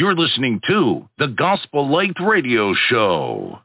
[0.00, 3.58] You're listening to the Gospel Light Radio Show.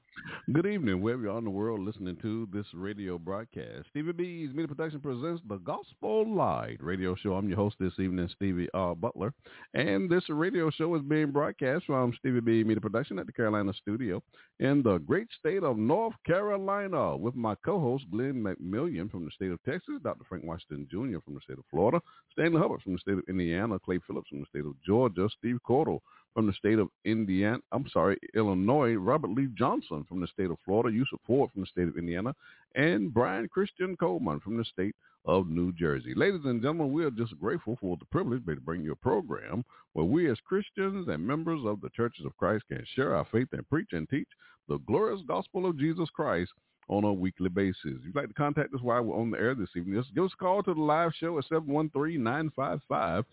[0.52, 3.88] Good evening, wherever you are in the world listening to this radio broadcast.
[3.90, 7.36] Stevie B's Media Production presents the Gospel Light radio show.
[7.36, 8.96] I'm your host this evening, Stevie R.
[8.96, 9.34] Butler.
[9.76, 13.72] And this radio show is being broadcast from Stevie B Media Production at the Carolina
[13.74, 14.22] studio
[14.60, 19.52] in the great state of North Carolina with my co-host Glenn McMillion from the state
[19.52, 20.26] of Texas, Dr.
[20.28, 21.20] Frank Washington Jr.
[21.24, 22.02] from the state of Florida,
[22.34, 25.60] Stanley Hubbard from the state of Indiana, Clay Phillips from the state of Georgia, Steve
[25.66, 26.02] Cordell
[26.36, 30.58] from the state of Indiana, I'm sorry, Illinois, Robert Lee Johnson from the state of
[30.66, 32.36] Florida, Yusuf Ford from the state of Indiana,
[32.76, 36.14] and Brian Christian Coleman from the state of New Jersey.
[36.14, 39.64] Ladies and gentlemen, we are just grateful for the privilege to bring you a program
[39.94, 43.48] where we as Christians and members of the Churches of Christ can share our faith
[43.54, 44.28] and preach and teach
[44.68, 46.52] the glorious gospel of Jesus Christ
[46.90, 47.78] on a weekly basis.
[47.86, 50.26] If you'd like to contact us while we're on the air this evening, just give
[50.26, 53.24] us a call to the live show at 713-955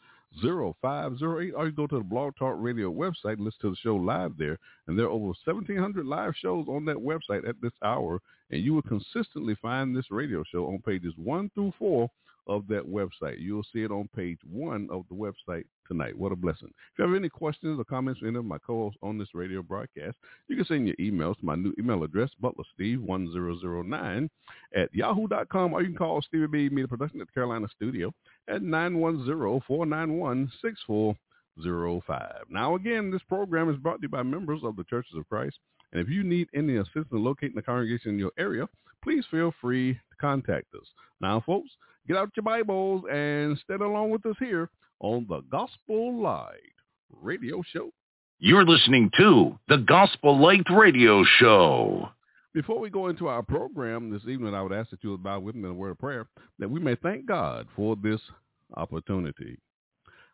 [0.40, 3.96] 0508 or you go to the Blog Talk Radio website and listen to the show
[3.96, 4.58] live there.
[4.86, 8.20] And there are over 1,700 live shows on that website at this hour.
[8.50, 12.10] And you will consistently find this radio show on pages one through four
[12.46, 13.36] of that website.
[13.38, 16.16] You'll see it on page one of the website tonight.
[16.16, 16.68] What a blessing.
[16.68, 19.62] If you have any questions or comments for any of my co-hosts on this radio
[19.62, 20.16] broadcast,
[20.48, 24.28] you can send your emails to my new email address, butlersteve1009
[24.74, 28.12] at yahoo.com, or you can call Stevie B Media Production at the Carolina studio
[28.48, 31.16] at 910-491-6405.
[32.48, 35.58] Now, again, this program is brought to you by members of the Churches of Christ.
[35.92, 38.66] And if you need any assistance locating the congregation in your area,
[39.02, 40.86] please feel free to contact us.
[41.20, 41.70] Now, folks,
[42.06, 44.68] get out your Bibles and study along with us here
[45.00, 46.56] on the Gospel Light
[47.20, 47.90] Radio Show.
[48.38, 52.08] You're listening to the Gospel Light Radio Show.
[52.54, 55.38] Before we go into our program this evening, I would ask that you would bow
[55.38, 56.26] with me in a word of prayer
[56.58, 58.20] that we may thank God for this
[58.76, 59.58] opportunity.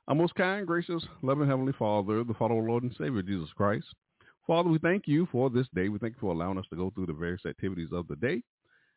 [0.09, 3.87] Our most kind, gracious, loving Heavenly Father, the Father, Lord and Savior, Jesus Christ.
[4.47, 5.91] Father, we thank you for this day.
[5.91, 8.43] We thank you for allowing us to go through the various activities of the day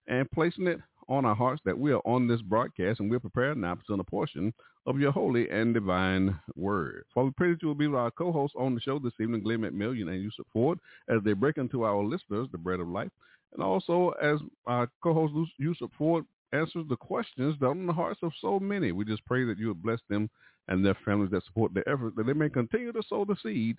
[0.07, 0.79] and placing it
[1.11, 3.99] on our hearts that we are on this broadcast and we're prepared now to send
[3.99, 4.53] a portion
[4.85, 7.03] of your holy and divine word.
[7.13, 9.43] Father, we pray that you will be with our co-hosts on the show this evening,
[9.43, 10.79] Glenn McMillion and Yusuf Ford
[11.09, 13.11] as they break into our listeners the bread of life.
[13.53, 16.23] And also as our co-host Yusuf Ford
[16.53, 18.93] answers the questions that are on the hearts of so many.
[18.93, 20.29] We just pray that you would bless them
[20.69, 23.77] and their families that support their effort, that they may continue to sow the seed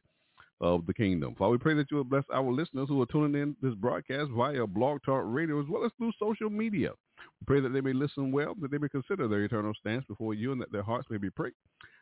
[0.62, 1.34] of the kingdom.
[1.36, 4.30] Father, we pray that you will bless our listeners who are tuning in this broadcast
[4.30, 6.92] via Blog Talk Radio as well as through social media.
[7.40, 10.34] We pray that they may listen well, that they may consider their eternal stance before
[10.34, 11.56] you, and that their hearts may be pricked.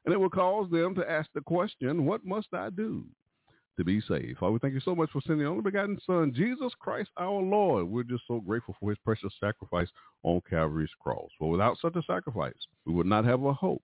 [0.04, 3.04] And it will cause them to ask the question, what must I do
[3.78, 4.38] to be saved?
[4.38, 7.40] Father, we thank you so much for sending the only begotten Son, Jesus Christ our
[7.40, 7.88] Lord.
[7.88, 9.88] We're just so grateful for his precious sacrifice
[10.22, 11.30] on Calvary's cross.
[11.38, 12.52] For without such a sacrifice,
[12.84, 13.82] we would not have a hope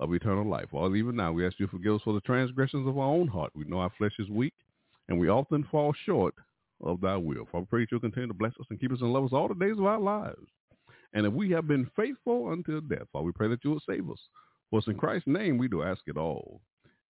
[0.00, 0.66] of eternal life.
[0.72, 3.28] Well, even now, we ask you to forgive us for the transgressions of our own
[3.28, 3.52] heart.
[3.54, 4.54] We know our flesh is weak,
[5.08, 6.34] and we often fall short
[6.82, 7.46] of thy will.
[7.50, 9.32] For we pray that you'll continue to bless us and keep us and love us
[9.32, 10.46] all the days of our lives.
[11.12, 14.10] And if we have been faithful until death, Father, we pray that you will save
[14.10, 14.18] us.
[14.70, 16.60] For it's in Christ's name we do ask it all.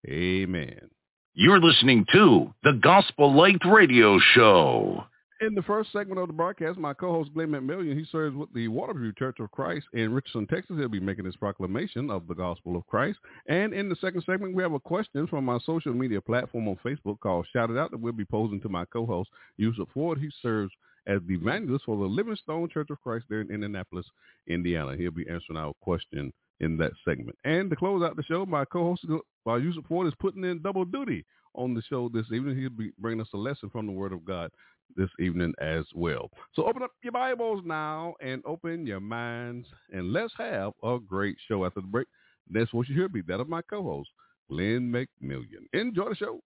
[0.09, 0.91] Amen.
[1.35, 5.05] You're listening to the Gospel Light Radio Show.
[5.43, 8.69] In the first segment of the broadcast, my co-host Glenn McMillion, he serves with the
[8.69, 10.77] Waterview Church of Christ in Richardson, Texas.
[10.79, 13.19] He'll be making his proclamation of the gospel of Christ.
[13.49, 16.79] And in the second segment, we have a question from my social media platform on
[16.87, 20.19] Facebook called Shout It Out that we'll be posing to my co-host Yusuf Ford.
[20.19, 20.73] He serves
[21.09, 24.07] as the evangelist for the Livingstone Church of Christ there in Indianapolis,
[24.47, 24.97] Indiana.
[24.97, 27.37] He'll be answering our question in that segment.
[27.45, 29.05] And to close out the show, my co-host
[29.49, 31.25] uh, Yusuf Ford is putting in double duty
[31.55, 32.59] on the show this evening.
[32.59, 34.51] He'll be bringing us a lesson from the Word of God
[34.97, 36.31] this evening as well.
[36.55, 41.37] So open up your Bibles now and open your minds and let's have a great
[41.49, 42.07] show after the break.
[42.51, 44.11] That's what you hear be that of my co-host,
[44.51, 45.67] Glenn McMillion.
[45.73, 46.41] Enjoy the show.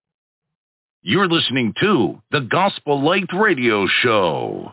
[1.03, 4.73] You're listening to the Gospel Light Radio Show.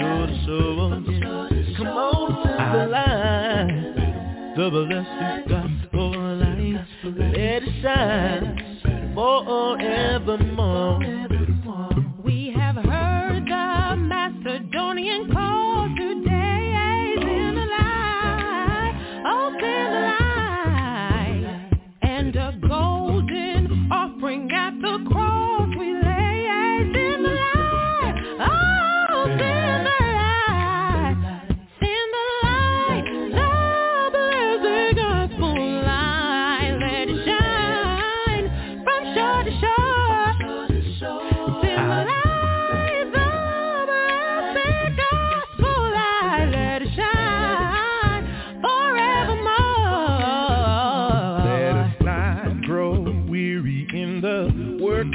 [0.00, 1.48] soul to soul.
[1.76, 3.94] Come on, to the light,
[4.56, 9.14] the blessed gospel light, let it shine.
[9.16, 9.76] Oh,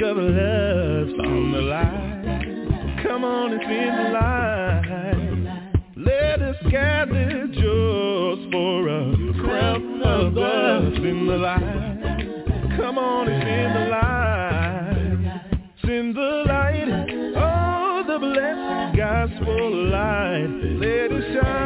[0.02, 1.08] of love.
[1.26, 5.72] On the line, come on and spin the line.
[5.96, 10.92] Let us gather just for a crown of love.
[10.96, 15.40] Spin the line, come on and spin the line.
[15.84, 16.88] Send the light,
[17.36, 20.46] oh the blessed gospel light.
[20.78, 21.65] Let it shine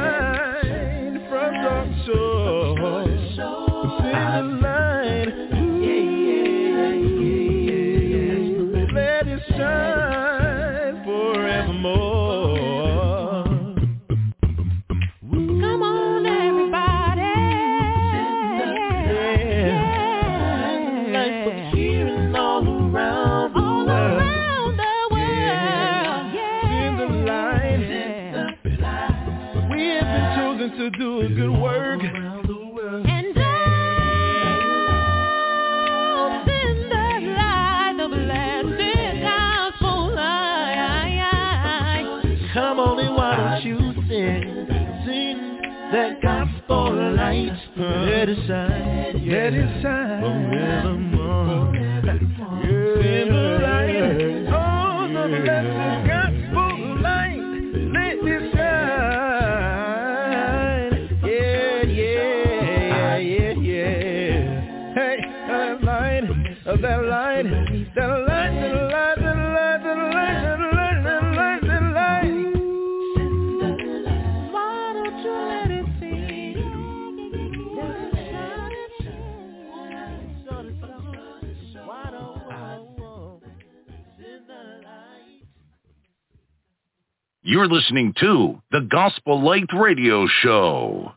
[87.50, 91.14] You're listening to the Gospel Light Radio Show.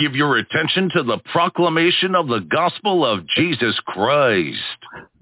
[0.00, 4.58] Give your attention to the proclamation of the gospel of Jesus Christ.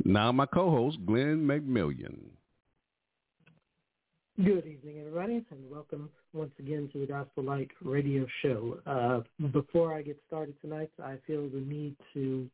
[0.06, 2.16] Now my co-host, Glenn McMillion.
[4.42, 8.78] Good evening, everybody, and welcome once again to the Gospel Light Radio Show.
[8.86, 12.48] Uh, before I get started tonight, I feel the need to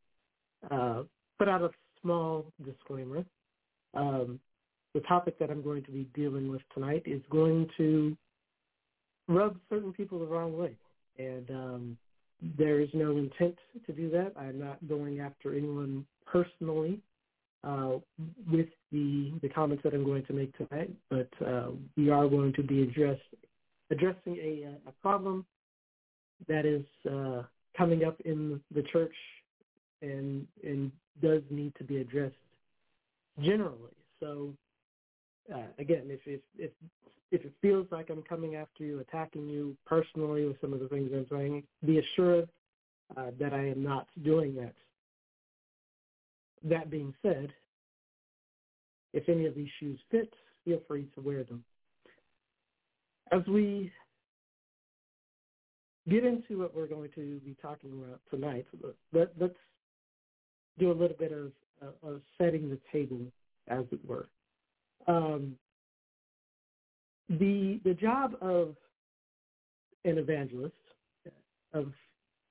[0.69, 1.03] uh,
[1.39, 1.71] put out a
[2.03, 3.25] small disclaimer.
[3.97, 4.41] Um,
[4.95, 8.17] the topic that I'm going to be dealing with tonight is going to
[9.29, 10.77] rub certain people the wrong way,
[11.19, 11.99] and um,
[12.59, 14.33] there is no intent to do that.
[14.39, 17.01] I'm not going after anyone personally.
[17.65, 17.99] uh,
[18.51, 22.53] with the the comments that I'm going to make tonight, but uh, we are going
[22.55, 23.19] to be address,
[23.91, 25.45] addressing a, a problem
[26.47, 27.43] that is uh,
[27.77, 29.15] coming up in the church
[30.03, 32.35] and and does need to be addressed
[33.41, 33.93] generally.
[34.21, 34.53] So
[35.53, 36.71] uh, again, if if if
[37.31, 40.89] if it feels like I'm coming after you, attacking you personally with some of the
[40.89, 42.49] things I'm saying, be assured
[43.17, 44.75] uh, that I am not doing that.
[46.63, 47.53] That being said,
[49.13, 50.33] if any of these shoes fit,
[50.65, 51.65] feel free to wear them.
[53.33, 53.91] As we
[56.09, 58.67] get into what we're going to be talking about tonight,
[59.13, 59.51] let, us
[60.79, 63.21] do a little bit of, uh, of setting the table,
[63.69, 64.29] as it were.
[65.07, 65.57] Um,
[67.29, 68.75] the the job of
[70.05, 70.75] an evangelist
[71.73, 71.93] of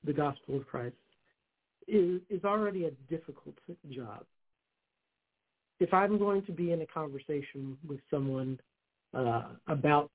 [0.03, 0.95] the gospel of Christ
[1.87, 3.55] is is already a difficult
[3.89, 4.25] job.
[5.79, 8.59] If I'm going to be in a conversation with someone
[9.13, 10.11] uh, about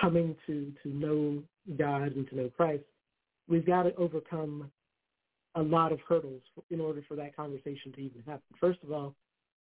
[0.00, 1.42] coming to to know
[1.76, 2.84] God and to know Christ,
[3.48, 4.70] we've got to overcome
[5.56, 8.42] a lot of hurdles in order for that conversation to even happen.
[8.60, 9.14] First of all,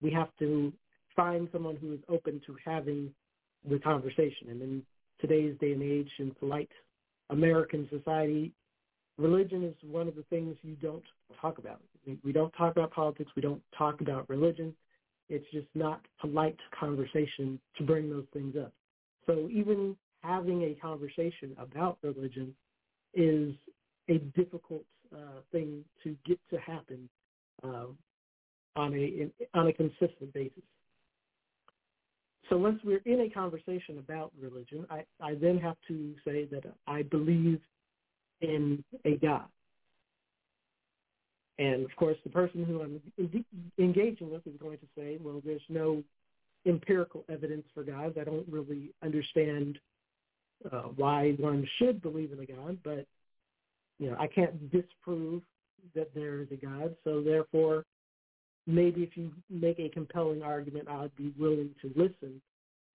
[0.02, 0.72] we have to
[1.14, 3.10] find someone who is open to having
[3.68, 4.50] the conversation.
[4.50, 4.82] And in
[5.20, 6.70] today's day and age, in polite
[7.30, 8.52] American society,
[9.18, 11.02] religion is one of the things you don't
[11.40, 11.80] talk about.
[12.22, 13.30] We don't talk about politics.
[13.34, 14.74] We don't talk about religion.
[15.28, 18.72] It's just not polite conversation to bring those things up.
[19.26, 22.54] So even having a conversation about religion
[23.14, 23.54] is
[24.08, 27.08] a difficult uh, thing to get to happen
[27.64, 27.86] uh,
[28.76, 29.28] on a
[29.58, 30.62] on a consistent basis.
[32.48, 36.62] So once we're in a conversation about religion, I, I then have to say that
[36.86, 37.60] I believe
[38.40, 39.46] in a God.
[41.58, 43.00] And of course, the person who I'm
[43.78, 46.04] engaging with is going to say, well, there's no
[46.66, 48.16] empirical evidence for God.
[48.20, 49.78] I don't really understand
[50.70, 53.06] uh, why one should believe in a God, but
[53.98, 55.42] you know, I can't disprove
[55.94, 56.94] that there is a God.
[57.04, 57.84] So therefore,
[58.66, 62.40] maybe if you make a compelling argument, I'd be willing to listen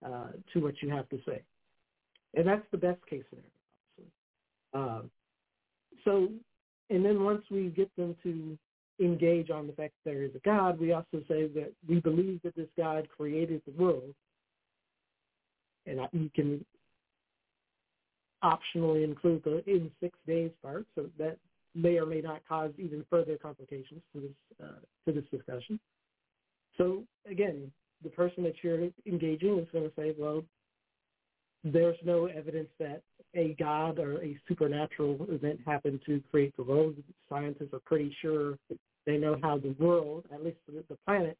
[0.05, 1.41] uh, to what you have to say.
[2.33, 3.49] And that's the best case scenario.
[4.73, 5.11] Um,
[6.05, 6.29] so,
[6.89, 8.57] and then once we get them to
[8.99, 12.41] engage on the fact that there is a God, we also say that we believe
[12.43, 14.13] that this God created the world.
[15.85, 16.63] And you can
[18.43, 21.37] optionally include the in six days part, so that
[21.75, 24.31] may or may not cause even further complications to this
[24.63, 25.79] uh, to this discussion.
[26.77, 27.71] So again,
[28.03, 30.43] the person that you're engaging is going to say, well,
[31.63, 33.01] there's no evidence that
[33.35, 36.95] a god or a supernatural event happened to create the world.
[37.29, 38.57] Scientists are pretty sure
[39.05, 41.37] they know how the world, at least the planet,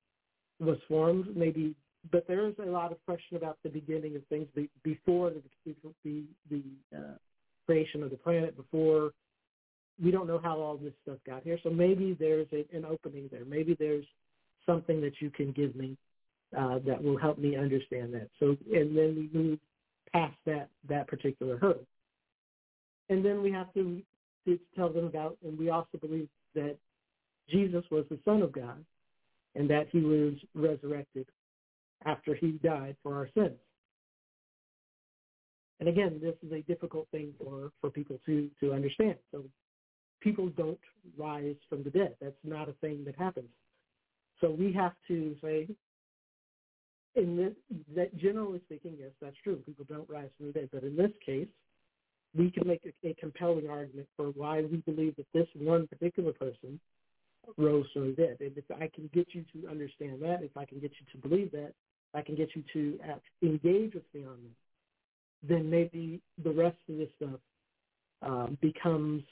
[0.59, 1.35] was formed.
[1.35, 1.75] Maybe,
[2.11, 4.47] but there is a lot of question about the beginning of things
[4.83, 6.63] before the the, the
[6.95, 7.17] uh,
[7.65, 9.11] creation of the planet, before
[10.03, 11.59] we don't know how all this stuff got here.
[11.63, 13.45] So maybe there's a, an opening there.
[13.45, 14.05] Maybe there's
[14.65, 15.97] something that you can give me
[16.57, 18.29] uh, that will help me understand that.
[18.39, 19.59] So, and then we move
[20.11, 21.85] past that that particular hurdle,
[23.09, 24.01] and then we have to,
[24.45, 25.37] to tell them about.
[25.43, 26.75] And we also believe that
[27.49, 28.83] Jesus was the Son of God,
[29.55, 31.27] and that He was resurrected
[32.05, 33.57] after He died for our sins.
[35.79, 39.15] And again, this is a difficult thing for, for people to, to understand.
[39.31, 39.43] So
[40.21, 40.79] people don't
[41.17, 42.15] rise from the dead.
[42.21, 43.49] That's not a thing that happens.
[44.39, 45.67] So we have to say,
[47.15, 47.53] in this,
[47.95, 49.57] that generally speaking, yes, that's true.
[49.65, 50.69] People don't rise from the dead.
[50.71, 51.47] But in this case,
[52.35, 56.31] we can make a, a compelling argument for why we believe that this one particular
[56.31, 56.79] person
[57.57, 58.37] rose from the dead.
[58.39, 61.27] And if I can get you to understand that, if I can get you to
[61.27, 61.73] believe that,
[62.13, 62.99] I can get you to
[63.41, 67.39] engage with me on that, then maybe the rest of this stuff
[68.21, 69.23] um, becomes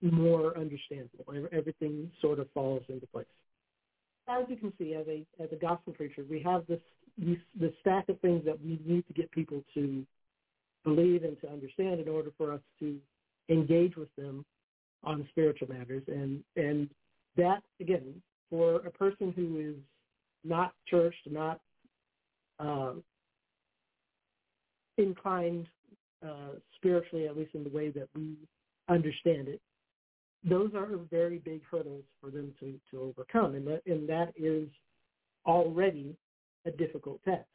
[0.00, 1.24] more understandable.
[1.52, 3.26] Everything sort of falls into place.
[4.28, 6.80] As you can see, as a as a gospel preacher, we have this
[7.16, 10.04] this, stack of things that we need to get people to
[10.84, 12.96] believe and to understand in order for us to
[13.48, 14.44] engage with them
[15.02, 16.02] on spiritual matters.
[16.06, 16.88] And and
[17.36, 19.76] that again, for a person who is
[20.44, 21.60] not churched, not
[22.60, 22.92] uh,
[24.98, 25.66] inclined
[26.24, 28.36] uh, spiritually, at least in the way that we
[28.88, 29.60] understand it,
[30.44, 34.68] those are very big hurdles for them to, to overcome, and that, and that is
[35.46, 36.16] already
[36.66, 37.46] a difficult task.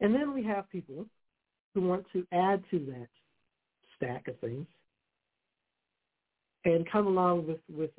[0.00, 1.06] And then we have people
[1.72, 3.08] who want to add to that
[3.96, 4.66] stack of things
[6.64, 7.90] and come along with, with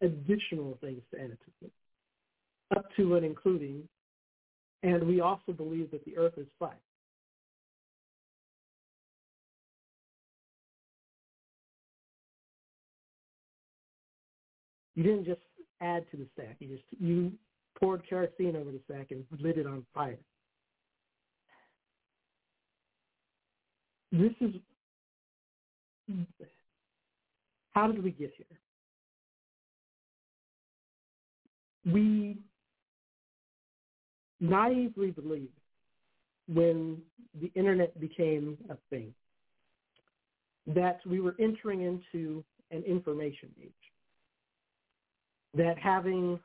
[0.00, 1.72] additional things to add to it,
[2.76, 3.82] up to and including,
[4.82, 6.78] and we also believe that the earth is flat.
[15.00, 15.40] You didn't just
[15.80, 16.56] add to the stack.
[16.58, 17.32] You just you
[17.74, 20.18] poured kerosene over the stack and lit it on fire.
[24.12, 24.56] This is
[27.70, 28.58] how did we get here?
[31.94, 32.36] We
[34.38, 35.48] naively believed
[36.46, 36.98] when
[37.40, 39.14] the internet became a thing
[40.66, 43.72] that we were entering into an information age.
[45.54, 46.38] That having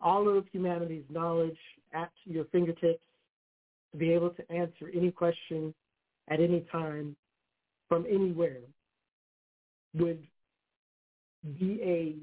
[0.00, 1.58] all of humanity's knowledge
[1.92, 3.04] at your fingertips
[3.92, 5.72] to be able to answer any question
[6.28, 7.14] at any time
[7.88, 8.60] from anywhere
[9.94, 10.26] would
[11.58, 12.16] be a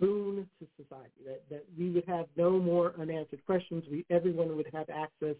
[0.00, 3.84] boon to society, that, that we would have no more unanswered questions.
[3.90, 5.36] We, everyone would have access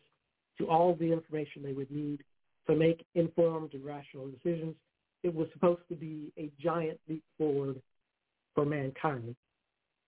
[0.59, 2.23] to all the information they would need
[2.69, 4.75] to make informed and rational decisions.
[5.23, 7.81] It was supposed to be a giant leap forward
[8.55, 9.35] for mankind,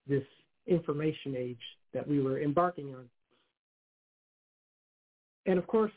[0.09, 0.25] this
[0.67, 1.61] information age
[1.93, 3.09] that we were embarking on.
[5.47, 5.93] And of course,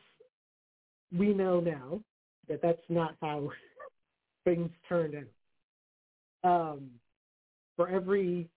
[1.16, 2.00] we know now
[2.48, 3.50] that that's not how
[4.46, 5.24] things turned out.
[6.44, 6.90] Um,
[7.76, 8.50] for every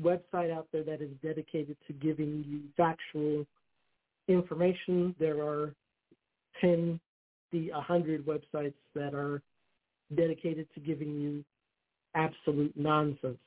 [0.00, 3.46] website out there that is dedicated to giving you factual
[4.28, 5.74] information, there are
[6.60, 7.00] 10,
[7.52, 9.42] the 100 websites that are
[10.14, 11.44] dedicated to giving you
[12.14, 13.38] absolute nonsense.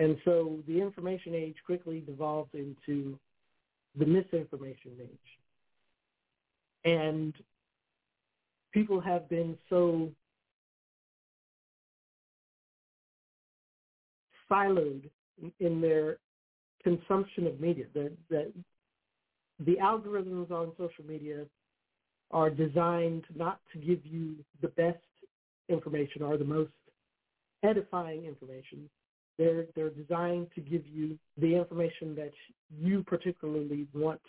[0.00, 3.18] And so the information age quickly devolved into
[3.98, 5.38] the misinformation age.
[6.90, 7.34] And
[8.72, 10.10] people have been so
[14.50, 15.10] siloed
[15.60, 16.16] in their
[16.82, 18.50] consumption of media that, that
[19.66, 21.44] the algorithms on social media
[22.30, 24.96] are designed not to give you the best
[25.68, 26.70] information or the most
[27.62, 28.88] edifying information.
[29.40, 32.32] They're they're designed to give you the information that
[32.78, 34.20] you particularly want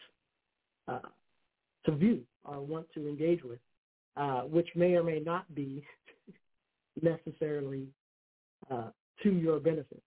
[0.87, 0.99] uh,
[1.85, 3.59] to view or want to engage with,
[4.15, 5.83] uh, which may or may not be
[7.01, 7.87] necessarily
[8.71, 8.91] uh,
[9.23, 10.01] to your benefit.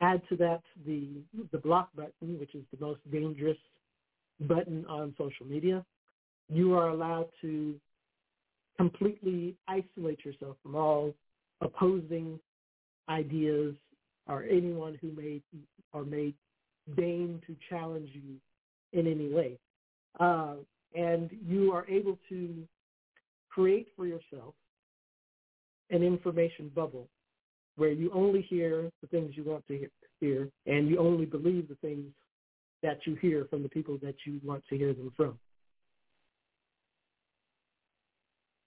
[0.00, 1.08] Add to that the
[1.52, 3.58] the block button, which is the most dangerous
[4.40, 5.84] button on social media.
[6.48, 7.74] You are allowed to
[8.78, 11.12] completely isolate yourself from all
[11.60, 12.40] opposing
[13.08, 13.74] ideas
[14.28, 15.40] or anyone who may
[15.92, 16.34] or may
[16.96, 18.36] deign to challenge you
[18.92, 19.58] in any way.
[20.20, 20.54] Uh,
[20.94, 22.66] and you are able to
[23.48, 24.54] create for yourself
[25.90, 27.08] an information bubble
[27.76, 29.88] where you only hear the things you want to
[30.20, 32.06] hear and you only believe the things
[32.82, 35.38] that you hear from the people that you want to hear them from.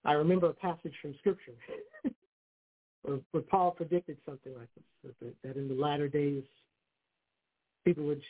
[0.04, 1.52] I remember a passage from Scripture
[3.06, 4.68] where Paul predicted something like
[5.04, 6.42] this, that, in the latter days
[7.84, 8.22] people would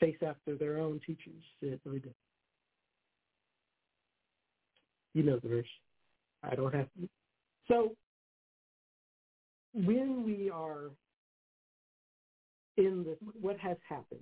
[0.00, 1.42] chase after their own teachers.
[5.14, 5.66] You know the verse.
[6.42, 7.08] I don't have to.
[7.68, 7.92] So
[9.74, 10.90] when we are
[12.76, 14.20] in this, what has happened,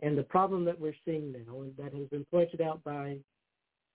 [0.00, 3.18] and the problem that we're seeing now, and that has been pointed out by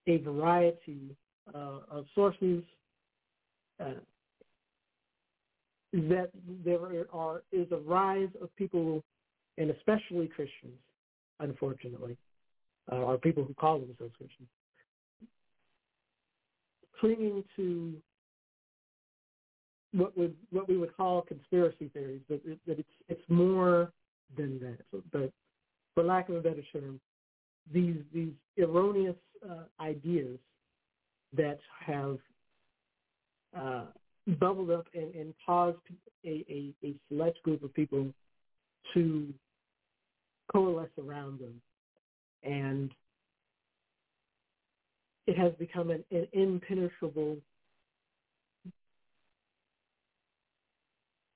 [0.08, 1.16] a variety
[1.56, 2.64] uh, of sources,
[3.80, 3.94] uh,
[5.94, 6.32] that
[6.66, 9.04] there are is a rise of people,
[9.58, 10.80] and especially Christians,
[11.40, 12.18] unfortunately,
[12.92, 14.50] uh, or people who call themselves Christians,
[17.00, 17.94] clinging to
[19.92, 23.92] what would what we would call conspiracy theories, but it, that it's it's more
[24.36, 25.02] than that.
[25.12, 25.32] But
[25.94, 27.00] for lack of a better term,
[27.72, 29.16] these these erroneous
[29.48, 30.40] uh, ideas
[31.38, 32.18] that have
[33.56, 33.86] uh,
[34.40, 35.78] bubbled up and, and caused
[36.26, 38.08] a, a, a select group of people
[38.94, 39.34] to
[40.52, 41.62] coalesce around them,
[42.44, 42.92] and
[45.28, 47.38] it has become an, an impenetrable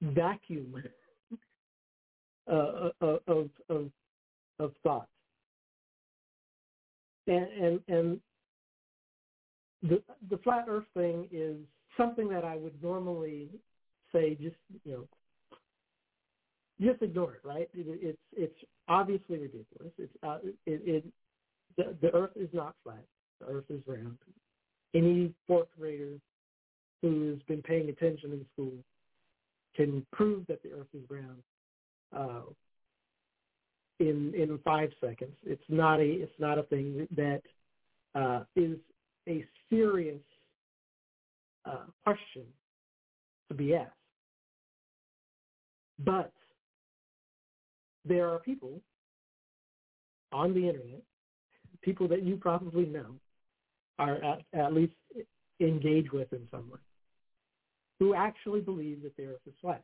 [0.01, 0.83] vacuum
[2.49, 3.89] uh, uh, uh, of, of
[4.59, 5.07] of thought.
[7.27, 8.19] And, and and
[9.83, 11.57] the the flat Earth thing is
[11.97, 13.49] something that I would normally
[14.13, 14.55] say just
[14.85, 15.07] you know
[16.79, 17.69] just ignore it, right?
[17.73, 19.93] It, it's it's obviously ridiculous.
[19.97, 20.55] It's uh, it,
[20.85, 21.05] it
[21.75, 23.03] the, the Earth is not flat.
[23.39, 24.17] The Earth is round.
[24.93, 26.13] Any fourth grader
[27.01, 28.73] who has been paying attention in school
[29.75, 31.43] can prove that the Earth is round
[32.15, 32.49] uh,
[33.99, 35.35] in in five seconds.
[35.45, 37.41] It's not a it's not a thing that
[38.15, 38.77] uh, is
[39.27, 40.21] a serious
[41.67, 42.45] uh, question
[43.49, 43.91] to be asked.
[45.99, 46.31] But
[48.05, 48.81] there are people
[50.31, 51.01] on the internet,
[51.81, 53.15] people that you probably know,
[53.99, 54.93] are at, at least
[55.59, 56.79] engaged with in some way,
[57.99, 59.81] who actually believe that the earth is flat.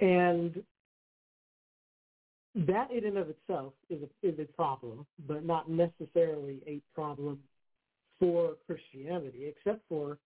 [0.00, 0.62] And
[2.54, 7.38] that in and of itself is a, is a problem, but not necessarily a problem
[8.20, 10.18] for Christianity, except for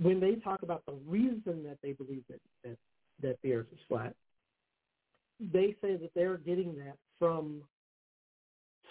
[0.00, 2.76] when they talk about the reason that they believe that, that,
[3.22, 4.14] that the earth is flat,
[5.52, 7.62] they say that they're getting that from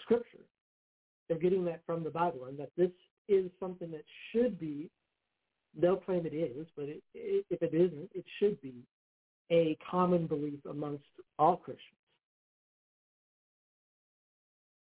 [0.02, 0.44] Scripture.
[1.28, 2.90] They're getting that from the Bible, and that this
[3.28, 4.88] is something that should be,
[5.80, 8.74] they'll claim it is, but it, it, if it isn't, it should be
[9.50, 11.04] a common belief amongst
[11.38, 11.95] all Christians.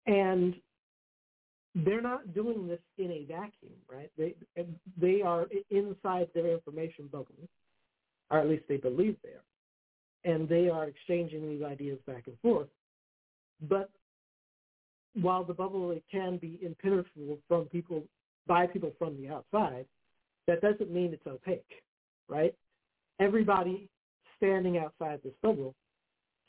[0.07, 0.55] And
[1.75, 4.09] they're not doing this in a vacuum, right?
[4.17, 4.35] They
[4.99, 7.35] they are inside their information bubble,
[8.29, 12.39] or at least they believe they are, and they are exchanging these ideas back and
[12.39, 12.67] forth.
[13.67, 13.89] But
[15.19, 18.03] while the bubble can be impenetrable from people
[18.47, 19.85] by people from the outside,
[20.47, 21.81] that doesn't mean it's opaque,
[22.29, 22.53] right?
[23.19, 23.89] Everybody
[24.37, 25.73] standing outside this bubble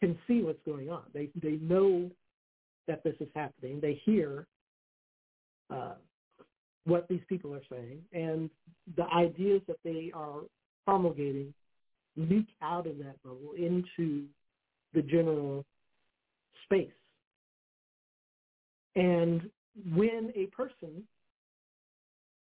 [0.01, 1.03] can see what's going on.
[1.13, 2.11] They they know
[2.87, 3.81] that this is happening.
[3.81, 4.47] They hear
[5.71, 5.95] uh,
[6.85, 8.49] what these people are saying, and
[8.97, 10.41] the ideas that they are
[10.85, 11.53] promulgating
[12.17, 14.25] leak out of that bubble into
[14.95, 15.65] the general
[16.65, 16.89] space.
[18.95, 19.51] And
[19.95, 21.03] when a person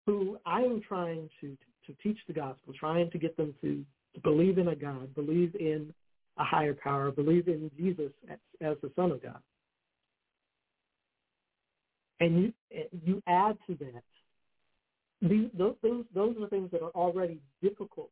[0.06, 3.84] who I am trying to, to teach the gospel, trying to get them to,
[4.22, 5.92] believe in a God, believe in
[6.38, 9.40] a higher power, believe in Jesus as, as the Son of God,
[12.20, 12.52] and you
[13.04, 14.02] you add to that
[15.22, 18.10] these those those those are things that are already difficult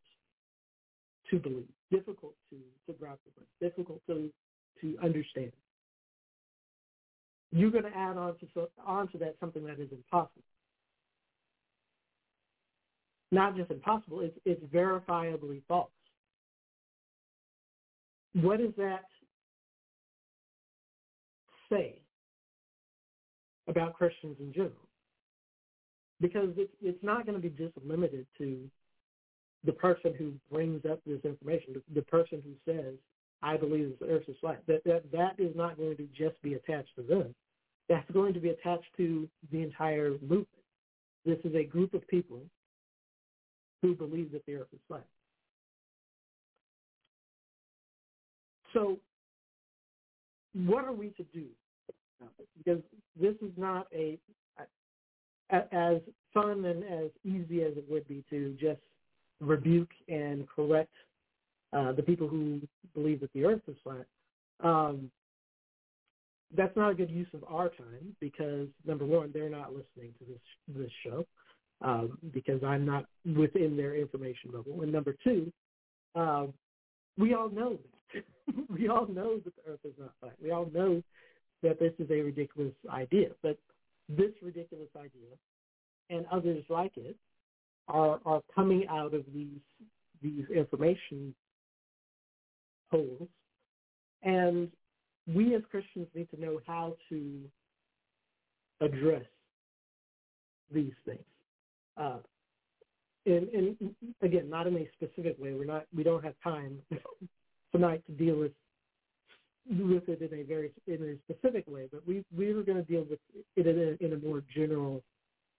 [1.30, 4.30] to believe, difficult to to grapple with, difficult to
[4.80, 5.52] to understand.
[7.52, 10.42] You're going to add on to onto that something that is impossible.
[13.30, 15.90] Not just impossible; it's it's verifiably false.
[18.34, 19.04] What does that
[21.70, 22.00] say
[23.68, 24.72] about Christians in general.
[26.20, 28.58] Because it's, it's not going to be just limited to
[29.64, 32.94] the person who brings up this information, the, the person who says,
[33.42, 34.62] I believe the earth is flat.
[34.66, 37.34] That, that, that is not going to just be attached to them.
[37.88, 40.48] That's going to be attached to the entire movement.
[41.24, 42.40] This is a group of people
[43.82, 45.04] who believe that the earth is flat.
[48.72, 48.98] So
[50.54, 51.46] what are we to do
[52.58, 52.80] because
[53.20, 54.18] this is not a
[55.50, 55.98] as
[56.34, 58.80] fun and as easy as it would be to just
[59.40, 60.92] rebuke and correct
[61.72, 62.60] uh, the people who
[62.94, 64.06] believe that the earth is flat.
[64.62, 65.10] Um,
[66.56, 70.24] that's not a good use of our time because number one, they're not listening to
[70.26, 71.26] this this show
[71.82, 75.52] um, because I'm not within their information bubble, and number two,
[76.14, 76.46] uh,
[77.18, 77.78] we all know
[78.14, 78.24] that
[78.70, 80.34] we all know that the earth is not flat.
[80.42, 81.02] We all know
[81.62, 83.30] that this is a ridiculous idea.
[83.42, 83.58] But
[84.08, 85.30] this ridiculous idea
[86.10, 87.16] and others like it
[87.88, 89.60] are are coming out of these
[90.22, 91.34] these information
[92.90, 93.28] holes.
[94.22, 94.70] And
[95.26, 97.40] we as Christians need to know how to
[98.80, 99.24] address
[100.72, 101.20] these things.
[101.96, 102.18] Uh,
[103.24, 105.52] and, and again, not in a specific way.
[105.52, 105.86] We're not.
[105.94, 106.78] We don't have time
[107.72, 108.52] tonight to deal with
[109.68, 112.84] with it in a very in a specific way, but we we were going to
[112.84, 113.18] deal with
[113.56, 115.02] it in a, in a more general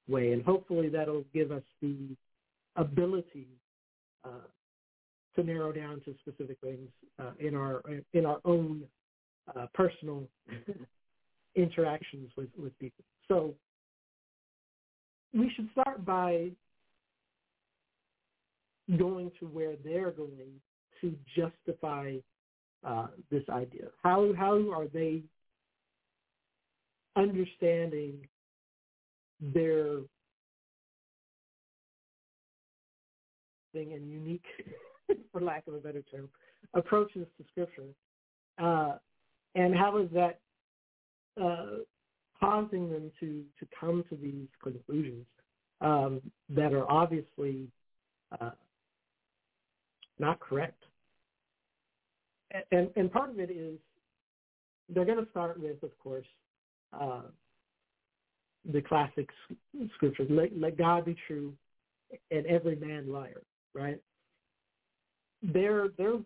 [0.08, 2.16] way, and hopefully that'll give us the
[2.76, 3.48] ability
[4.24, 4.48] uh,
[5.36, 6.90] to narrow down to specific things
[7.20, 7.82] uh, in our
[8.14, 8.84] in our own
[9.56, 10.24] uh, personal
[11.56, 13.04] interactions with with people.
[13.28, 13.54] So
[15.34, 16.50] we should start by
[18.98, 20.62] going to where they're going
[21.02, 22.16] to justify
[22.86, 23.88] uh, this idea?
[24.04, 25.24] How how are they
[27.16, 28.28] understanding
[29.42, 30.00] their
[33.74, 34.46] thing and unique,
[35.32, 36.30] for lack of a better term,
[36.74, 37.94] approaches to scripture,
[38.60, 38.98] uh,
[39.56, 40.40] and how is that
[41.42, 41.84] uh,
[42.40, 45.26] causing them to to come to these conclusions
[45.82, 47.68] um, that are obviously
[48.40, 48.52] uh,
[50.20, 50.84] not correct.
[52.72, 53.78] And and part of it is
[54.90, 56.26] they're going to start with, of course,
[56.98, 57.24] uh,
[58.72, 59.30] the classic
[59.96, 61.54] scriptures: let, let God be true,
[62.32, 63.42] and every man liar.
[63.74, 64.02] Right?
[65.44, 66.20] They're they're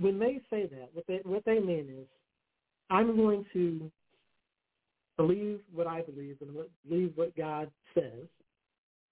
[0.00, 2.06] when they say that, what they what they mean is,
[2.90, 3.90] I'm going to
[5.16, 6.50] believe what I believe and
[6.88, 8.28] believe what God says,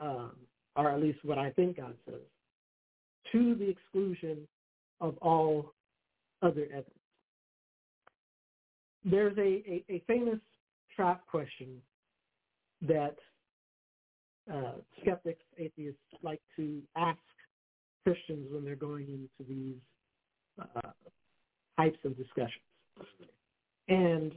[0.01, 0.33] um,
[0.77, 2.21] or at least what I think God says,
[3.33, 4.47] to the exclusion
[5.01, 5.73] of all
[6.43, 6.95] other evidence.
[9.05, 10.39] There's a, a, a famous
[10.95, 11.81] trap question
[12.83, 13.17] that
[14.53, 17.19] uh, skeptics, atheists like to ask
[18.05, 19.77] Christians when they're going into these
[20.61, 20.91] uh,
[21.77, 22.65] types of discussions.
[23.89, 24.33] And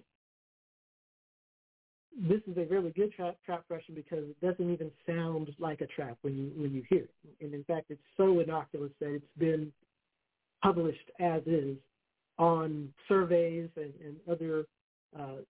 [2.29, 5.87] this is a really good trap, trap question because it doesn't even sound like a
[5.87, 7.13] trap when you when you hear it.
[7.41, 9.71] And in fact, it's so innocuous that it's been
[10.61, 11.77] published as is
[12.37, 14.65] on surveys and, and other
[15.17, 15.41] uh,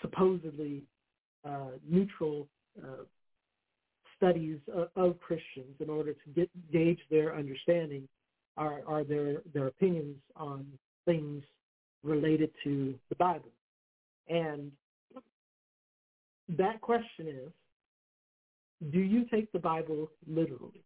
[0.00, 0.82] supposedly
[1.46, 2.46] uh, neutral
[2.82, 3.04] uh,
[4.16, 8.06] studies of, of, Christians in order to get, gauge their understanding
[8.56, 10.66] are, are their, their opinions on
[11.06, 11.42] things
[12.02, 13.50] related to the Bible.
[14.28, 14.70] And
[16.56, 17.50] that question is,
[18.92, 20.82] do you take the Bible literally?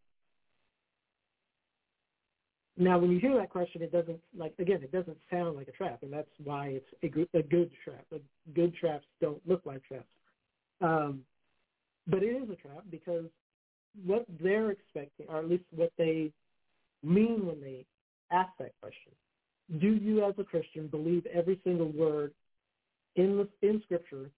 [2.76, 5.72] Now, when you hear that question, it doesn't like again, it doesn't sound like a
[5.72, 8.04] trap, and that's why it's a good, a good trap.
[8.54, 10.08] good traps don't look like traps,
[10.80, 11.20] um,
[12.06, 13.26] but it is a trap because
[14.04, 16.32] what they're expecting, or at least what they
[17.04, 17.86] mean when they
[18.32, 19.12] ask that question,
[19.80, 22.32] do you as a Christian believe every single word
[23.16, 24.30] in the in Scripture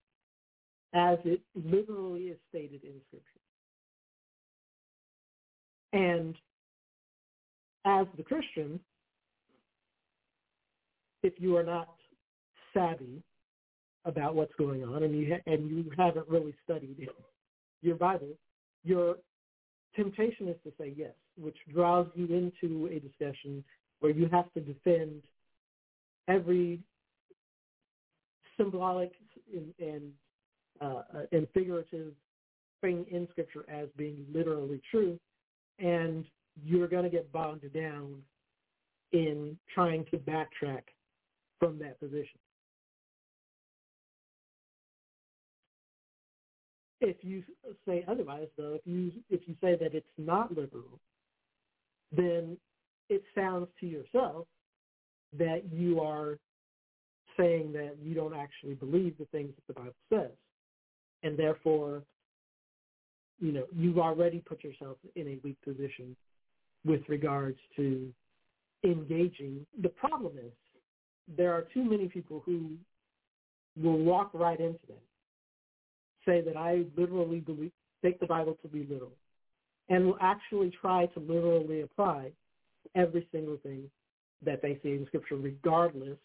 [0.94, 3.40] as it literally is stated in Scripture.
[5.92, 6.34] And
[7.86, 8.80] as the Christian,
[11.22, 11.88] if you are not
[12.74, 13.22] savvy
[14.04, 17.08] about what's going on and you ha- and you haven't really studied
[17.82, 18.28] your Bible,
[18.84, 19.16] your
[19.94, 23.64] temptation is to say yes, which draws you into a discussion
[24.00, 25.22] where you have to defend
[26.28, 26.80] every
[28.56, 29.12] symbolic
[29.54, 30.12] and, and
[30.80, 32.12] uh, and figurative
[32.80, 35.18] thing in Scripture as being literally true,
[35.78, 36.24] and
[36.64, 38.22] you're going to get bogged down
[39.12, 40.82] in trying to backtrack
[41.58, 42.38] from that position.
[47.00, 47.42] If you
[47.86, 50.98] say otherwise, though, if you if you say that it's not liberal,
[52.10, 52.56] then
[53.10, 54.46] it sounds to yourself
[55.38, 56.38] that you are
[57.36, 60.32] saying that you don't actually believe the things that the Bible says
[61.22, 62.02] and therefore,
[63.40, 66.16] you know, you've already put yourself in a weak position
[66.86, 68.10] with regards to
[68.84, 69.66] engaging.
[69.82, 70.52] The problem is
[71.36, 72.76] there are too many people who
[73.76, 75.02] will walk right into that,
[76.24, 77.72] say that I literally believe,
[78.02, 79.12] take the Bible to be literal,
[79.88, 82.30] and will actually try to literally apply
[82.94, 83.90] every single thing
[84.44, 86.18] that they see in Scripture, regardless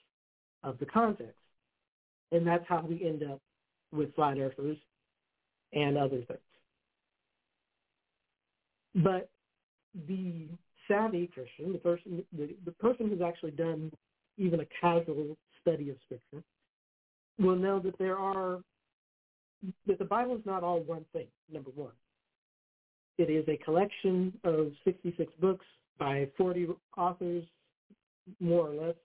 [0.64, 1.34] of the context.
[2.32, 3.42] And that's how we end up
[3.92, 4.78] with flat earthers
[5.74, 6.40] and other things.
[8.96, 9.30] But
[10.08, 10.48] the
[10.88, 13.92] savvy Christian, the person, the, the person who's actually done
[14.38, 16.44] even a casual study of Scripture,
[17.40, 18.60] will know that there are
[19.88, 21.28] that the Bible is not all one thing.
[21.52, 21.92] Number one,
[23.18, 25.66] it is a collection of 66 books
[26.00, 27.44] by 40 authors,
[28.40, 28.96] more or less,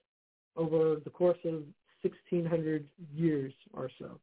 [0.57, 1.63] over the course of
[2.03, 4.19] 1600 years or so.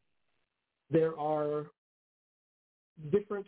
[0.89, 1.67] There are
[3.11, 3.45] different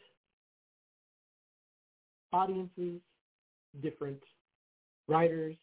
[2.36, 3.00] audiences,
[3.82, 4.22] different
[5.08, 5.56] writers,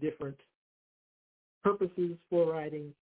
[0.00, 0.36] different
[1.62, 2.92] purposes for writing,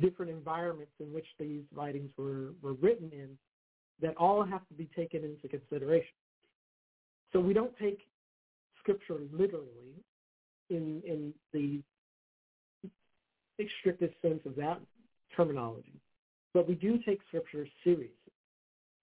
[0.00, 3.30] different environments in which these writings were, were written in
[4.00, 6.14] that all have to be taken into consideration.
[7.32, 8.00] So we don't take
[8.80, 9.94] scripture literally
[10.70, 11.80] in in the
[13.80, 14.80] strictest sense of that
[15.36, 16.00] terminology.
[16.54, 18.25] But we do take Scripture seriously.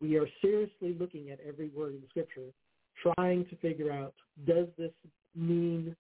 [0.04, 2.50] We are seriously looking at every word in Scripture,
[3.16, 4.14] trying to figure out,
[4.46, 4.92] does this
[5.34, 5.96] mean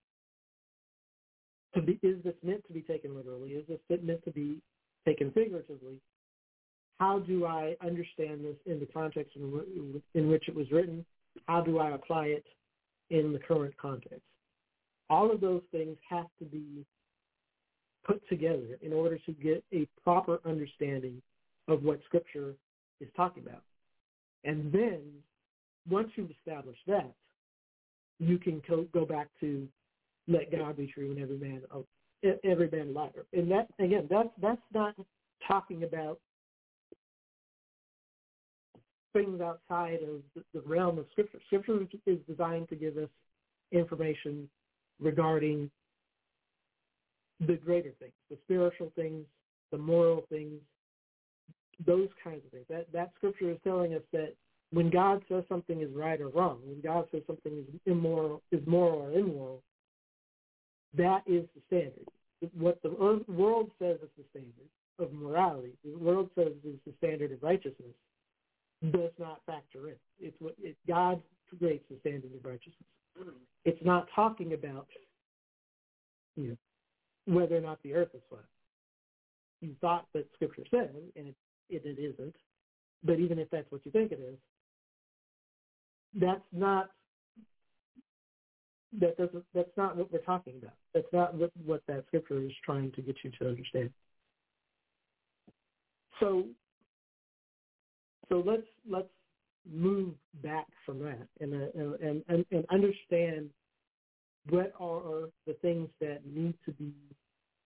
[1.74, 3.52] to be, is this meant to be taken literally?
[3.52, 4.62] Is this meant to be
[5.08, 6.02] taken figuratively?
[7.00, 11.06] How do I understand this in the context in, in which it was written?
[11.48, 12.46] How do I apply it
[13.10, 14.22] in the current context?
[15.10, 16.86] All of those things have to be
[18.06, 21.22] put together in order to get a proper understanding
[21.70, 22.54] of what Scripture
[23.00, 23.62] is talking about.
[24.44, 25.02] And then
[25.90, 27.12] once you've established that,
[28.20, 29.68] you can co- go back to
[30.28, 31.62] let God be true and every man
[32.44, 33.26] every man liar.
[33.34, 34.96] And that again, that's that's not
[35.48, 36.20] talking about
[39.12, 41.40] things outside of the, the realm of Scripture.
[41.48, 43.10] Scripture is designed to give us
[43.72, 44.50] information
[45.00, 45.70] regarding
[47.40, 49.26] the greater things, the spiritual things,
[49.72, 50.60] the moral things,
[51.86, 52.66] those kinds of things.
[52.70, 54.34] That that Scripture is telling us that
[54.72, 58.62] when God says something is right or wrong, when God says something is immoral, is
[58.66, 59.62] moral or immoral,
[60.98, 62.08] that is the standard.
[62.58, 65.74] What the world says is the standard of morality.
[65.86, 67.96] The world says is the standard of righteousness
[68.92, 69.96] does not factor in.
[70.20, 71.22] It's what it, God
[71.58, 73.36] creates the standard of righteousness.
[73.64, 74.88] It's not talking about
[76.36, 78.44] you know whether or not the earth is flat.
[79.62, 81.36] You thought that Scripture said, and it,
[81.70, 82.36] it, it isn't.
[83.04, 84.38] But even if that's what you think it is,
[86.16, 86.90] that's not
[89.00, 90.76] that doesn't that's not what we're talking about.
[90.94, 93.90] That's not what, what that scripture is trying to get you to understand.
[96.20, 96.46] So
[98.30, 99.08] so let's let's
[99.72, 103.50] move back from that and uh, and and, and understand
[104.50, 106.94] what are the things that need to be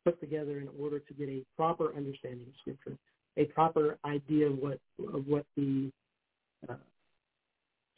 [0.06, 2.98] put together in order to get a proper understanding of scripture,
[3.38, 4.80] a proper idea of what
[5.14, 5.92] of what the
[6.68, 6.74] uh,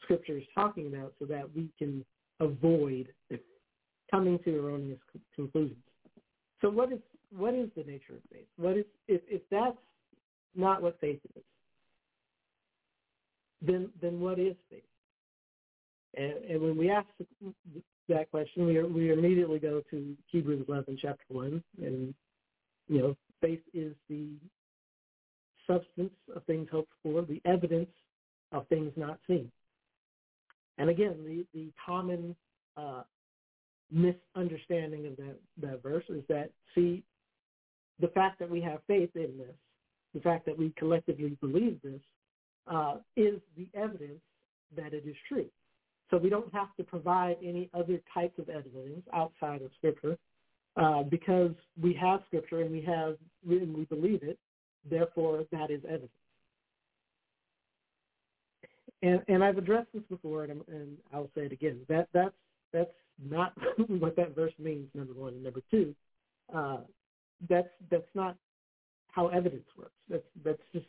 [0.04, 2.06] scripture is talking about, so that we can
[2.40, 3.08] avoid
[4.12, 5.00] coming to erroneous
[5.36, 5.78] conclusions.
[6.62, 7.00] So what is
[7.36, 8.48] what is the nature of faith?
[8.58, 9.78] What is if, if that's
[10.56, 11.44] not what faith is,
[13.62, 14.84] then then what is faith?
[16.16, 17.08] And, and when we ask
[18.10, 22.14] that question, we we immediately go to Hebrews 11, chapter one, and
[22.88, 24.28] you know, faith is the
[25.70, 27.90] substance of things hoped for, the evidence
[28.52, 29.52] of things not seen.
[30.78, 32.36] And again, the, the common
[32.78, 33.04] uh,
[33.92, 37.04] misunderstanding of that, that verse is that, see,
[38.00, 39.56] the fact that we have faith in this,
[40.14, 42.02] the fact that we collectively believe this,
[42.72, 44.22] uh, is the evidence
[44.76, 45.46] that it is true.
[46.10, 50.18] So we don't have to provide any other types of evidence outside of Scripture
[50.76, 54.40] uh, because we have Scripture and we have and we believe it.
[54.88, 56.12] Therefore, that is evidence
[59.02, 61.80] and and I've addressed this before, and, and I'll say it again.
[61.88, 62.36] That that's
[62.74, 62.90] that's
[63.24, 63.54] not
[63.88, 64.88] what that verse means.
[64.94, 65.96] Number one, and number two,
[66.54, 66.80] uh,
[67.50, 68.36] that's that's not
[69.12, 69.92] how evidence works.
[70.10, 70.86] That's that's just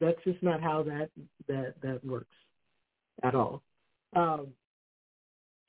[0.00, 1.10] that's just not how that
[1.48, 2.34] that that works
[3.22, 3.62] at all.
[4.16, 4.48] Um,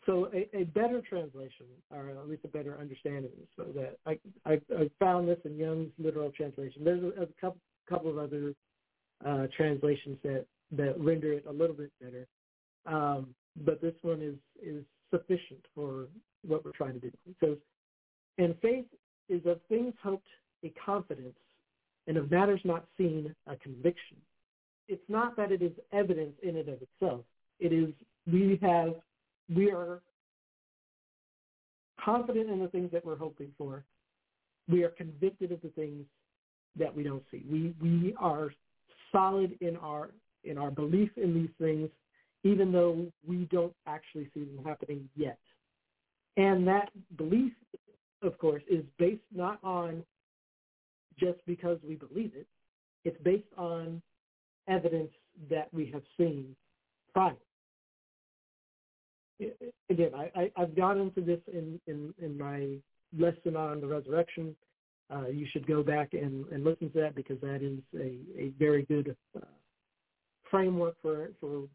[0.05, 4.59] so a, a, better translation, or at least a better understanding, so that I, I,
[4.77, 6.83] I found this in Young's literal translation.
[6.83, 8.53] There's a, a couple couple of other
[9.25, 12.27] uh, translations that that render it a little bit better.
[12.85, 13.33] Um,
[13.65, 16.07] but this one is is sufficient for
[16.45, 17.11] what we're trying to do.
[17.27, 17.57] It says,
[18.37, 18.85] and faith
[19.29, 20.27] is of things hoped
[20.63, 21.37] a confidence,
[22.07, 24.17] and of matters not seen a conviction.
[24.87, 27.21] It's not that it is evidence in and of itself.
[27.59, 27.89] It is
[28.31, 28.95] we have
[29.53, 30.01] we are
[32.03, 33.83] confident in the things that we're hoping for.
[34.67, 36.05] We are convicted of the things
[36.77, 37.43] that we don't see.
[37.49, 38.51] We we are
[39.11, 40.09] solid in our
[40.43, 41.89] in our belief in these things,
[42.43, 45.39] even though we don't actually see them happening yet.
[46.37, 47.53] And that belief,
[48.21, 50.03] of course, is based not on
[51.17, 52.47] just because we believe it.
[53.05, 54.01] It's based on
[54.67, 55.11] evidence
[55.49, 56.55] that we have seen
[57.13, 57.35] prior.
[59.89, 62.77] Again, I, I, have gone into this in, in, in my
[63.17, 64.55] lesson on the resurrection.
[65.13, 68.51] Uh, you should go back and, and listen to that because that is a, a
[68.57, 69.45] very good uh,
[70.49, 71.67] framework for for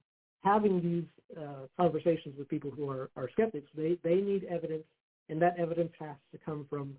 [0.42, 3.70] having these uh, conversations with people who are, are skeptics.
[3.76, 4.84] They they need evidence,
[5.28, 6.96] and that evidence has to come from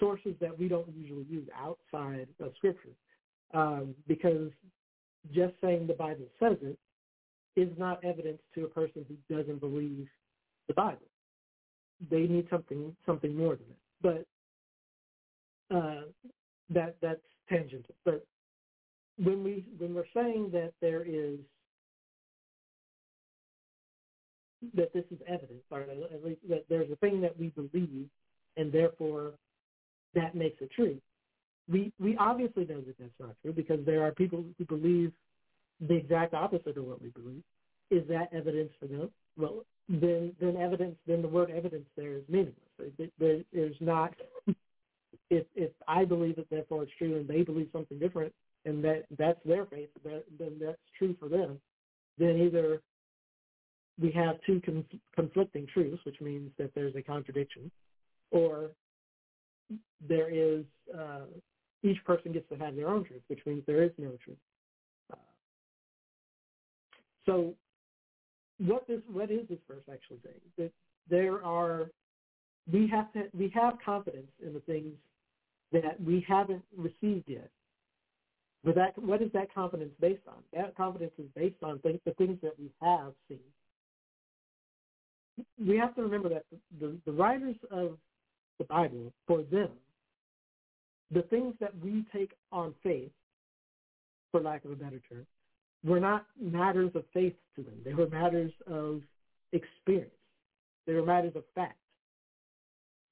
[0.00, 2.90] sources that we don't usually use outside of Scripture,
[3.54, 4.50] um, because
[5.32, 6.78] just saying the Bible says it
[7.56, 10.08] is not evidence to a person who doesn't believe
[10.68, 11.06] the Bible.
[12.10, 14.26] They need something something more than that.
[15.70, 16.02] But uh,
[16.70, 17.94] that that's tangential.
[18.04, 18.26] But
[19.22, 21.38] when we when we're saying that there is
[24.74, 28.08] that this is evidence, or at least that there's a thing that we believe,
[28.56, 29.32] and therefore
[30.14, 30.98] that makes it true.
[31.70, 35.12] We we obviously know that that's not true because there are people who believe
[35.80, 37.42] the exact opposite of what we believe.
[37.90, 39.10] Is that evidence for them?
[39.36, 42.54] Well, then then evidence then the word evidence there is meaningless.
[43.18, 44.14] There, there's not
[45.30, 48.32] If if I believe it, therefore it's true and they believe something different,
[48.64, 51.60] and that that's their faith, that, then that's true for them.
[52.18, 52.80] Then either
[54.00, 57.70] we have two conf- conflicting truths, which means that there's a contradiction,
[58.30, 58.70] or
[60.06, 60.64] there is
[60.96, 61.26] uh,
[61.82, 64.38] each person gets to have their own truth, which means there is no truth.
[67.26, 67.54] So,
[68.58, 70.40] what this what is this verse actually saying?
[70.58, 70.72] That
[71.10, 71.90] there are
[72.70, 74.94] we have to we have confidence in the things
[75.72, 77.50] that we haven't received yet.
[78.64, 80.36] But that what is that confidence based on?
[80.52, 83.38] That confidence is based on things, the things that we have seen.
[85.66, 87.98] We have to remember that the, the, the writers of
[88.58, 89.70] the Bible, for them,
[91.10, 93.10] the things that we take on faith,
[94.30, 95.26] for lack of a better term,
[95.84, 97.74] were not matters of faith to them.
[97.84, 99.02] They were matters of
[99.52, 100.10] experience.
[100.86, 101.78] They were matters of fact.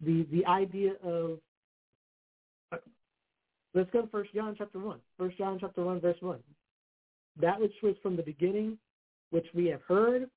[0.05, 1.39] The the idea of
[3.75, 4.99] let's go to First John chapter one.
[5.19, 6.41] First John chapter one verse one.
[7.41, 8.79] That which was from the beginning,
[9.31, 10.29] which we have heard,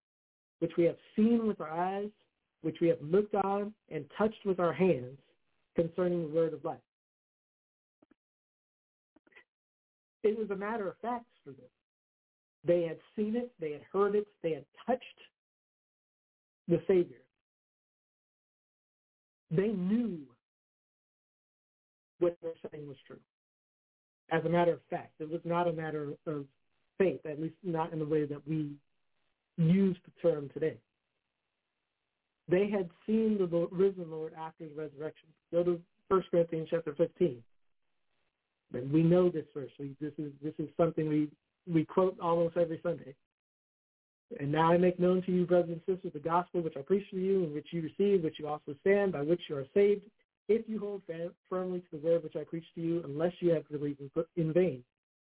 [0.59, 2.09] which we have seen with our eyes,
[2.61, 5.17] which we have looked on and touched with our hands
[5.75, 6.77] concerning the word of life.
[10.23, 11.67] It was a matter of fact for them.
[12.65, 15.03] They had seen it, they had heard it, they had touched
[16.67, 17.17] the Savior.
[19.51, 20.19] They knew
[22.19, 23.19] what they're saying was true.
[24.31, 26.45] As a matter of fact, it was not a matter of
[26.97, 28.71] faith, at least not in the way that we
[29.57, 30.77] use the term today.
[32.49, 35.29] They had seen the risen Lord after his resurrection.
[35.51, 37.43] Go to 1 Corinthians chapter 15.
[38.73, 39.71] And we know this verse.
[39.79, 41.29] This is this is something we
[41.71, 43.15] we quote almost every Sunday.
[44.39, 47.09] And now I make known to you, brothers and sisters, the gospel which I preach
[47.11, 50.01] to you, and which you receive, which you also stand, by which you are saved,
[50.47, 51.01] if you hold
[51.49, 54.01] firmly to the word which I preach to you, unless you have believed
[54.35, 54.83] in vain.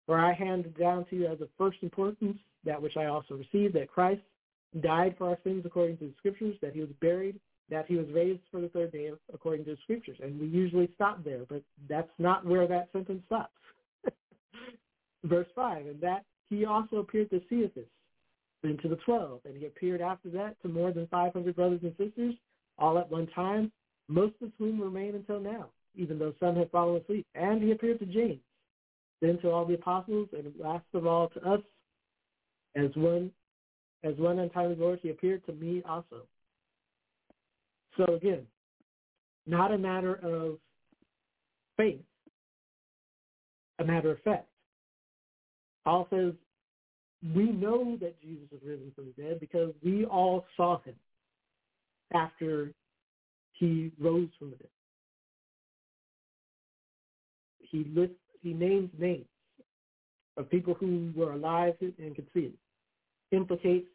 [0.06, 3.74] For I handed down to you as of first importance that which I also received,
[3.74, 4.22] that Christ
[4.80, 7.38] died for our sins according to the scriptures, that he was buried,
[7.70, 10.16] that he was raised for the third day according to the scriptures.
[10.22, 13.52] And we usually stop there, but that's not where that sentence stops.
[15.24, 17.88] Verse 5, and that he also appeared to Cephas,
[18.62, 21.94] then to the twelve, and he appeared after that to more than 500 brothers and
[21.96, 22.34] sisters,
[22.78, 23.70] all at one time,
[24.08, 25.66] most of whom remain until now,
[25.96, 27.26] even though some have fallen asleep.
[27.34, 28.40] And he appeared to James,
[29.20, 31.60] then to all the apostles, and last of all to us,
[32.76, 33.30] as one
[34.04, 36.22] as one untimely Lord, he appeared to me also.
[37.96, 38.46] So again,
[39.46, 40.58] not a matter of
[41.76, 42.00] faith,
[43.80, 44.46] a matter of fact.
[45.88, 46.34] Paul says,
[47.34, 50.94] we know that Jesus was risen from the dead because we all saw him
[52.12, 52.74] after
[53.54, 54.68] he rose from the dead.
[57.60, 59.24] He lists, he names names
[60.36, 62.54] of people who were alive and could see it.
[63.32, 63.88] Implicates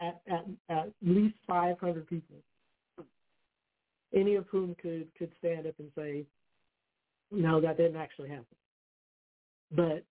[0.00, 2.36] at, at, at least 500 people,
[4.14, 6.24] any of whom could, could stand up and say,
[7.30, 8.46] no, that didn't actually happen.
[9.70, 10.02] But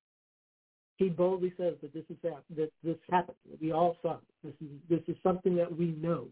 [0.97, 3.37] he boldly says that this is that this happened.
[3.61, 4.17] We all saw.
[4.43, 6.27] This is this is something that we know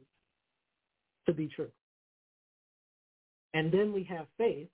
[1.26, 1.72] to be true.
[3.53, 4.68] And then we have faith,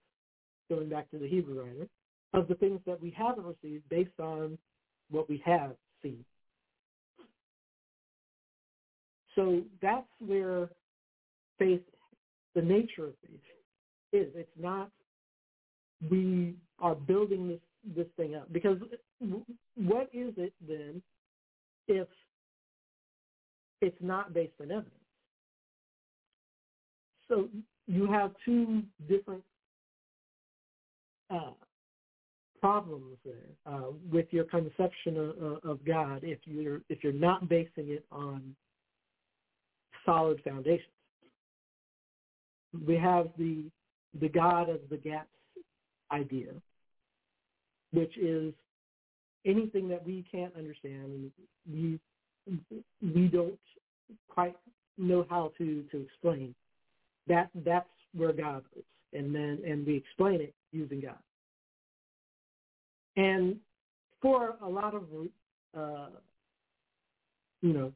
[0.69, 1.87] going back to the Hebrew writer,
[2.33, 4.57] of the things that we haven't received based on
[5.09, 5.71] what we have
[6.01, 6.23] seen.
[9.35, 10.69] So that's where
[11.57, 11.81] faith,
[12.55, 13.39] the nature of faith,
[14.13, 14.27] is.
[14.35, 14.89] It's not
[16.09, 17.59] we are building this
[17.95, 18.77] this thing up because
[19.75, 21.01] what is it then
[21.87, 22.07] if
[23.81, 24.93] it's not based on evidence?
[27.27, 27.47] So
[27.87, 29.43] you have two different
[31.29, 31.51] uh,
[32.59, 37.89] problems there uh, with your conception of, of, God if you're if you're not basing
[37.89, 38.55] it on
[40.05, 40.87] solid foundations.
[42.85, 43.65] We have the
[44.19, 45.29] the God of the gaps
[46.11, 46.51] idea,
[47.93, 48.53] which is
[49.45, 51.31] anything that we can't understand,
[51.71, 51.99] we
[53.01, 53.59] we don't
[54.27, 54.55] quite
[54.97, 56.53] know how to to explain.
[57.27, 58.83] That that's where God is,
[59.13, 61.17] and then and we explain it using God.
[63.15, 63.57] And
[64.21, 65.03] for a lot of
[65.77, 66.09] uh,
[67.61, 67.91] you know,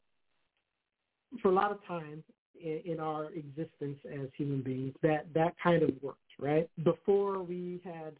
[1.41, 2.23] for a lot of time
[2.61, 6.69] in, in our existence as human beings, that that kind of worked, right?
[6.83, 8.13] Before we had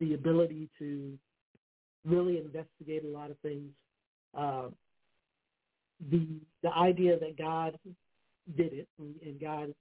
[0.00, 1.18] the ability to
[2.06, 3.70] really investigate a lot of things.
[4.36, 4.68] Uh,
[6.10, 6.26] the
[6.62, 7.78] the idea that God
[8.56, 9.74] did it and, and God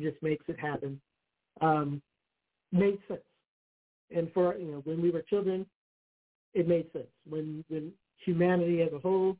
[0.00, 1.00] just makes it happen
[1.60, 2.00] um,
[2.72, 3.20] made sense.
[4.14, 5.66] And for you know, when we were children,
[6.54, 7.06] it made sense.
[7.28, 7.92] When when
[8.24, 9.36] humanity as a whole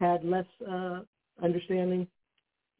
[0.00, 1.00] had less uh,
[1.42, 2.06] understanding,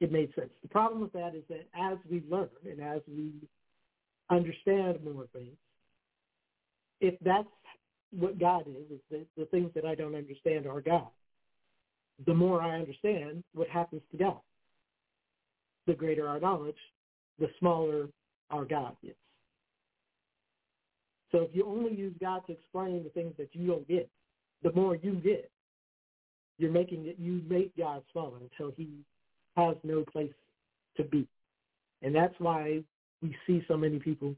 [0.00, 0.50] it made sense.
[0.62, 3.32] The problem with that is that as we learn and as we
[4.30, 5.56] understand more things,
[7.00, 7.48] if that's
[8.10, 11.08] what God is, is the, the things that I don't understand are God.
[12.26, 14.38] The more I understand what happens to God,
[15.86, 16.76] the greater our knowledge,
[17.38, 18.08] the smaller
[18.50, 19.14] our God is.
[21.32, 24.08] So if you only use God to explain the things that you don't get,
[24.62, 25.50] the more you get,
[26.58, 28.88] you're making it, you make God smaller until he
[29.56, 30.32] has no place
[30.96, 31.26] to be.
[32.02, 32.82] And that's why
[33.22, 34.34] we see so many people,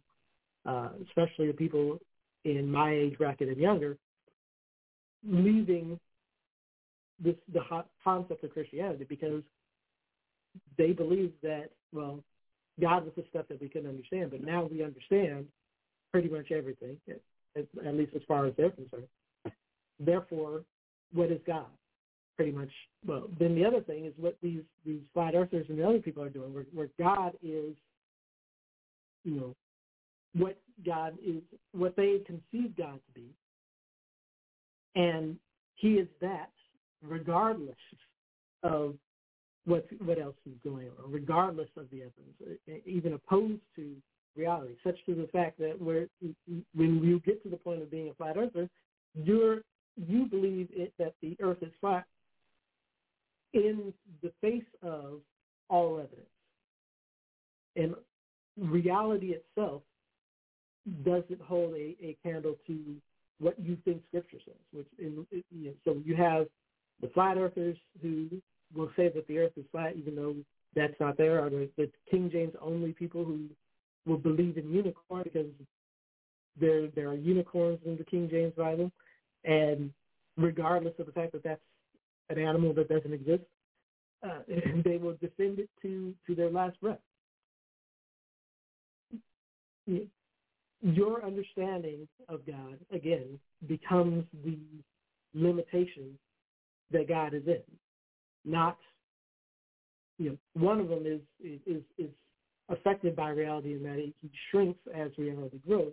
[0.67, 2.01] uh, especially the people
[2.45, 3.97] in my age bracket and younger,
[5.27, 5.99] leaving
[7.23, 7.61] this the
[8.03, 9.43] concept of Christianity because
[10.77, 12.23] they believe that well,
[12.81, 15.47] God was the stuff that we couldn't understand, but now we understand
[16.13, 19.09] pretty much everything, at, at least as far as they're concerned.
[19.99, 20.63] Therefore,
[21.13, 21.67] what is God?
[22.37, 22.69] Pretty much.
[23.07, 26.23] Well, then the other thing is what these these flat earthers and the other people
[26.23, 27.75] are doing, where, where God is,
[29.25, 29.55] you know,
[30.35, 33.29] what God is, what they conceive God to be,
[34.95, 35.37] and
[35.77, 36.51] He is that,
[37.03, 37.77] regardless
[38.63, 38.95] of
[39.65, 43.95] what what else is going on, regardless of the evidence, even opposed to
[44.37, 46.07] reality, such to the fact that where
[46.75, 48.69] when you get to the point of being a flat earther,
[49.15, 49.63] you're
[49.97, 52.05] you believe it that the earth is flat
[53.53, 55.21] in the face of
[55.69, 56.27] all evidence.
[57.77, 57.95] And
[58.57, 59.83] reality itself
[61.05, 62.79] doesn't hold a, a candle to
[63.41, 64.55] what you think Scripture says.
[64.73, 66.47] Which in, you know, so you have
[67.01, 68.29] the flat earthers who
[68.75, 70.35] will say that the earth is flat, even though
[70.75, 73.49] that's not there, or the, the King James only people who
[74.07, 75.47] will believe in unicorn because
[76.61, 78.91] there there are unicorns in the King James Bible,
[79.45, 79.93] and
[80.37, 81.61] regardless of the fact that that's
[82.31, 83.43] an animal that doesn't exist,
[84.23, 84.41] uh,
[84.85, 86.99] they will defend it to to their last breath.
[90.81, 94.59] Your understanding of God again becomes the
[95.35, 96.19] limitation
[96.93, 97.63] that God is in,
[98.45, 98.79] not
[100.19, 102.11] you know one of them is is is
[102.69, 105.93] affected by reality in that he shrinks as reality grows.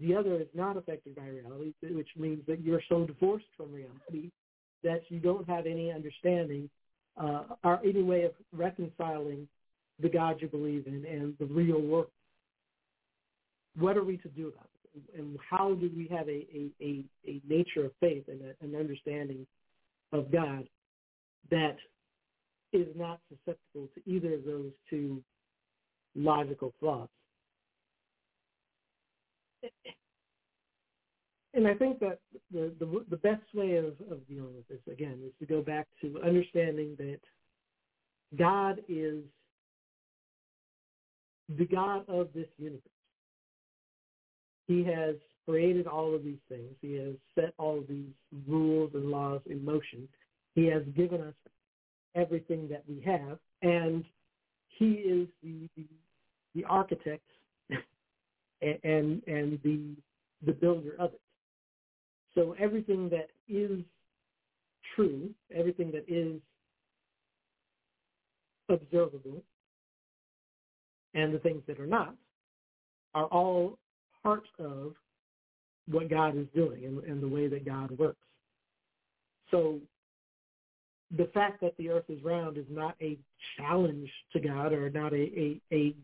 [0.00, 4.30] The other is not affected by reality, which means that you're so divorced from reality
[4.82, 6.68] that you don't have any understanding
[7.16, 9.46] uh, or any way of reconciling
[10.00, 12.08] the God you believe in and the real world.
[13.76, 15.18] What are we to do about it?
[15.18, 18.76] And how do we have a, a, a, a nature of faith and a, an
[18.76, 19.46] understanding
[20.12, 20.68] of God
[21.50, 21.76] that
[22.72, 25.22] is not susceptible to either of those two
[26.14, 27.08] logical flaws.
[31.54, 32.18] And I think that
[32.52, 35.86] the, the, the best way of, of dealing with this, again, is to go back
[36.00, 37.20] to understanding that
[38.36, 39.22] God is
[41.56, 42.82] the God of this universe.
[44.66, 46.70] He has created all of these things.
[46.80, 48.12] He has set all of these
[48.48, 50.08] rules and laws in motion.
[50.54, 51.34] He has given us
[52.14, 54.04] everything that we have, and
[54.68, 55.84] he is the, the
[56.54, 57.24] the architect
[58.62, 59.96] and and the
[60.46, 61.20] the builder of it.
[62.34, 63.80] So everything that is
[64.94, 66.40] true, everything that is
[68.68, 69.42] observable,
[71.14, 72.14] and the things that are not,
[73.14, 73.78] are all
[74.24, 74.94] part of
[75.88, 78.18] what God is doing and, and the way that God works.
[79.50, 79.78] So
[81.16, 83.16] the fact that the earth is round is not a
[83.56, 85.94] challenge to God or not a, a, a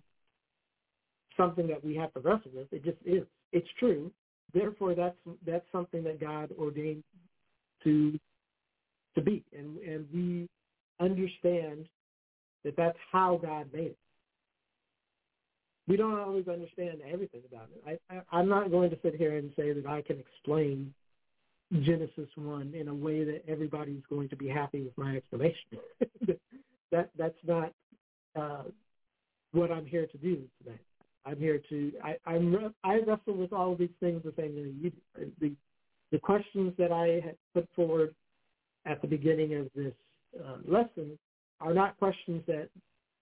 [1.36, 2.72] something that we have to wrestle with.
[2.72, 3.24] It just is.
[3.52, 4.12] It's true.
[4.52, 5.16] Therefore, that's
[5.46, 7.02] that's something that God ordained
[7.84, 8.18] to
[9.14, 10.48] to be, and and we
[11.00, 11.86] understand
[12.64, 13.98] that that's how God made it.
[15.90, 17.98] We don't always understand everything about it.
[18.08, 20.94] I, I, I'm not going to sit here and say that I can explain
[21.72, 25.80] Genesis one in a way that everybody's going to be happy with my explanation.
[26.92, 27.72] that that's not
[28.38, 28.62] uh,
[29.50, 30.78] what I'm here to do today.
[31.26, 34.72] I'm here to I I'm I wrestle with all of these things the same way
[34.80, 35.32] you do.
[35.40, 35.52] The
[36.12, 38.14] the questions that I had put forward
[38.86, 39.94] at the beginning of this
[40.38, 41.18] uh, lesson
[41.60, 42.68] are not questions that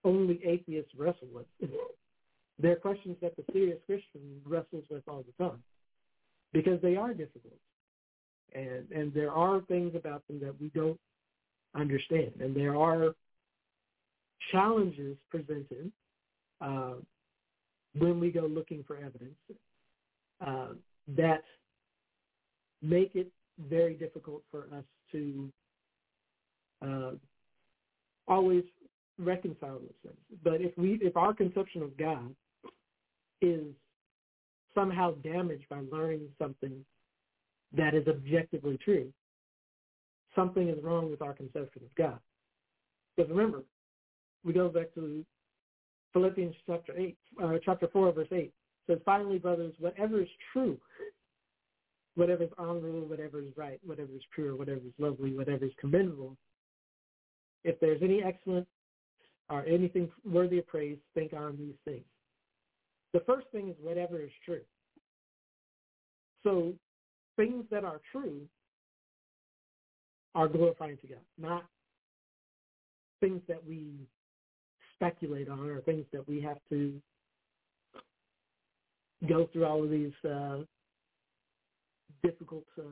[0.03, 1.47] only atheists wrestle with.
[2.61, 5.63] They're questions that the serious Christian wrestles with all the time
[6.51, 7.59] because they are difficult,
[8.53, 10.99] and and there are things about them that we don't
[11.75, 13.13] understand, and there are
[14.51, 15.91] challenges presented
[16.61, 16.95] uh,
[17.97, 19.37] when we go looking for evidence
[20.45, 20.69] uh,
[21.15, 21.43] that
[22.81, 23.31] make it
[23.69, 25.49] very difficult for us to
[26.85, 27.11] uh,
[28.27, 28.63] always
[29.17, 30.39] reconcile those things.
[30.43, 32.33] But if we, if our conception of God
[33.41, 33.65] is
[34.75, 36.85] somehow damaged by learning something
[37.75, 39.11] that is objectively true,
[40.35, 42.19] something is wrong with our conception of God.
[43.15, 43.63] Because remember,
[44.43, 45.25] we go back to
[46.13, 48.53] Philippians chapter eight, uh, chapter four, verse eight.
[48.87, 50.77] It says, finally, brothers, whatever is true,
[52.15, 56.35] whatever is honorable, whatever is right, whatever is pure, whatever is lovely, whatever is commendable,
[57.63, 58.67] if there's any excellent
[59.49, 62.05] or anything worthy of praise, think on these things.
[63.13, 64.61] The first thing is whatever is true.
[66.43, 66.73] So
[67.35, 68.41] things that are true
[70.35, 71.65] are glorifying to God, not
[73.19, 73.87] things that we
[74.95, 76.93] speculate on or things that we have to
[79.27, 80.59] go through all of these uh,
[82.23, 82.83] difficult, uh,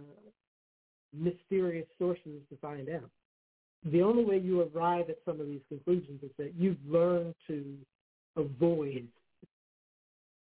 [1.13, 3.09] mysterious sources to find out.
[3.91, 7.75] The only way you arrive at some of these conclusions is that you've learned to
[8.35, 9.07] avoid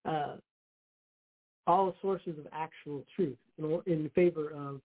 [0.05, 0.35] uh,
[1.67, 4.81] all sources of actual truth in, in favor of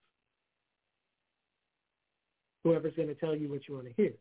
[2.62, 4.12] whoever's going to tell you what you want to hear.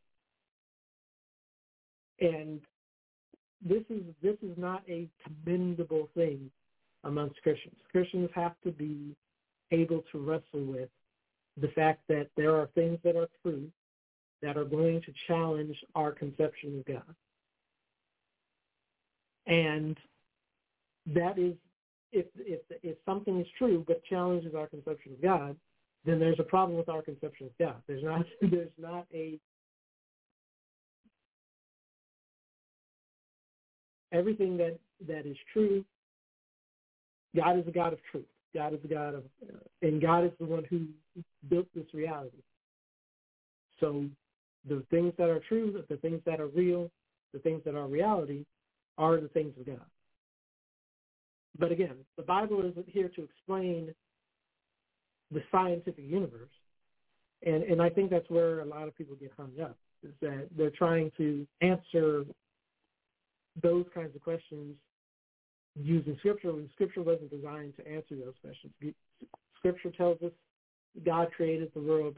[2.21, 2.61] And
[3.63, 6.49] this is this is not a commendable thing
[7.03, 7.75] amongst Christians.
[7.91, 9.15] Christians have to be
[9.71, 10.89] able to wrestle with
[11.59, 13.69] the fact that there are things that are true
[14.41, 17.15] that are going to challenge our conception of God.
[19.47, 19.97] And
[21.13, 21.53] that is
[22.11, 25.55] if if if something is true but challenges our conception of God,
[26.05, 27.81] then there's a problem with our conception of God.
[27.87, 29.39] There's not there's not a
[34.11, 34.77] everything that
[35.07, 35.83] that is true.
[37.35, 38.25] God is a God of truth.
[38.53, 40.87] God is a God of, uh, and God is the one who
[41.49, 42.37] built this reality.
[43.81, 44.05] So
[44.67, 46.89] the things that are true, the things that are real,
[47.33, 48.45] the things that are reality,
[48.97, 49.85] are the things of God.
[51.57, 53.93] But again, the Bible isn't here to explain
[55.31, 56.49] the scientific universe.
[57.45, 60.47] And, and I think that's where a lot of people get hung up, is that
[60.57, 62.25] they're trying to answer
[63.61, 64.75] those kinds of questions
[65.75, 68.73] using Scripture when Scripture wasn't designed to answer those questions.
[69.57, 70.31] Scripture tells us
[71.05, 72.17] God created the world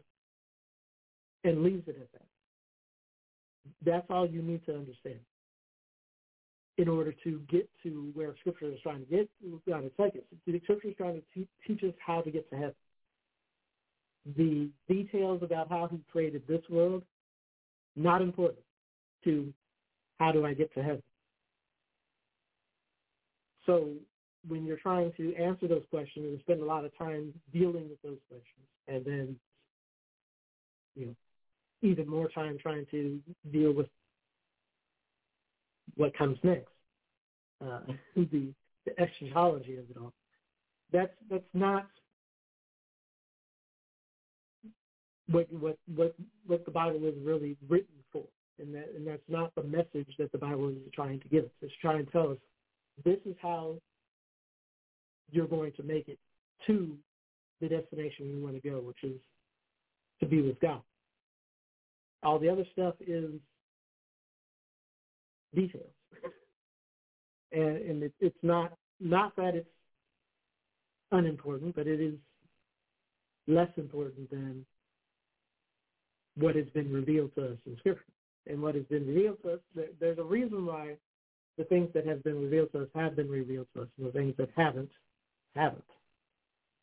[1.43, 2.25] and leaves it at that.
[3.85, 5.19] That's all you need to understand
[6.77, 9.29] in order to get to where Scripture is trying to get
[9.73, 10.21] on its second.
[10.45, 12.75] The Scripture is trying to te- teach us how to get to heaven.
[14.35, 17.03] The details about how he created this world,
[17.95, 18.59] not important
[19.23, 19.51] to
[20.19, 21.03] how do I get to heaven.
[23.65, 23.89] So
[24.47, 28.01] when you're trying to answer those questions and spend a lot of time dealing with
[28.03, 29.35] those questions and then,
[30.95, 31.15] you know,
[31.81, 33.19] even more time trying to
[33.51, 33.87] deal with
[35.97, 36.71] what comes next,
[37.63, 37.79] uh,
[38.15, 38.53] the,
[38.85, 40.13] the eschatology of it all.
[40.91, 41.87] That's that's not
[45.29, 48.23] what what what what the Bible is really written for,
[48.59, 51.51] and that and that's not the message that the Bible is trying to give us.
[51.61, 52.37] It's trying to tell us
[53.03, 53.75] this is how
[55.31, 56.19] you're going to make it
[56.67, 56.97] to
[57.59, 59.19] the destination you want to go, which is
[60.21, 60.81] to be with God.
[62.23, 63.31] All the other stuff is
[65.57, 65.91] details.
[67.51, 69.69] and and it, it's not not that it's
[71.11, 72.15] unimportant, but it is
[73.47, 74.65] less important than
[76.35, 78.03] what has been revealed to us in Scripture.
[78.49, 80.95] And what has been revealed to us, there, there's a reason why
[81.57, 84.11] the things that have been revealed to us have been revealed to us, and the
[84.11, 84.91] things that haven't,
[85.55, 85.83] haven't.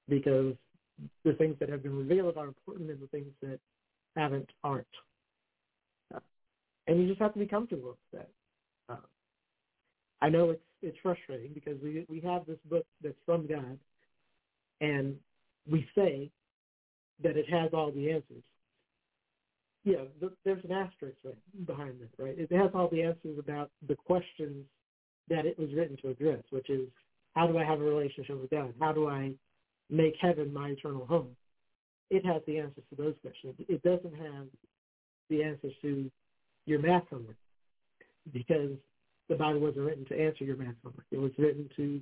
[0.08, 0.54] Because
[1.24, 3.58] the things that have been revealed are important, and the things that
[4.16, 4.86] haven't aren't.
[6.86, 8.28] And you just have to be comfortable with that.
[10.22, 13.78] I know it's it's frustrating because we we have this book that's from God,
[14.80, 15.16] and
[15.70, 16.30] we say
[17.22, 18.42] that it has all the answers.
[19.84, 22.38] Yeah, th- there's an asterisk right behind that, right?
[22.38, 24.64] It has all the answers about the questions
[25.28, 26.88] that it was written to address, which is
[27.34, 28.72] how do I have a relationship with God?
[28.80, 29.32] How do I
[29.90, 31.36] make heaven my eternal home?
[32.10, 33.54] It has the answers to those questions.
[33.68, 34.46] It doesn't have
[35.28, 36.10] the answers to
[36.66, 37.36] your math homework
[38.32, 38.76] because
[39.28, 41.06] the Bible wasn't written to answer your math homework.
[41.10, 42.00] It was written to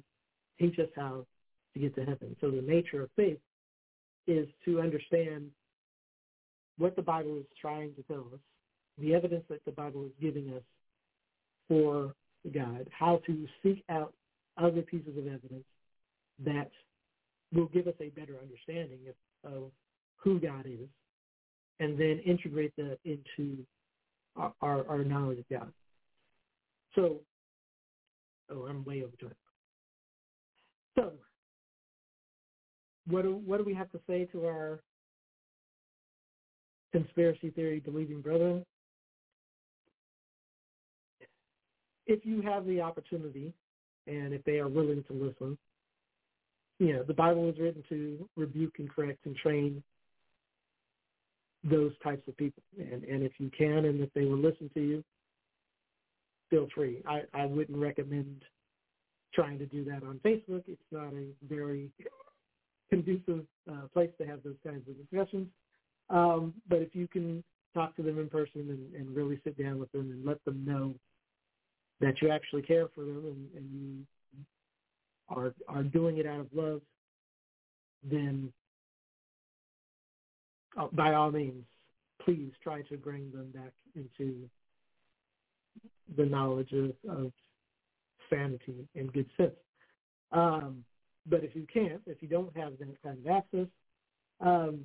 [0.58, 1.24] teach us how
[1.74, 2.36] to get to heaven.
[2.40, 3.38] So the nature of faith
[4.26, 5.50] is to understand
[6.78, 8.40] what the Bible is trying to tell us,
[8.98, 10.62] the evidence that the Bible is giving us
[11.68, 12.14] for
[12.52, 14.12] God, how to seek out
[14.56, 15.64] other pieces of evidence
[16.44, 16.70] that
[17.52, 18.98] will give us a better understanding
[19.44, 19.70] of, of
[20.16, 20.88] who God is,
[21.80, 23.58] and then integrate that into
[24.36, 25.72] our, our, our knowledge of God.
[26.94, 27.20] So,
[28.50, 29.34] oh, I'm way over time.
[30.96, 31.12] So,
[33.06, 34.80] what do, what do we have to say to our
[36.92, 38.64] conspiracy theory believing brethren?
[42.06, 43.52] If you have the opportunity,
[44.06, 45.56] and if they are willing to listen,
[46.78, 49.82] you know, the Bible is written to rebuke and correct and train
[51.64, 52.62] those types of people.
[52.76, 55.04] And, and if you can and if they will listen to you,
[56.52, 57.02] feel free.
[57.08, 58.42] I, I wouldn't recommend
[59.34, 60.64] trying to do that on Facebook.
[60.68, 61.88] It's not a very
[62.90, 65.48] conducive uh, place to have those kinds of discussions.
[66.10, 67.42] Um, but if you can
[67.72, 70.62] talk to them in person and, and really sit down with them and let them
[70.62, 70.94] know
[72.02, 74.46] that you actually care for them and, and you
[75.30, 76.82] are are doing it out of love,
[78.02, 78.52] then
[80.78, 81.64] uh, by all means,
[82.22, 84.50] please try to bring them back into
[86.16, 87.32] the knowledge of, of
[88.30, 89.52] sanity and good sense.
[90.32, 90.84] Um,
[91.26, 93.66] but if you can't, if you don't have that kind of access,
[94.40, 94.80] um,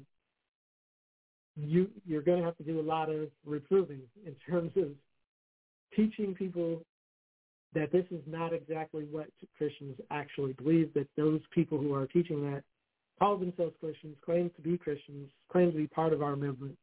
[1.56, 4.90] you you're going to have to do a lot of reproving in terms of
[5.96, 6.82] teaching people
[7.74, 10.94] that this is not exactly what Christians actually believe.
[10.94, 12.64] That those people who are teaching that
[13.20, 16.78] call themselves Christians, claim to be Christians, claim to be part of our movement,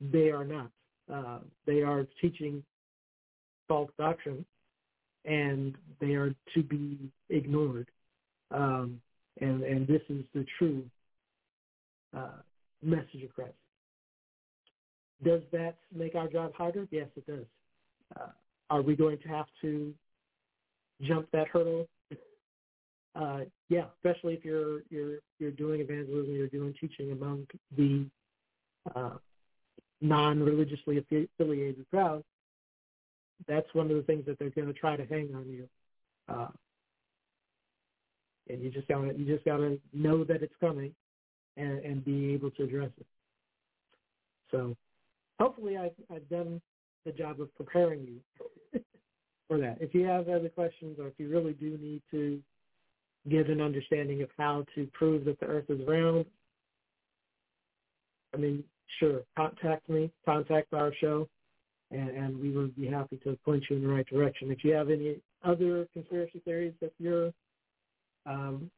[0.00, 0.70] they are not.
[1.12, 2.62] Uh, they are teaching
[3.68, 4.44] false doctrine,
[5.24, 6.98] and they are to be
[7.30, 7.88] ignored.
[8.50, 9.00] Um,
[9.40, 10.84] and and this is the true
[12.16, 12.40] uh,
[12.82, 13.54] message of Christ.
[15.24, 16.86] Does that make our job harder?
[16.90, 17.46] Yes, it does.
[18.18, 18.30] Uh,
[18.70, 19.94] are we going to have to
[21.02, 21.86] jump that hurdle?
[23.14, 27.46] Uh, yeah, especially if you're you're you're doing evangelism, you're doing teaching among
[27.76, 28.06] the
[28.94, 29.16] uh,
[30.00, 32.24] non-religiously affiliated crowd.
[33.48, 35.68] That's one of the things that they're going to try to hang on you,
[36.28, 36.48] uh,
[38.48, 40.94] and you just gotta you just gotta know that it's coming,
[41.56, 43.06] and, and be able to address it.
[44.50, 44.76] So,
[45.40, 46.60] hopefully, I've I've done
[47.04, 48.80] the job of preparing you
[49.48, 49.78] for that.
[49.80, 52.40] If you have other questions, or if you really do need to
[53.28, 56.26] get an understanding of how to prove that the earth is round,
[58.34, 58.64] I mean,
[58.98, 61.28] sure, contact me, contact our show,
[61.92, 64.50] and, and we would be happy to point you in the right direction.
[64.50, 67.32] If you have any other conspiracy theories that you're
[68.26, 68.70] um,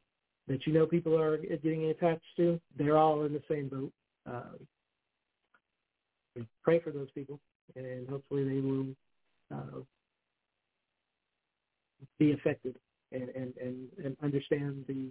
[0.49, 3.93] that you know people are getting attached to, they're all in the same boat.
[4.31, 7.39] Uh, pray for those people,
[7.77, 8.87] and hopefully they will
[9.55, 9.81] uh,
[12.19, 12.77] be affected
[13.13, 15.09] and, and, and, and understand the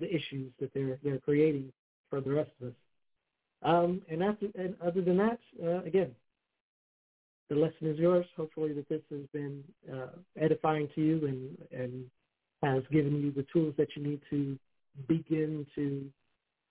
[0.00, 1.72] the issues that they're they're creating
[2.10, 2.74] for the rest of us.
[3.64, 6.10] Um, and after and other than that, uh, again,
[7.48, 8.26] the lesson is yours.
[8.36, 10.08] Hopefully that this has been uh,
[10.40, 12.04] edifying to you and and
[12.62, 14.58] has given you the tools that you need to
[15.08, 16.06] begin to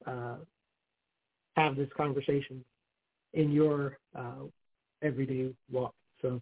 [0.07, 0.35] uh,
[1.55, 2.63] have this conversation
[3.33, 4.45] in your uh,
[5.01, 5.93] everyday walk.
[6.21, 6.41] So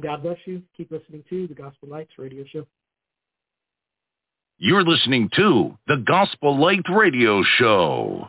[0.00, 0.62] God bless you.
[0.76, 2.66] Keep listening to the Gospel Lights Radio Show.
[4.58, 8.28] You're listening to the Gospel Light Radio Show.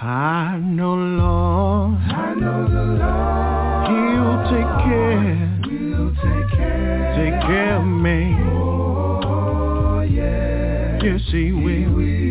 [0.00, 1.98] I know, Lord.
[1.98, 3.88] I know the Lord.
[3.90, 5.58] He'll take care.
[5.66, 7.14] Will take care.
[7.16, 8.36] Take care of me.
[8.46, 11.02] Oh, yeah.
[11.02, 11.98] Yes, He will.
[11.98, 12.27] I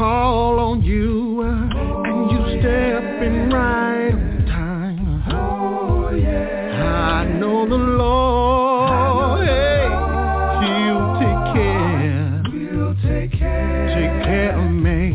[0.00, 1.48] call on you uh,
[2.08, 5.22] and you step in right on time.
[6.80, 9.90] I know the Lord, hey,
[10.64, 12.42] He'll take care,
[13.12, 13.36] take
[14.24, 15.12] care of me.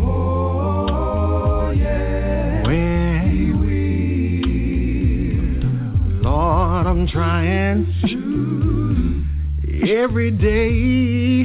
[2.67, 3.79] When we
[6.21, 7.87] Lord, I'm trying
[9.89, 11.43] every day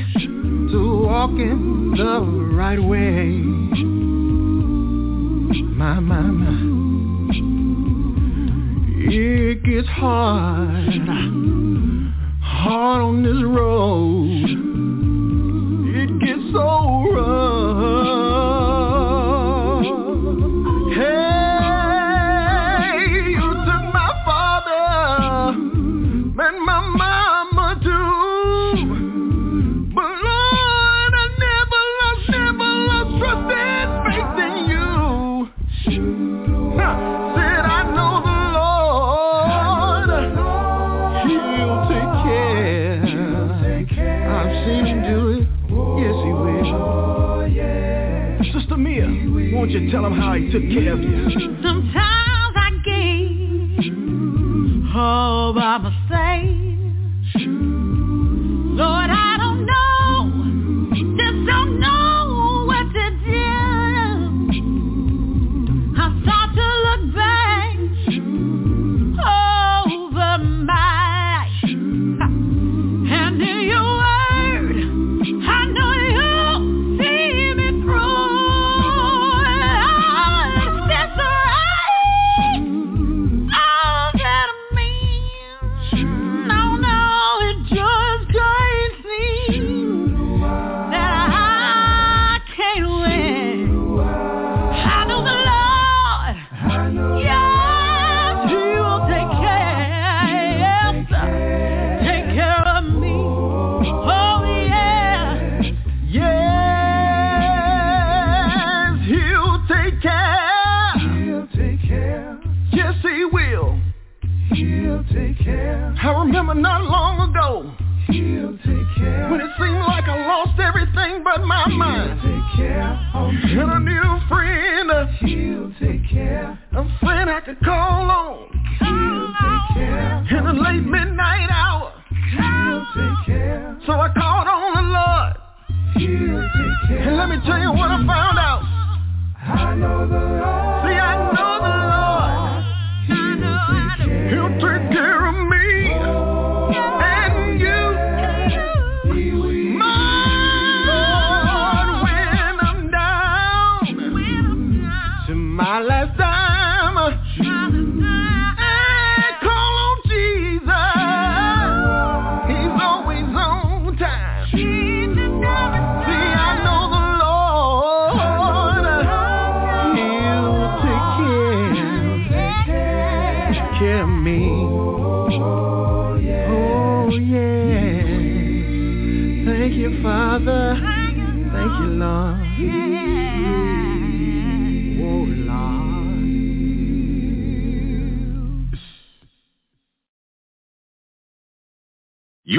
[0.73, 3.39] to walk in the right way.
[5.81, 6.61] My, my, my.
[9.11, 11.09] It gets hard,
[12.43, 14.10] hard on this road.
[50.49, 51.30] Took care of you.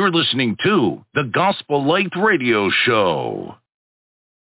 [0.01, 3.53] You're listening to the Gospel Light Radio Show.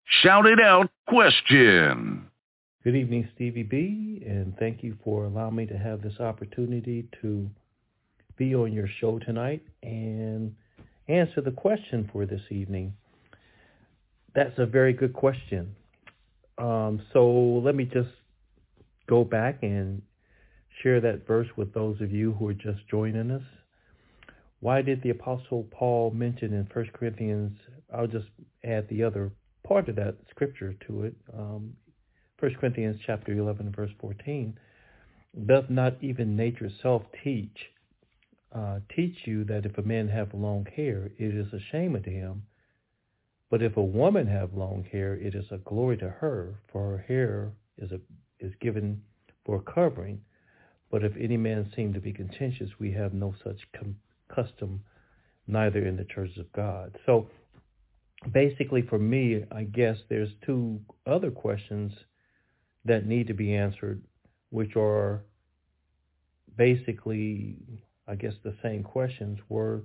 [0.04, 2.26] Shout it out question.
[2.82, 7.48] Good evening, Stevie B, and thank you for allowing me to have this opportunity to
[8.36, 10.52] be on your show tonight and
[11.06, 12.94] answer the question for this evening.
[14.34, 15.76] That's a very good question.
[16.58, 18.10] Um, so let me just
[19.08, 20.02] go back and
[20.82, 23.42] share that verse with those of you who are just joining us.
[24.60, 27.58] Why did the Apostle Paul mention in 1 Corinthians,
[27.94, 28.28] I'll just
[28.64, 29.32] add the other
[29.62, 31.76] part of that scripture to it, um,
[32.38, 34.58] 1 Corinthians chapter 11, verse 14,
[35.46, 37.72] doth not even nature itself teach,
[38.52, 42.10] uh, teach you that if a man have long hair, it is a shame unto
[42.10, 42.42] him.
[43.50, 46.98] But if a woman have long hair, it is a glory to her, for her
[46.98, 48.00] hair is a,
[48.40, 49.02] is given
[49.44, 50.20] for covering.
[50.90, 53.96] But if any man seem to be contentious, we have no such com-
[54.34, 54.82] custom,
[55.46, 56.98] neither in the churches of God.
[57.06, 57.28] So
[58.32, 61.92] basically for me, I guess there's two other questions
[62.84, 64.02] that need to be answered,
[64.50, 65.22] which are
[66.56, 67.56] basically,
[68.06, 69.38] I guess, the same questions.
[69.48, 69.82] Were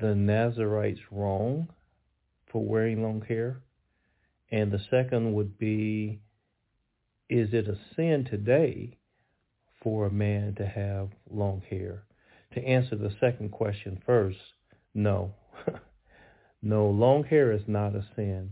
[0.00, 1.68] the Nazarites wrong
[2.50, 3.60] for wearing long hair?
[4.50, 6.20] And the second would be,
[7.28, 8.96] is it a sin today
[9.82, 12.04] for a man to have long hair?
[12.58, 14.38] To answer the second question first,
[14.92, 15.32] no.
[16.62, 18.50] no, long hair is not a sin.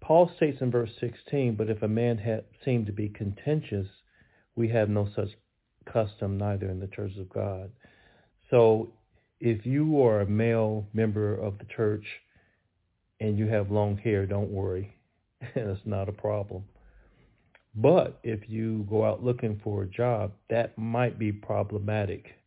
[0.00, 3.88] Paul states in verse 16, but if a man had seemed to be contentious,
[4.54, 5.30] we have no such
[5.92, 7.72] custom neither in the church of God.
[8.48, 8.92] So
[9.40, 12.04] if you are a male member of the church
[13.18, 14.94] and you have long hair, don't worry.
[15.40, 16.62] it's not a problem.
[17.74, 22.37] But if you go out looking for a job, that might be problematic.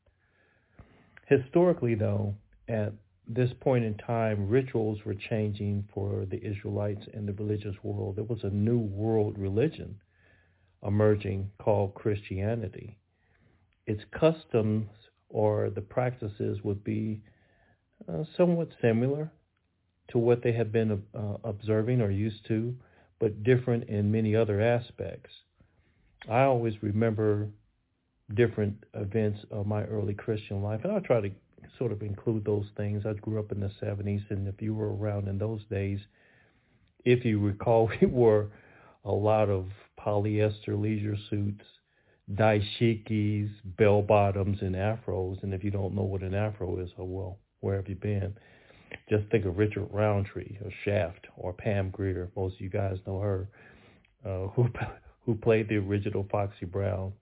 [1.32, 2.36] Historically, though,
[2.68, 2.92] at
[3.26, 8.18] this point in time, rituals were changing for the Israelites in the religious world.
[8.18, 9.96] There was a new world religion
[10.86, 12.98] emerging called Christianity.
[13.88, 14.90] Its customs
[15.30, 17.22] or the practices would be
[18.10, 19.32] uh, somewhat similar
[20.10, 22.76] to what they had been uh, observing or used to,
[23.22, 25.32] but different in many other aspects.
[26.30, 27.48] I always remember
[28.36, 31.32] different events of my early Christian life, and I try to
[31.78, 33.06] sort of include those things.
[33.06, 36.00] I grew up in the 70s, and if you were around in those days,
[37.06, 38.50] if you recall, we wore
[39.06, 39.68] a lot of
[40.00, 41.66] polyester leisure suits,
[42.34, 45.42] dashikis, bell bottoms, and afros.
[45.44, 48.36] And if you don't know what an afro is, oh well, where have you been?
[49.10, 52.30] Just think of Richard Roundtree or Shaft or Pam Grier.
[52.36, 53.48] Most of you guys know her,
[54.26, 54.70] uh, who
[55.26, 57.14] who played the original Foxy Brown.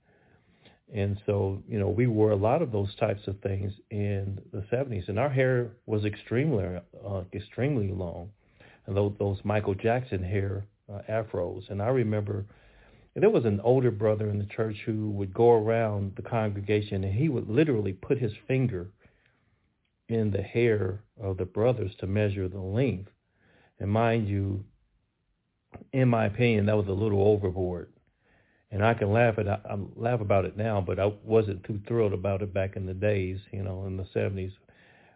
[0.93, 4.65] And so, you know, we wore a lot of those types of things in the
[4.71, 6.65] 70s, and our hair was extremely,
[7.07, 8.31] uh, extremely long,
[8.87, 11.69] and those, those Michael Jackson hair uh, afros.
[11.69, 12.45] And I remember
[13.15, 17.13] there was an older brother in the church who would go around the congregation, and
[17.13, 18.87] he would literally put his finger
[20.07, 23.11] in the hair of the brothers to measure the length.
[23.79, 24.63] And mind you,
[25.93, 27.89] in my opinion, that was a little overboard
[28.71, 32.13] and I can laugh at I laugh about it now, but I wasn't too thrilled
[32.13, 34.51] about it back in the days, you know, in the seventies.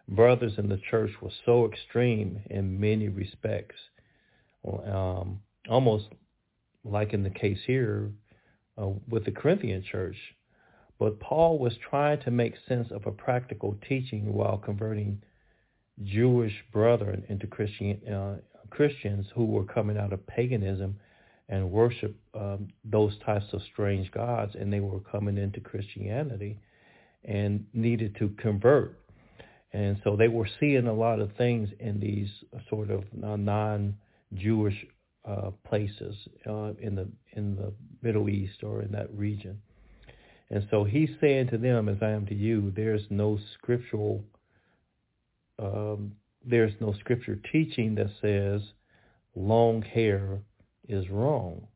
[0.08, 3.76] Brothers in the church were so extreme in many respects,
[4.66, 6.06] um, almost
[6.84, 8.10] like in the case here
[8.76, 10.16] uh, with the Corinthian church.
[10.98, 15.22] But Paul was trying to make sense of a practical teaching while converting
[16.02, 18.36] Jewish brethren into Christian uh,
[18.70, 20.96] Christians who were coming out of paganism
[21.48, 26.58] and worship um, those types of strange gods, and they were coming into Christianity
[27.24, 28.98] and needed to convert.
[29.72, 32.28] And so they were seeing a lot of things in these
[32.70, 34.86] sort of non-Jewish
[35.24, 36.14] uh, places
[36.46, 37.72] uh, in the in the
[38.02, 39.60] Middle East or in that region.
[40.50, 44.22] And so he's saying to them, as I am to you, there's no scriptural,
[45.58, 46.12] um,
[46.44, 48.60] there's no scripture teaching that says
[49.34, 50.40] long hair
[50.88, 51.66] is wrong.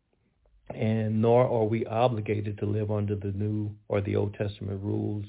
[0.75, 5.25] And nor are we obligated to live under the New or the Old Testament rules,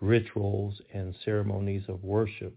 [0.00, 2.56] rituals, and ceremonies of worship.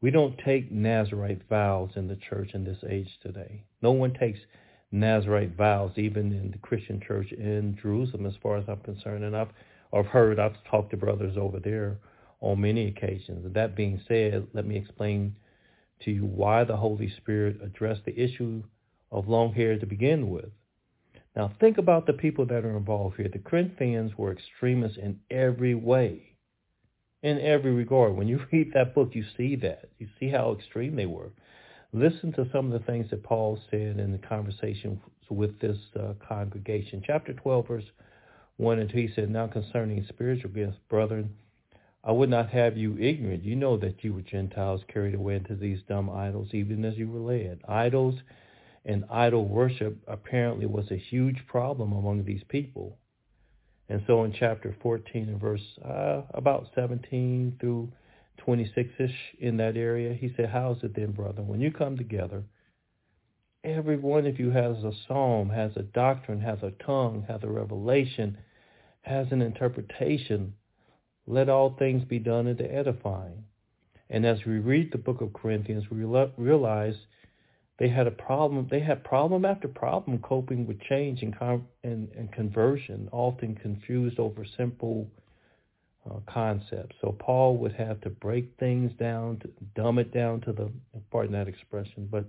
[0.00, 3.64] We don't take Nazarite vows in the church in this age today.
[3.80, 4.40] No one takes
[4.92, 9.24] Nazarite vows, even in the Christian church in Jerusalem, as far as I'm concerned.
[9.24, 9.50] And I've,
[9.92, 11.98] I've heard, I've talked to brothers over there
[12.40, 13.52] on many occasions.
[13.54, 15.36] That being said, let me explain
[16.04, 18.62] to you why the Holy Spirit addressed the issue
[19.16, 20.50] of long hair to begin with.
[21.34, 23.28] Now think about the people that are involved here.
[23.32, 26.36] The Corinthians were extremists in every way,
[27.22, 28.14] in every regard.
[28.14, 29.88] When you read that book, you see that.
[29.98, 31.30] You see how extreme they were.
[31.92, 35.00] Listen to some of the things that Paul said in the conversation
[35.30, 37.02] with this uh, congregation.
[37.06, 37.84] Chapter 12, verse
[38.58, 41.34] 1 and 2, he said, Now concerning spiritual gifts, brethren,
[42.04, 43.44] I would not have you ignorant.
[43.44, 47.08] You know that you were Gentiles carried away into these dumb idols, even as you
[47.08, 47.60] were led.
[47.66, 48.16] Idols
[48.86, 52.96] and idol worship apparently was a huge problem among these people.
[53.88, 57.92] And so in chapter 14 and verse uh, about 17 through
[58.46, 61.42] 26-ish in that area, he said, how's it then, brother?
[61.42, 62.44] When you come together,
[63.64, 67.48] every one of you has a psalm, has a doctrine, has a tongue, has a
[67.48, 68.38] revelation,
[69.02, 70.54] has an interpretation.
[71.26, 73.44] Let all things be done in the edifying.
[74.08, 76.04] And as we read the book of Corinthians, we
[76.36, 76.94] realize
[77.78, 78.66] they had a problem.
[78.70, 84.18] They had problem after problem coping with change and, con- and, and conversion, often confused
[84.18, 85.06] over simple
[86.10, 86.96] uh, concepts.
[87.00, 90.70] So Paul would have to break things down, to dumb it down to the,
[91.10, 92.24] pardon that expression, but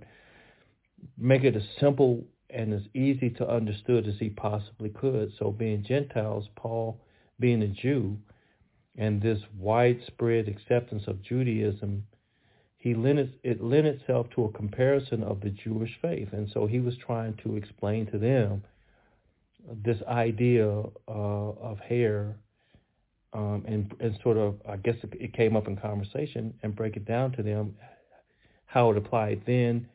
[1.16, 5.32] make it as simple and as easy to understood as he possibly could.
[5.38, 7.00] So being Gentiles, Paul
[7.40, 8.18] being a Jew,
[8.96, 12.04] and this widespread acceptance of Judaism
[12.78, 16.28] he lent, it lent itself to a comparison of the Jewish faith.
[16.32, 18.62] And so he was trying to explain to them
[19.84, 22.36] this idea uh, of hair
[23.32, 27.04] um, and, and sort of, I guess it came up in conversation and break it
[27.04, 27.74] down to them
[28.66, 29.88] how it applied then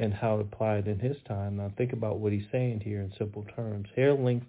[0.00, 1.56] and how it applied in his time.
[1.56, 3.86] Now think about what he's saying here in simple terms.
[3.94, 4.46] Hair length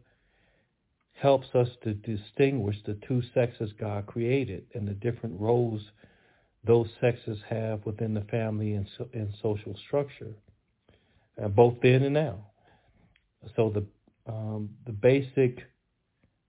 [1.14, 5.82] helps us to distinguish the two sexes God created and the different roles
[6.66, 10.34] those sexes have within the family and, so, and social structure,
[11.44, 12.38] uh, both then and now.
[13.56, 13.86] So the
[14.28, 15.60] um, the basic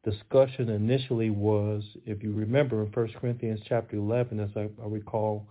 [0.02, 5.46] discussion initially was, if you remember in 1 Corinthians chapter 11, as I, I recall,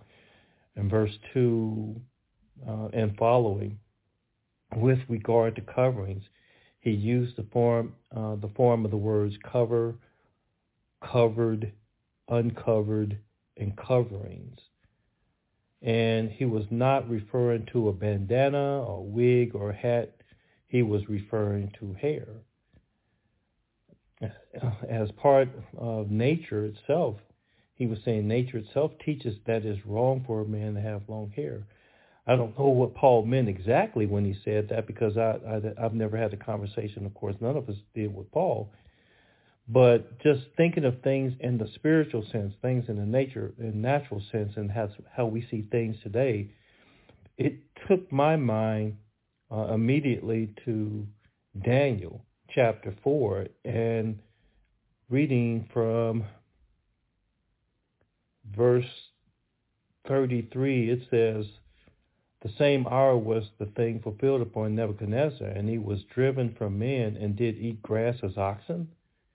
[0.76, 1.94] in verse 2
[2.66, 3.78] uh, and following,
[4.76, 6.24] with regard to coverings,
[6.80, 9.94] he used the form uh, the form of the words cover,
[11.02, 11.72] covered,
[12.28, 13.18] uncovered,
[13.56, 14.58] and coverings.
[15.82, 20.14] And he was not referring to a bandana or wig or hat.
[20.68, 22.26] He was referring to hair.
[24.88, 27.16] As part of nature itself,
[27.74, 31.30] he was saying nature itself teaches that it's wrong for a man to have long
[31.36, 31.66] hair.
[32.26, 35.94] I don't know what Paul meant exactly when he said that because I, I I've
[35.94, 37.06] never had a conversation.
[37.06, 38.72] Of course, none of us did with Paul.
[39.68, 44.22] But just thinking of things in the spiritual sense, things in the nature and natural
[44.30, 46.50] sense, and how how we see things today,
[47.36, 47.58] it
[47.88, 48.96] took my mind
[49.50, 51.06] uh, immediately to
[51.64, 54.18] Daniel chapter four and
[55.10, 56.24] reading from
[58.54, 58.84] verse
[60.06, 61.46] 33, it says,
[62.42, 67.16] the same hour was the thing fulfilled upon Nebuchadnezzar, and he was driven from men
[67.16, 68.88] and did eat grass as oxen,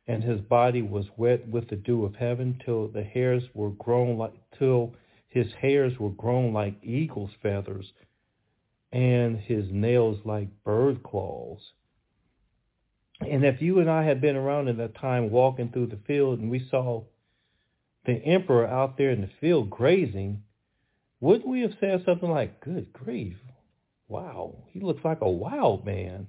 [0.08, 4.18] and his body was wet with the dew of heaven till the hairs were grown
[4.18, 4.94] like till
[5.28, 7.94] his hairs were grown like eagle's feathers,
[8.92, 11.72] and his nails like bird claws.
[13.22, 16.40] And if you and I had been around in that time walking through the field
[16.40, 17.04] and we saw
[18.06, 20.44] the emperor out there in the field grazing,
[21.20, 23.38] wouldn't we have said something like, good grief,
[24.08, 26.28] wow, he looks like a wild man?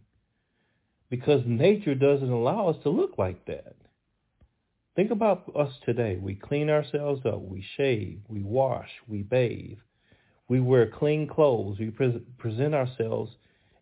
[1.12, 3.74] Because nature doesn't allow us to look like that.
[4.96, 6.16] Think about us today.
[6.16, 7.42] We clean ourselves up.
[7.42, 8.20] We shave.
[8.28, 8.88] We wash.
[9.06, 9.76] We bathe.
[10.48, 11.78] We wear clean clothes.
[11.78, 13.32] We pre- present ourselves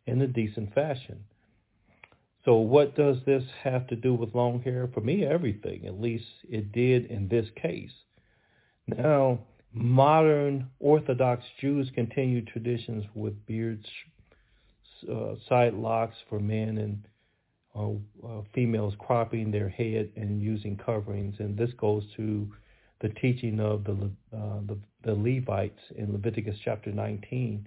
[0.07, 1.21] in a decent fashion.
[2.45, 4.91] So what does this have to do with long hair?
[4.93, 5.87] For me, everything.
[5.87, 7.93] At least it did in this case.
[8.89, 9.39] Now,
[9.73, 13.87] modern Orthodox Jews continue traditions with beards,
[15.09, 17.05] uh, side locks for men, and
[17.77, 17.91] uh,
[18.27, 21.37] uh, females cropping their head and using coverings.
[21.39, 22.51] And this goes to
[23.01, 27.67] the teaching of the uh, the, the, Levites in Leviticus chapter 19,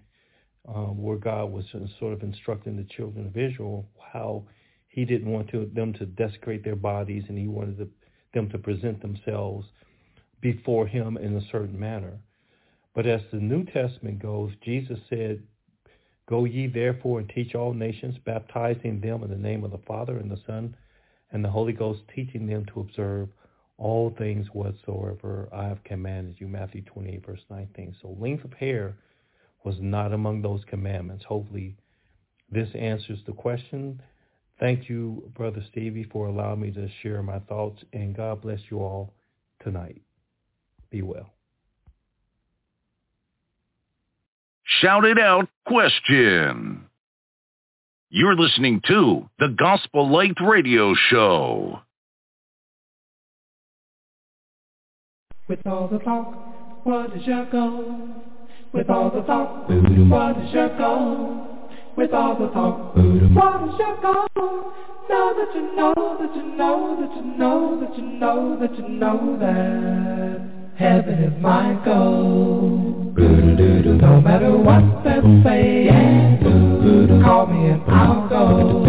[0.68, 1.66] um, where God was
[2.00, 4.44] sort of instructing the children of Israel how
[4.90, 7.90] he didn't want to, them to desecrate their bodies, and he wanted to,
[8.34, 9.66] them to present themselves
[10.40, 12.14] before him in a certain manner.
[12.94, 15.42] But as the New Testament goes, Jesus said,
[16.28, 20.18] Go ye therefore and teach all nations, baptizing them in the name of the Father
[20.18, 20.76] and the Son
[21.32, 23.30] and the Holy Ghost, teaching them to observe
[23.78, 26.48] all things whatsoever I have commanded you.
[26.48, 27.96] Matthew 28, verse 19.
[28.02, 28.96] So length of hair
[29.66, 31.26] was not among those commandments.
[31.26, 31.76] Hopefully
[32.52, 34.02] this answers the question.
[34.60, 38.80] Thank you, Brother Stevie, for allowing me to share my thoughts, and God bless you
[38.80, 39.14] all
[39.64, 40.02] tonight.
[40.90, 41.34] Be well.
[44.84, 46.90] Shout it out question.
[48.10, 51.80] You're listening to the Gospel Light Radio Show.
[55.48, 58.10] With all the talk, what is your goal?
[58.74, 61.54] With all the talk, what is your goal?
[61.96, 62.94] with all the talk.
[62.96, 64.74] What is your goal?
[65.10, 68.90] Now that you know, that you know, that you know, that you know, that you
[68.90, 72.93] know that heaven is my goal.
[73.16, 75.88] No matter what they say,
[77.24, 78.86] call me and I'll go.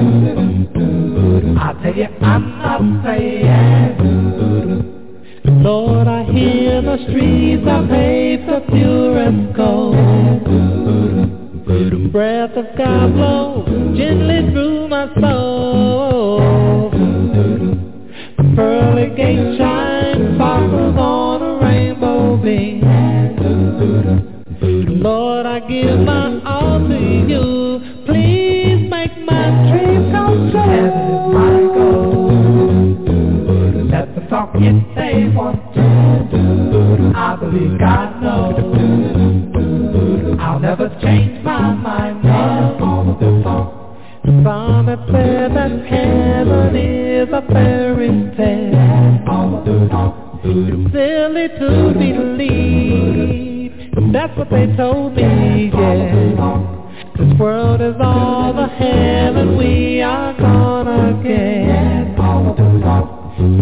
[1.61, 3.99] I tell you, I'm not saying.
[5.63, 9.95] Lord, I hear the streets are paved of purest gold.
[12.11, 13.65] Breath of God blow
[13.95, 16.91] gently through my soul.
[18.39, 21.14] The pearly gate shine sparkles on a rainbow beam.
[23.85, 26.99] Lord, I give my all to
[27.29, 27.81] you.
[28.07, 30.61] Please make my dreams come true.
[30.63, 32.31] Heaven my goal.
[33.91, 35.83] Let the talk get they want to.
[37.15, 38.59] I believe God knows.
[40.41, 42.23] I'll never change my mind.
[44.25, 48.75] Some have said that heaven is a fairy tale.
[50.47, 53.54] It's Silly to believe.
[54.15, 56.15] That's what they told me, yeah.
[57.19, 62.15] This world is all the heaven we are gonna get.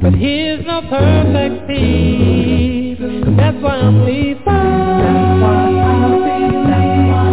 [0.02, 2.98] But here's no perfect peace.
[3.34, 4.44] That's why I'm leaving.
[4.44, 6.36] That's why I'll be,
[6.68, 7.32] that's why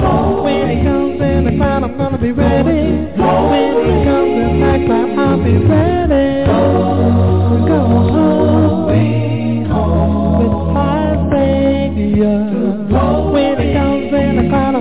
[0.00, 3.12] I'll be When he comes the I'm gonna be ready.
[3.20, 5.93] When he comes in that cloud, I'll be ready.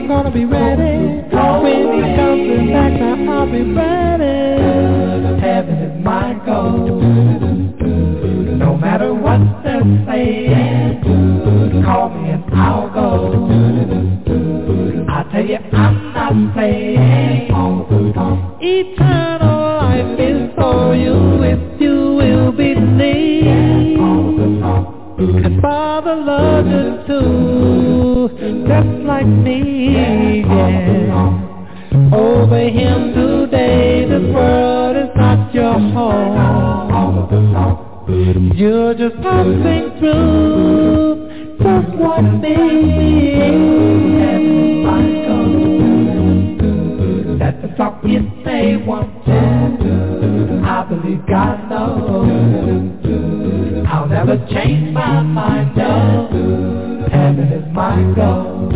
[0.04, 1.24] I'm gonna be ready.
[1.32, 5.40] When he comes to back, I'll be ready.
[5.40, 7.00] Heaven is my goal.
[8.58, 11.04] No matter what they're saying.
[11.86, 13.48] call me and I'll go.
[15.08, 17.48] I tell you, I'm not playing.
[18.60, 23.98] Eternal life is for you if you will believe.
[25.44, 25.83] Goodbye.
[25.94, 28.28] Father loves you too,
[28.68, 30.42] just like me.
[30.42, 32.12] Yeah.
[32.12, 34.08] Obey Him today.
[34.10, 36.90] This world is not your home.
[38.56, 41.28] You're just passing through,
[41.62, 42.58] just like me.
[47.38, 50.23] That's the talk you say once.
[50.66, 52.30] I believe God knows.
[53.88, 55.76] I'll never change my mind.
[55.76, 56.30] No,
[57.12, 58.70] heaven is my goal.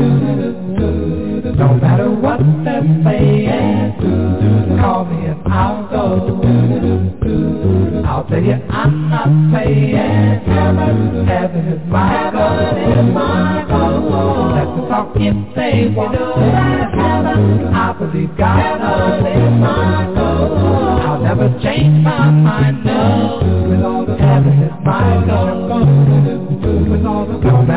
[1.56, 3.94] No matter what they're saying,
[4.80, 6.42] call me and I'll go.
[8.06, 12.58] I'll tell you I'm not saying heaven, heaven is my goal.
[14.54, 15.16] Let the talk
[15.56, 16.18] say once.
[16.18, 20.87] Heaven, I believe God knows.
[21.48, 22.86] Never change my mind.
[22.86, 25.56] No, with all heaven is my goal.
[27.40, 27.77] No matter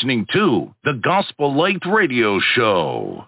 [0.00, 3.26] listening to the Gospel Light Radio Show.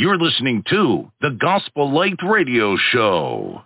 [0.00, 3.62] You're listening to the Gospel Light Radio Show.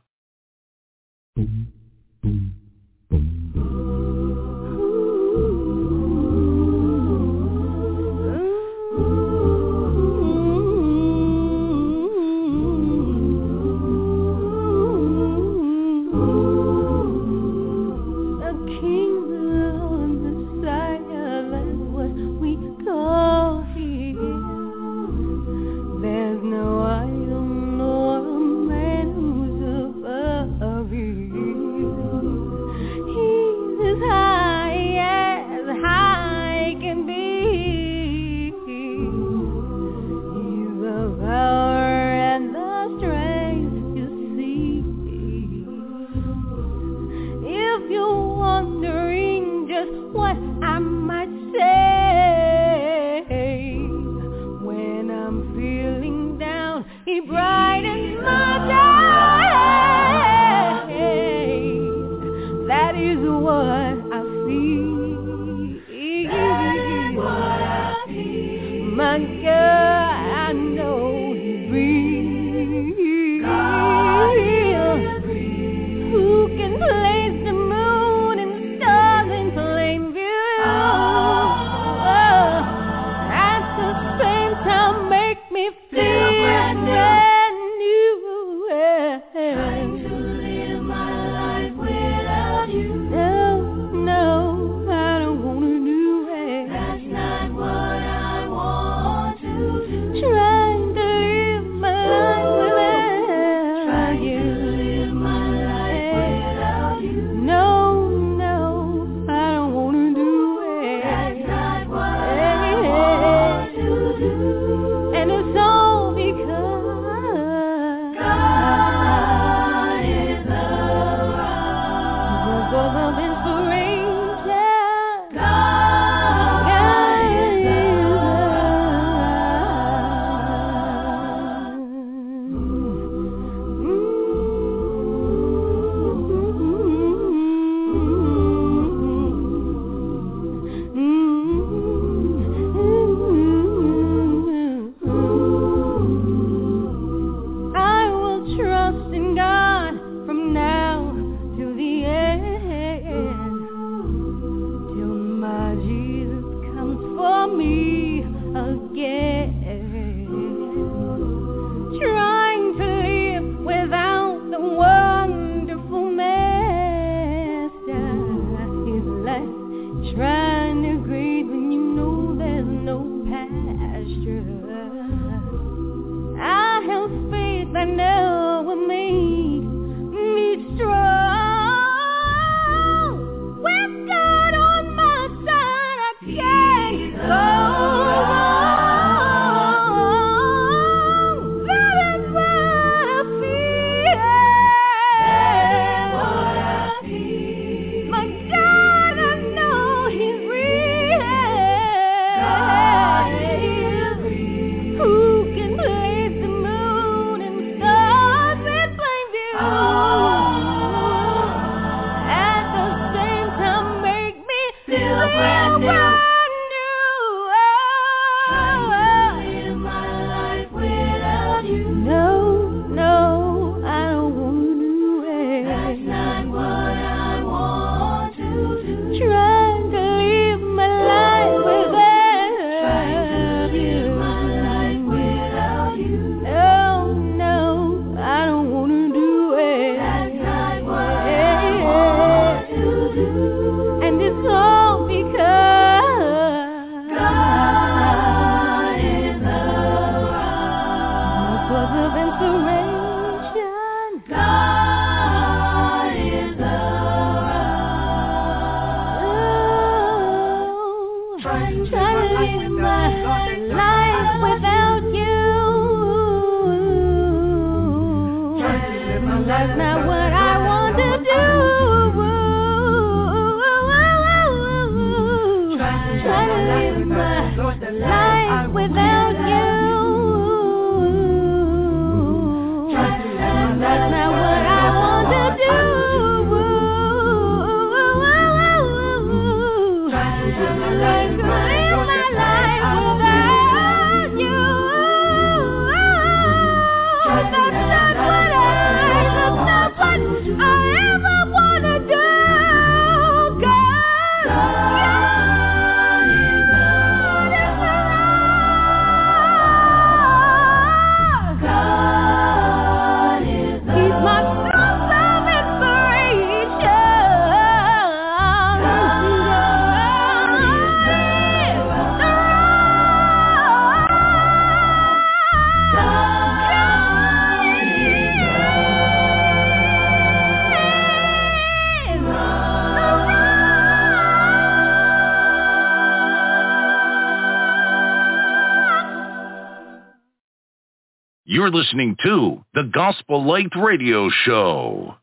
[341.72, 345.16] Listening to the Gospel Light Radio Show.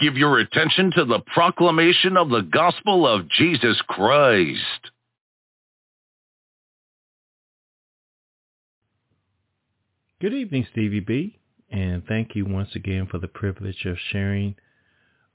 [0.00, 4.90] Give your attention to the proclamation of the gospel of Jesus Christ.
[10.20, 11.38] Good evening, Stevie B,
[11.70, 14.56] and thank you once again for the privilege of sharing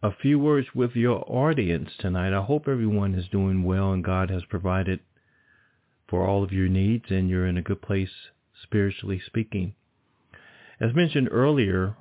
[0.02, 2.38] a few words with your audience tonight.
[2.38, 5.00] I hope everyone is doing well and God has provided
[6.10, 8.10] for all of your needs and you're in a good place
[8.64, 9.76] spiritually speaking.
[10.80, 11.96] As mentioned earlier,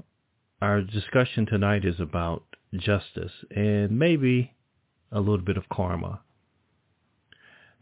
[0.60, 2.44] our discussion tonight is about
[2.74, 4.54] justice and maybe
[5.10, 6.20] a little bit of karma.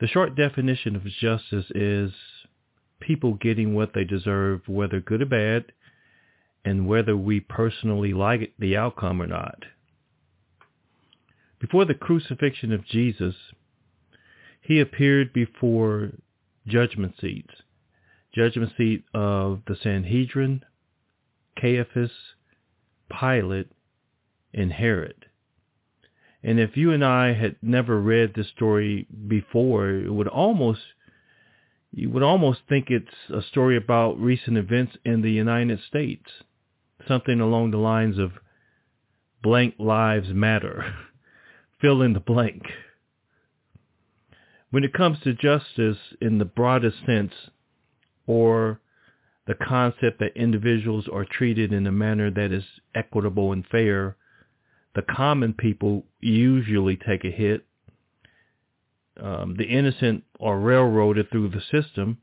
[0.01, 2.13] The short definition of justice is
[3.01, 5.73] people getting what they deserve, whether good or bad,
[6.65, 9.65] and whether we personally like the outcome or not.
[11.61, 13.35] Before the crucifixion of Jesus,
[14.61, 16.13] he appeared before
[16.67, 17.55] judgment seats,
[18.35, 20.63] judgment seat of the Sanhedrin,
[21.57, 22.11] Caiaphas,
[23.11, 23.71] Pilate,
[24.55, 25.27] and Herod.
[26.43, 30.81] And if you and I had never read this story before, it would almost
[31.93, 36.31] you would almost think it's a story about recent events in the United States.
[37.09, 38.33] Something along the lines of
[39.43, 40.95] blank lives matter.
[41.81, 42.63] Fill in the blank.
[44.71, 47.33] When it comes to justice in the broadest sense,
[48.27, 48.81] or
[49.47, 52.65] the concept that individuals are treated in a manner that is
[52.95, 54.17] equitable and fair,
[54.95, 57.67] the common people usually take a hit
[59.21, 62.19] um, the innocent are railroaded through the system,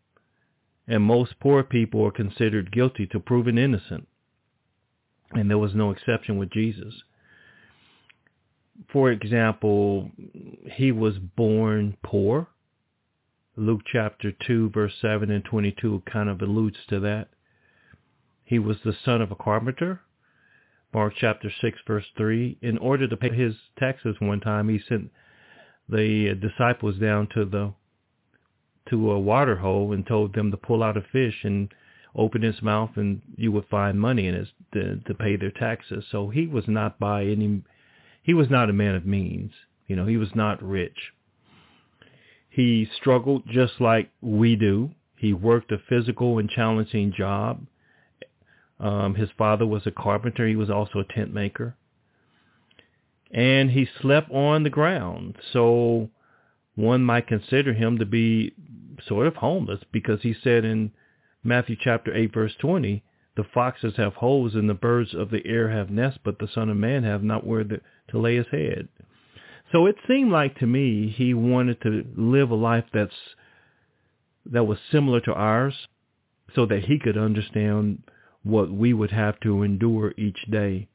[0.88, 4.08] and most poor people are considered guilty to proven innocent.
[5.32, 6.94] And there was no exception with Jesus.
[8.92, 10.12] For example,
[10.72, 12.48] he was born poor.
[13.60, 17.30] Luke chapter 2, verse 7 and 22 kind of alludes to that.
[18.44, 20.02] He was the son of a carpenter.
[20.94, 22.60] Mark chapter 6, verse 3.
[22.62, 25.10] In order to pay his taxes one time, he sent
[25.90, 27.74] the disciples down to the
[28.90, 31.74] to a water hole and told them to pull out a fish and
[32.16, 36.06] open his mouth and you would find money in it to, to pay their taxes.
[36.12, 37.64] So he was not by any
[38.22, 39.52] he was not a man of means.
[39.88, 41.14] You know, he was not rich.
[42.58, 44.92] He struggled just like we do.
[45.16, 47.66] He worked a physical and challenging job.
[48.80, 50.48] Um, his father was a carpenter.
[50.48, 51.76] He was also a tent maker
[53.32, 55.38] and he slept on the ground.
[55.54, 56.10] So
[56.76, 58.54] one might consider him to be
[59.06, 60.92] sort of homeless because he said in
[61.44, 63.04] Matthew chapter 8 verse 20,
[63.36, 66.70] the foxes have holes and the birds of the air have nests, but the son
[66.70, 67.80] of man have not where to,
[68.10, 68.88] to lay his head.
[69.72, 73.36] So it seemed like to me he wanted to live a life that's
[74.46, 75.88] that was similar to ours
[76.56, 78.04] so that he could understand
[78.44, 80.88] what we would have to endure each day.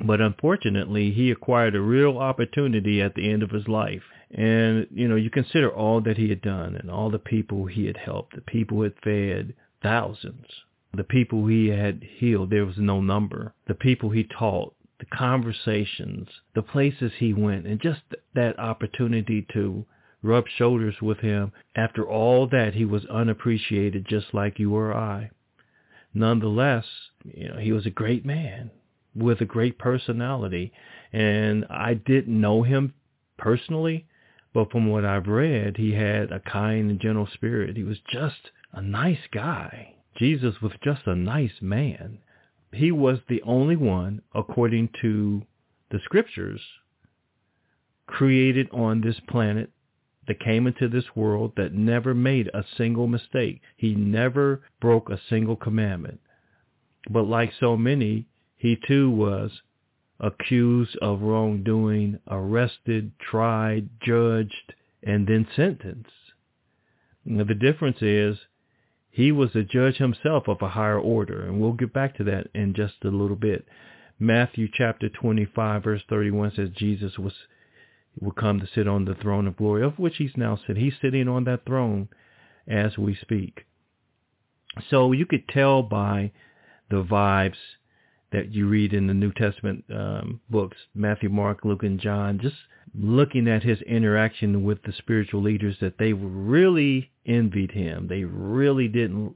[0.00, 4.02] But unfortunately, he acquired a real opportunity at the end of his life.
[4.30, 7.84] And, you know, you consider all that he had done and all the people he
[7.86, 10.46] had helped, the people who had fed thousands,
[10.94, 16.28] the people he had healed, there was no number, the people he taught, the conversations,
[16.54, 18.02] the places he went, and just
[18.34, 19.84] that opportunity to
[20.22, 21.52] rub shoulders with him.
[21.74, 25.30] After all that, he was unappreciated just like you or I.
[26.12, 26.84] Nonetheless,
[27.24, 28.70] you know, he was a great man
[29.14, 30.72] with a great personality.
[31.12, 32.94] And I didn't know him
[33.38, 34.06] personally,
[34.52, 37.76] but from what I've read, he had a kind and gentle spirit.
[37.76, 39.94] He was just a nice guy.
[40.16, 42.18] Jesus was just a nice man.
[42.72, 45.42] He was the only one, according to
[45.90, 46.60] the scriptures,
[48.06, 49.70] created on this planet
[50.26, 53.60] that came into this world that never made a single mistake.
[53.76, 56.20] He never broke a single commandment.
[57.08, 58.26] But like so many,
[58.56, 59.62] he too was
[60.20, 66.12] accused of wrongdoing, arrested, tried, judged, and then sentenced.
[67.24, 68.38] Now, the difference is
[69.10, 72.48] he was a judge himself of a higher order, and we'll get back to that
[72.54, 73.66] in just a little bit.
[74.18, 77.32] Matthew chapter 25 verse 31 says Jesus was
[78.20, 80.82] will come to sit on the throne of glory, of which he's now sitting.
[80.82, 82.08] He's sitting on that throne
[82.66, 83.66] as we speak.
[84.88, 86.32] So you could tell by
[86.90, 87.56] the vibes
[88.32, 92.56] that you read in the New Testament um, books, Matthew, Mark, Luke, and John, just
[92.94, 98.08] looking at his interaction with the spiritual leaders that they really envied him.
[98.08, 99.34] They really didn't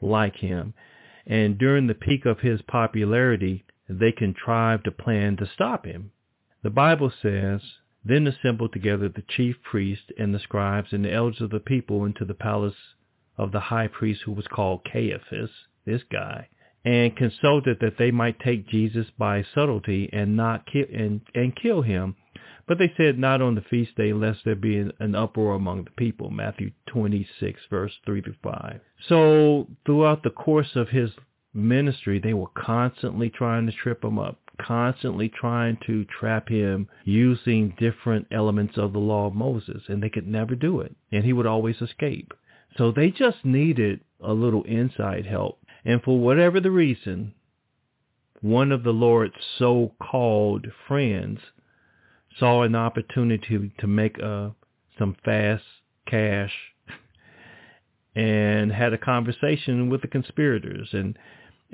[0.00, 0.74] like him.
[1.26, 6.12] And during the peak of his popularity, they contrived a plan to stop him.
[6.62, 7.60] The Bible says,
[8.04, 12.04] Then assembled together the chief priests and the scribes and the elders of the people
[12.04, 12.74] into the palace
[13.36, 15.50] of the high priest who was called Caiaphas
[15.86, 16.48] this guy,
[16.84, 21.82] and consulted that they might take Jesus by subtlety and not kill and, and kill
[21.82, 22.16] him.
[22.66, 25.90] But they said not on the feast day, lest there be an, uproar among the
[25.90, 26.30] people.
[26.30, 28.80] Matthew 26, verse 3 to 5.
[29.08, 31.10] So throughout the course of his
[31.52, 37.74] ministry, they were constantly trying to trip him up, constantly trying to trap him using
[37.76, 40.94] different elements of the law of Moses, and they could never do it.
[41.10, 42.32] And he would always escape.
[42.76, 45.58] So they just needed a little inside help.
[45.84, 47.34] And for whatever the reason,
[48.40, 51.40] one of the Lord's so-called friends
[52.38, 54.50] saw an opportunity to make uh,
[54.98, 55.64] some fast
[56.06, 56.52] cash
[58.14, 60.88] and had a conversation with the conspirators.
[60.92, 61.18] And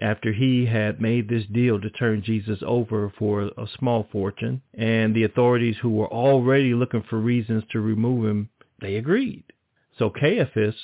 [0.01, 5.15] after he had made this deal to turn Jesus over for a small fortune, and
[5.15, 8.51] the authorities who were already looking for reasons to remove him,
[8.81, 9.45] they agreed.
[9.99, 10.75] So Caiaphas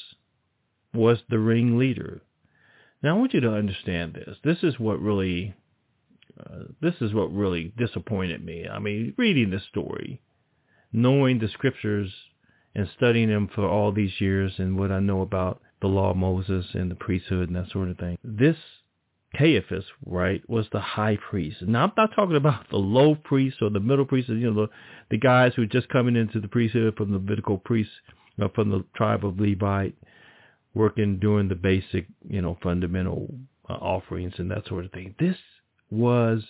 [0.94, 2.23] was the ringleader.
[3.03, 4.37] Now I want you to understand this.
[4.45, 5.55] This is what really
[6.39, 8.66] uh, this is what really disappointed me.
[8.69, 10.20] I mean, reading this story,
[10.93, 12.12] knowing the scriptures
[12.74, 16.16] and studying them for all these years and what I know about the law of
[16.16, 18.19] Moses and the priesthood and that sort of thing.
[18.24, 18.57] This
[19.37, 21.62] Caiaphas, right, was the high priest.
[21.62, 24.73] Now I'm not talking about the low priest or the middle priest, you know, the,
[25.11, 27.93] the guys who are just coming into the priesthood from the Levitical priests,
[28.41, 29.95] uh, from the tribe of Levite,
[30.74, 33.35] working doing the basic, you know, fundamental
[33.69, 35.15] uh, offerings and that sort of thing.
[35.19, 35.36] This
[35.90, 36.43] was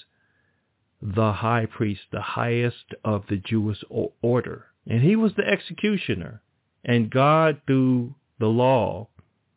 [1.01, 3.83] the high priest, the highest of the Jewish
[4.23, 4.67] order.
[4.87, 6.43] And he was the executioner.
[6.85, 9.09] And God, through the law,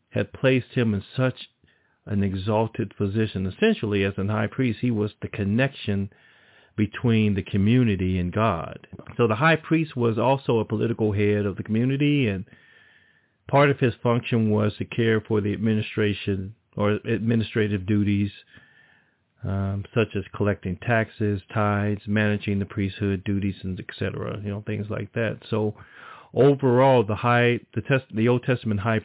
[0.09, 1.49] had placed him in such
[2.05, 3.45] an exalted position.
[3.45, 6.09] Essentially, as an high priest, he was the connection
[6.75, 8.87] between the community and God.
[9.17, 12.45] So the high priest was also a political head of the community, and
[13.47, 18.31] part of his function was to care for the administration or administrative duties
[19.45, 24.39] um, such as collecting taxes, tithes, managing the priesthood duties, and etc.
[24.43, 25.37] You know, things like that.
[25.49, 25.75] So
[26.33, 29.01] overall, the high, the test, the Old Testament high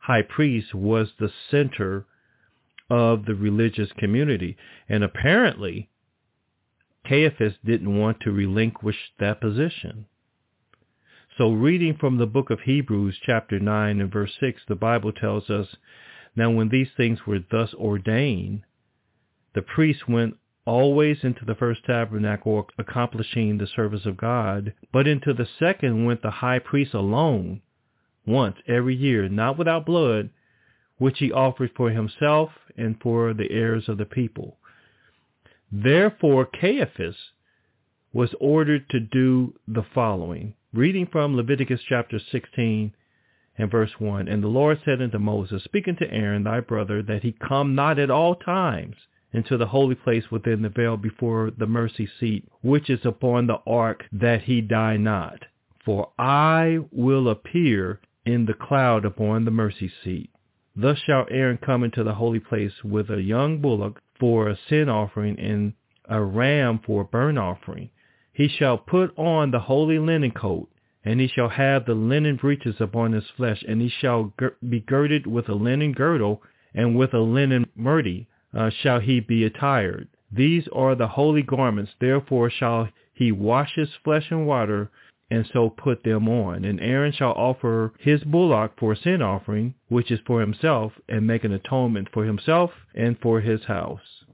[0.00, 2.04] high priest was the center
[2.90, 4.56] of the religious community,
[4.88, 5.88] and apparently,
[7.08, 10.06] Caiaphas didn't want to relinquish that position.
[11.38, 15.48] So reading from the book of Hebrews chapter 9 and verse 6, the Bible tells
[15.48, 15.66] us,
[16.36, 18.64] Now when these things were thus ordained,
[19.54, 20.36] the priest went
[20.66, 26.20] always into the first tabernacle accomplishing the service of God, but into the second went
[26.20, 27.62] the high priest alone,
[28.26, 30.28] once every year, not without blood,
[30.98, 34.58] which he offered for himself and for the heirs of the people.
[35.72, 37.16] Therefore Caiaphas
[38.12, 40.52] was ordered to do the following.
[40.74, 42.94] Reading from Leviticus chapter 16
[43.58, 47.22] and verse 1, And the Lord said unto Moses, Speaking to Aaron thy brother, that
[47.22, 48.96] he come not at all times
[49.34, 53.58] into the holy place within the veil before the mercy seat, which is upon the
[53.66, 55.44] ark, that he die not.
[55.84, 60.30] For I will appear in the cloud upon the mercy seat.
[60.74, 64.88] Thus shall Aaron come into the holy place with a young bullock for a sin
[64.88, 65.74] offering and
[66.08, 67.90] a ram for a burnt offering.
[68.32, 70.70] He shall put on the holy linen coat,
[71.04, 74.32] and he shall have the linen breeches upon his flesh, and he shall
[74.66, 76.42] be girded with a linen girdle,
[76.74, 80.08] and with a linen mitre uh, shall he be attired.
[80.30, 84.90] These are the holy garments, therefore shall he wash his flesh in water,
[85.30, 86.64] and so put them on.
[86.64, 91.26] And Aaron shall offer his bullock for a sin offering, which is for himself, and
[91.26, 94.24] make an atonement for himself and for his house.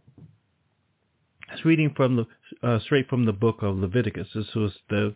[1.48, 2.26] That's reading from the
[2.62, 4.28] uh, straight from the book of Leviticus.
[4.34, 5.14] This was the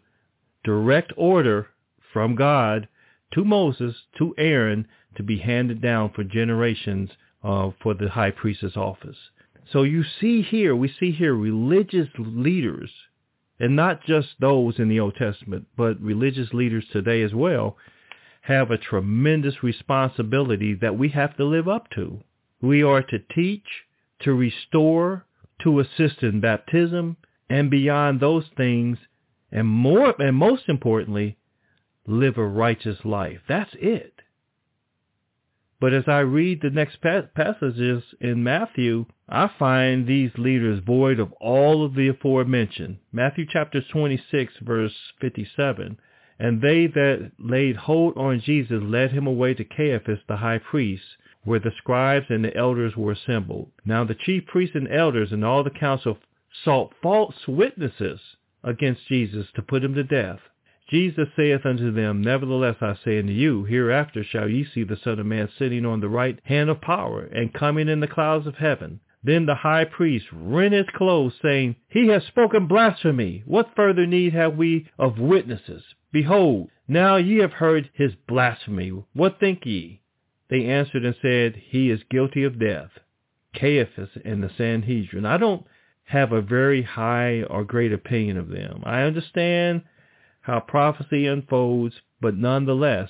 [0.64, 1.68] direct order
[2.12, 2.88] from God
[3.32, 4.86] to Moses, to Aaron,
[5.16, 7.10] to be handed down for generations
[7.42, 9.16] uh, for the high priest's office.
[9.72, 12.90] So you see here, we see here religious leaders,
[13.58, 17.76] and not just those in the Old Testament, but religious leaders today as well,
[18.42, 22.20] have a tremendous responsibility that we have to live up to.
[22.60, 23.66] We are to teach,
[24.22, 25.24] to restore,
[25.62, 27.16] to assist in baptism,
[27.48, 28.98] and beyond those things,
[29.50, 31.36] and more and most importantly,
[32.06, 33.40] live a righteous life.
[33.48, 34.14] That's it.
[35.82, 41.32] But as I read the next passages in Matthew, I find these leaders void of
[41.40, 42.98] all of the aforementioned.
[43.10, 45.98] Matthew chapter 26, verse 57.
[46.38, 51.02] And they that laid hold on Jesus led him away to Caiaphas the high priest,
[51.44, 53.70] where the scribes and the elders were assembled.
[53.84, 56.18] Now the chief priests and elders and all the council
[56.64, 58.20] sought false witnesses
[58.62, 60.40] against Jesus to put him to death.
[60.88, 65.18] Jesus saith unto them, Nevertheless I say unto you, hereafter shall ye see the Son
[65.18, 68.56] of Man sitting on the right hand of power, and coming in the clouds of
[68.56, 69.00] heaven.
[69.24, 73.42] Then the high priest rent his clothes, saying, He has spoken blasphemy.
[73.46, 75.82] What further need have we of witnesses?
[76.12, 78.92] Behold, now ye have heard his blasphemy.
[79.14, 80.01] What think ye?
[80.52, 82.90] They answered and said, He is guilty of death.
[83.58, 85.24] Caiaphas and the Sanhedrin.
[85.24, 85.64] I don't
[86.04, 88.82] have a very high or great opinion of them.
[88.84, 89.80] I understand
[90.42, 93.08] how prophecy unfolds, but nonetheless,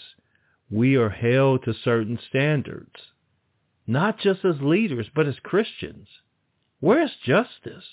[0.70, 2.94] we are held to certain standards,
[3.88, 6.06] not just as leaders, but as Christians.
[6.78, 7.88] Where's justice?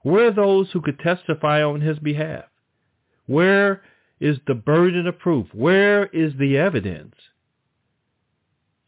[0.00, 2.46] Where are those who could testify on his behalf?
[3.26, 3.82] Where
[4.20, 5.48] is the burden of proof?
[5.52, 7.14] Where is the evidence?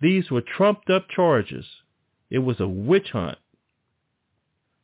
[0.01, 1.67] These were trumped up charges.
[2.31, 3.39] It was a witch hunt.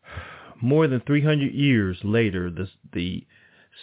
[0.63, 3.27] More than 300 years later, the, the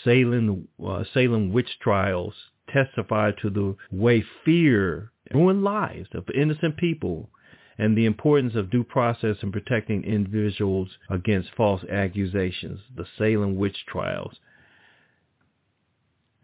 [0.03, 2.33] Salem, uh, Salem witch trials
[2.69, 7.29] testified to the way fear ruined lives of innocent people
[7.77, 13.85] and the importance of due process in protecting individuals against false accusations, the Salem witch
[13.87, 14.39] trials.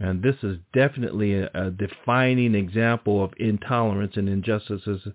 [0.04, 5.08] And this is definitely a, a defining example of intolerance and injustices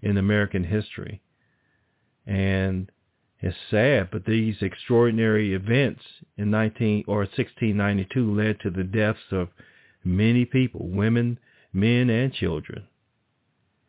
[0.00, 1.20] in American history.
[2.26, 2.90] And
[3.40, 6.00] it's sad, but these extraordinary events
[6.38, 9.48] in 19 or 1692 led to the deaths of
[10.04, 11.38] many people, women,
[11.74, 12.84] men, and children.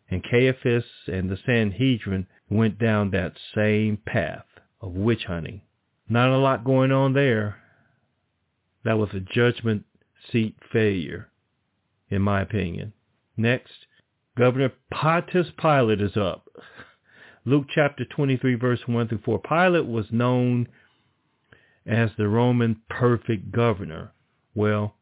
[0.09, 4.43] And Caiaphas and the Sanhedrin went down that same path
[4.81, 5.61] of witch hunting.
[6.09, 7.55] Not a lot going on there.
[8.83, 9.85] That was a judgment
[10.31, 11.29] seat failure,
[12.09, 12.93] in my opinion.
[13.37, 13.87] Next,
[14.37, 16.47] Governor Pontius Pilate is up.
[17.45, 19.39] Luke chapter 23, verse 1 through 4.
[19.39, 20.67] Pilate was known
[21.85, 24.11] as the Roman perfect governor.
[24.53, 24.95] Well,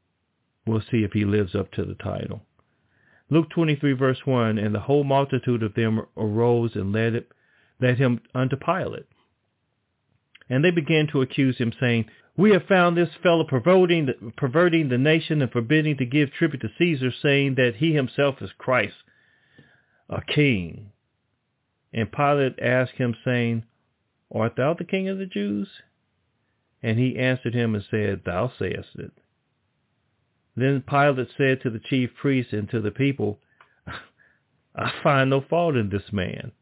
[0.66, 2.42] we'll see if he lives up to the title.
[3.30, 7.32] Luke 23, verse 1, And the whole multitude of them arose and led, it,
[7.80, 9.06] led him unto Pilate.
[10.50, 12.06] And they began to accuse him, saying,
[12.40, 16.62] We have found this fellow perverting the, perverting the nation and forbidding to give tribute
[16.62, 18.96] to Caesar, saying that he himself is Christ,
[20.10, 20.92] a king.
[21.92, 23.66] And Pilate asked him, saying,
[24.34, 25.68] Art thou the king of the Jews?
[26.82, 29.12] And he answered him and said, Thou sayest it.
[30.56, 33.40] Then Pilate said to the chief priests and to the people,
[34.78, 36.54] I find no fault in this man.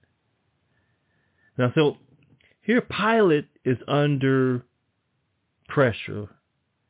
[1.56, 1.98] Now, so
[2.64, 4.64] here Pilate is under
[5.78, 6.28] pressure.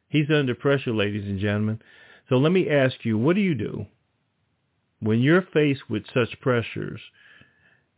[0.08, 1.82] He's under pressure, ladies and gentlemen.
[2.30, 3.86] So let me ask you, what do you do
[5.02, 7.02] when you're faced with such pressures?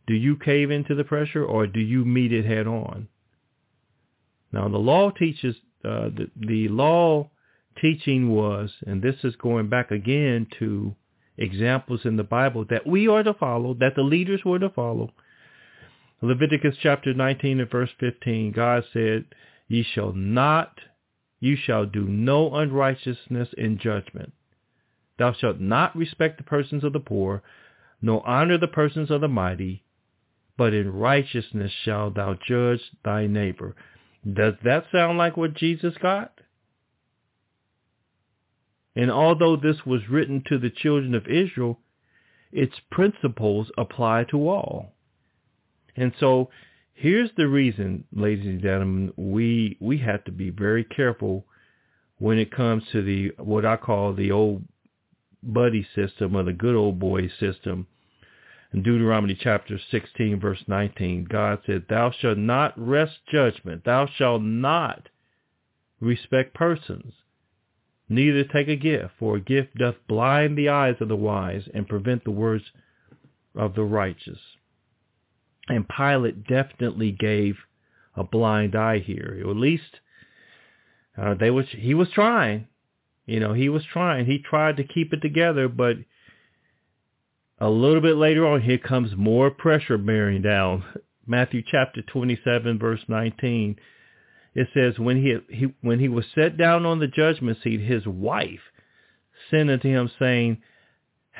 [0.08, 3.06] Do you cave into the pressure or do you meet it head on?
[4.50, 5.54] Now the law teaches,
[5.84, 7.30] uh, the, the law
[7.80, 10.96] teaching was, and this is going back again to
[11.38, 15.12] examples in the Bible that we are to follow, that the leaders were to follow.
[16.20, 19.24] Leviticus chapter 19 and verse 15, God said,
[19.70, 20.80] Ye shall not,
[21.38, 24.32] you shall do no unrighteousness in judgment.
[25.16, 27.44] Thou shalt not respect the persons of the poor,
[28.02, 29.84] nor honor the persons of the mighty,
[30.56, 33.76] but in righteousness shalt thou judge thy neighbor.
[34.24, 36.40] Does that sound like what Jesus got?
[38.96, 41.78] And although this was written to the children of Israel,
[42.50, 44.94] its principles apply to all.
[45.94, 46.50] And so
[47.00, 51.44] here's the reason, ladies and gentlemen, we we have to be very careful
[52.18, 54.62] when it comes to the what I call the old
[55.42, 57.86] buddy system or the good old boy system
[58.72, 63.84] in Deuteronomy chapter 16, verse 19, God said, Thou shalt not wrest judgment.
[63.84, 65.08] Thou shalt not
[66.00, 67.12] respect persons,
[68.08, 71.88] neither take a gift, for a gift doth blind the eyes of the wise and
[71.88, 72.64] prevent the words
[73.56, 74.38] of the righteous.
[75.70, 77.56] And Pilate definitely gave
[78.16, 79.42] a blind eye here.
[79.48, 80.00] At least
[81.16, 82.66] uh, they was he was trying.
[83.26, 84.26] You know, he was trying.
[84.26, 85.96] He tried to keep it together, but
[87.60, 90.82] a little bit later on, here comes more pressure bearing down.
[91.26, 93.76] Matthew chapter 27, verse 19.
[94.54, 98.04] It says, when he, he, when he was set down on the judgment seat, his
[98.04, 98.60] wife
[99.48, 100.60] sent unto him, saying,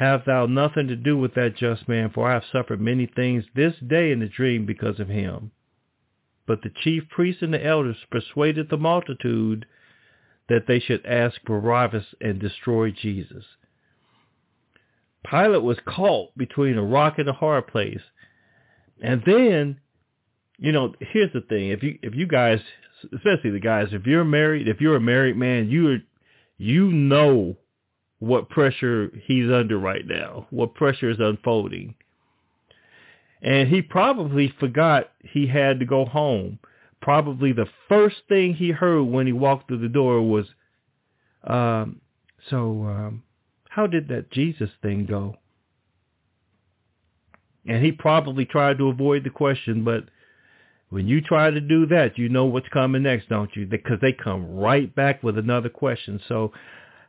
[0.00, 3.44] Have thou nothing to do with that just man, for I have suffered many things
[3.54, 5.50] this day in the dream because of him.
[6.46, 9.66] But the chief priests and the elders persuaded the multitude
[10.48, 13.44] that they should ask Barabbas and destroy Jesus.
[15.22, 18.00] Pilate was caught between a rock and a hard place.
[19.02, 19.80] And then,
[20.56, 21.68] you know, here's the thing.
[21.68, 22.60] If you if you guys
[23.14, 25.98] especially the guys, if you're married, if you're a married man, you are
[26.56, 27.58] you know
[28.20, 31.94] what pressure he's under right now, what pressure is unfolding.
[33.42, 36.58] And he probably forgot he had to go home.
[37.00, 40.46] Probably the first thing he heard when he walked through the door was,
[41.44, 42.02] um,
[42.50, 43.22] so um,
[43.70, 45.36] how did that Jesus thing go?
[47.66, 50.04] And he probably tried to avoid the question, but
[50.90, 53.64] when you try to do that, you know what's coming next, don't you?
[53.64, 56.20] Because they come right back with another question.
[56.28, 56.52] So,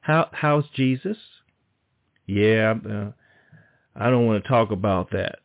[0.02, 1.18] how how's Jesus?
[2.28, 3.12] Yeah, uh,
[3.96, 5.40] I don't want to talk about that.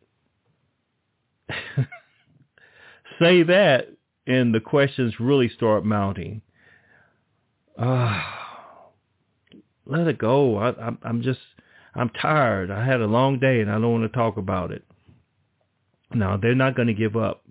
[3.21, 3.89] Say that,
[4.27, 6.43] and the questions really start mounting.
[7.79, 8.23] Uh,
[9.85, 10.59] let it go.
[10.59, 11.41] I, I'm, I'm just,
[11.95, 12.71] I'm tired.
[12.71, 14.85] I had a long day, and I don't want to talk about it.
[16.15, 17.43] Now they're not going to give up.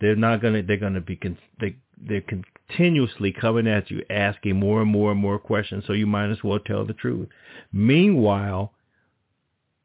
[0.00, 0.62] They're not going to.
[0.62, 1.18] They're going to be.
[1.60, 1.76] They
[2.06, 2.22] they're
[2.68, 5.84] continuously coming at you, asking more and more and more questions.
[5.86, 7.28] So you might as well tell the truth.
[7.72, 8.72] Meanwhile,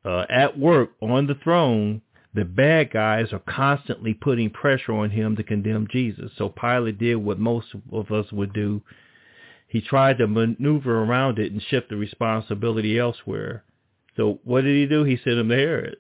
[0.03, 2.01] uh, at work on the throne,
[2.33, 6.31] the bad guys are constantly putting pressure on him to condemn Jesus.
[6.37, 8.81] So Pilate did what most of us would do.
[9.67, 13.63] He tried to maneuver around it and shift the responsibility elsewhere.
[14.15, 15.03] So what did he do?
[15.03, 15.97] He sent him to Herod.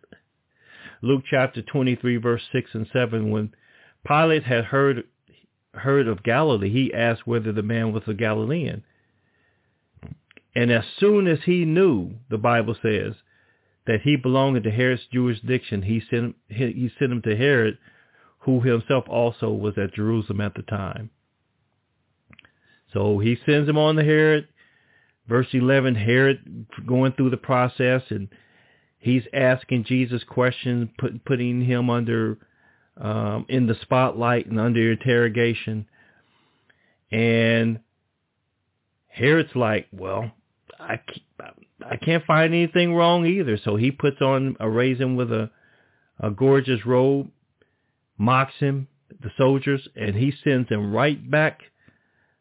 [1.01, 3.53] Luke chapter 23, verse 6 and 7, when
[4.07, 5.03] Pilate had heard
[5.73, 8.83] heard of Galilee, he asked whether the man was a Galilean.
[10.55, 13.13] And as soon as he knew, the Bible says,
[13.85, 17.77] that he belonged to Herod's jurisdiction, he sent, he sent him to Herod,
[18.39, 21.09] who himself also was at Jerusalem at the time.
[22.93, 24.47] So he sends him on to Herod.
[25.27, 28.29] Verse 11, Herod going through the process and
[28.97, 32.37] he's asking Jesus questions, put, putting him under
[32.99, 35.87] um, in the spotlight and under interrogation.
[37.11, 37.79] And
[39.07, 40.31] Herod's like, well,
[40.79, 40.99] I
[41.85, 43.57] I can't find anything wrong either.
[43.63, 45.49] So he puts on arrays him with a
[46.19, 47.29] a gorgeous robe,
[48.17, 48.87] mocks him,
[49.21, 51.61] the soldiers, and he sends him right back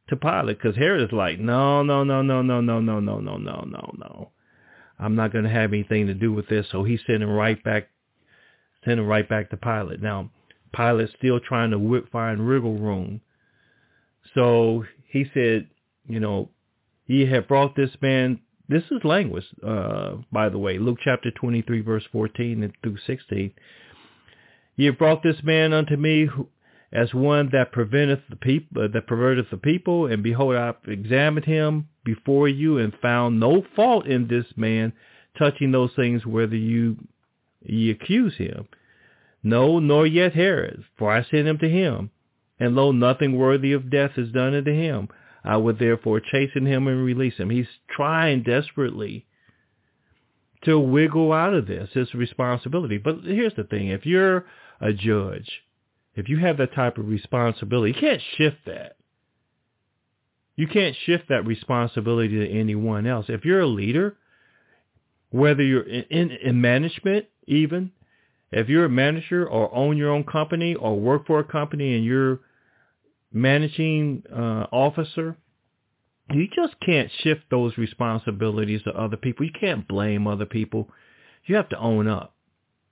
[0.08, 3.36] to Pilate because Herod is like, no, no, no, no, no, no, no, no, no,
[3.36, 4.30] no, no, no.
[4.98, 6.66] I'm not going to have anything to do with this.
[6.72, 7.88] So he sent him right back,
[8.84, 10.00] sent him right back to Pilate.
[10.00, 10.30] Now,
[10.76, 13.20] Pilate's still trying to whip, find wriggle room.
[14.34, 15.68] So he said,
[16.06, 16.50] you know,
[17.06, 18.40] he had brought this man.
[18.68, 23.52] This is language, uh, by the way, Luke chapter 23, verse 14 and through 16.
[24.76, 26.48] Ye have brought this man unto me who,
[26.92, 30.76] as one that preventeth the people, uh, that perverteth the people, and behold, I have
[30.86, 34.92] examined him before you and found no fault in this man
[35.38, 36.96] touching those things whether you
[37.62, 38.66] ye accuse him.
[39.46, 42.10] No, nor yet Herod, for I sent him to him.
[42.58, 45.08] And lo, nothing worthy of death is done unto him.
[45.44, 47.50] I would therefore chasten him and release him.
[47.50, 49.26] He's trying desperately
[50.64, 52.98] to wiggle out of this, his responsibility.
[52.98, 53.88] But here's the thing.
[53.88, 54.46] If you're
[54.80, 55.62] a judge
[56.16, 58.96] if you have that type of responsibility, you can't shift that.
[60.56, 63.26] You can't shift that responsibility to anyone else.
[63.28, 64.16] If you're a leader,
[65.28, 67.92] whether you're in, in, in management even,
[68.52, 72.04] if you're a manager or own your own company or work for a company and
[72.04, 72.40] you're
[73.32, 75.36] managing uh, officer,
[76.32, 79.46] you just can't shift those responsibilities to other people.
[79.46, 80.88] You can't blame other people.
[81.46, 82.34] You have to own up.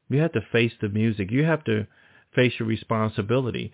[0.09, 1.31] You have to face the music.
[1.31, 1.87] You have to
[2.35, 3.73] face your responsibility.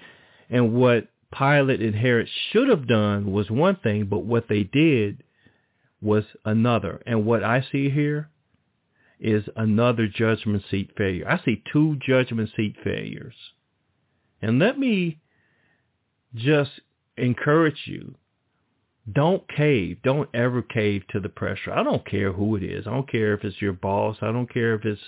[0.49, 5.23] And what Pilate and Herod should have done was one thing, but what they did
[6.01, 7.03] was another.
[7.07, 8.31] And what I see here
[9.21, 11.29] is another judgment seat failure.
[11.29, 13.35] I see two judgment seat failures.
[14.43, 15.21] And let me
[16.35, 16.71] just
[17.17, 18.15] encourage you.
[19.13, 19.99] Don't cave.
[20.03, 21.73] Don't ever cave to the pressure.
[21.73, 22.87] I don't care who it is.
[22.87, 24.17] I don't care if it's your boss.
[24.23, 25.01] I don't care if it's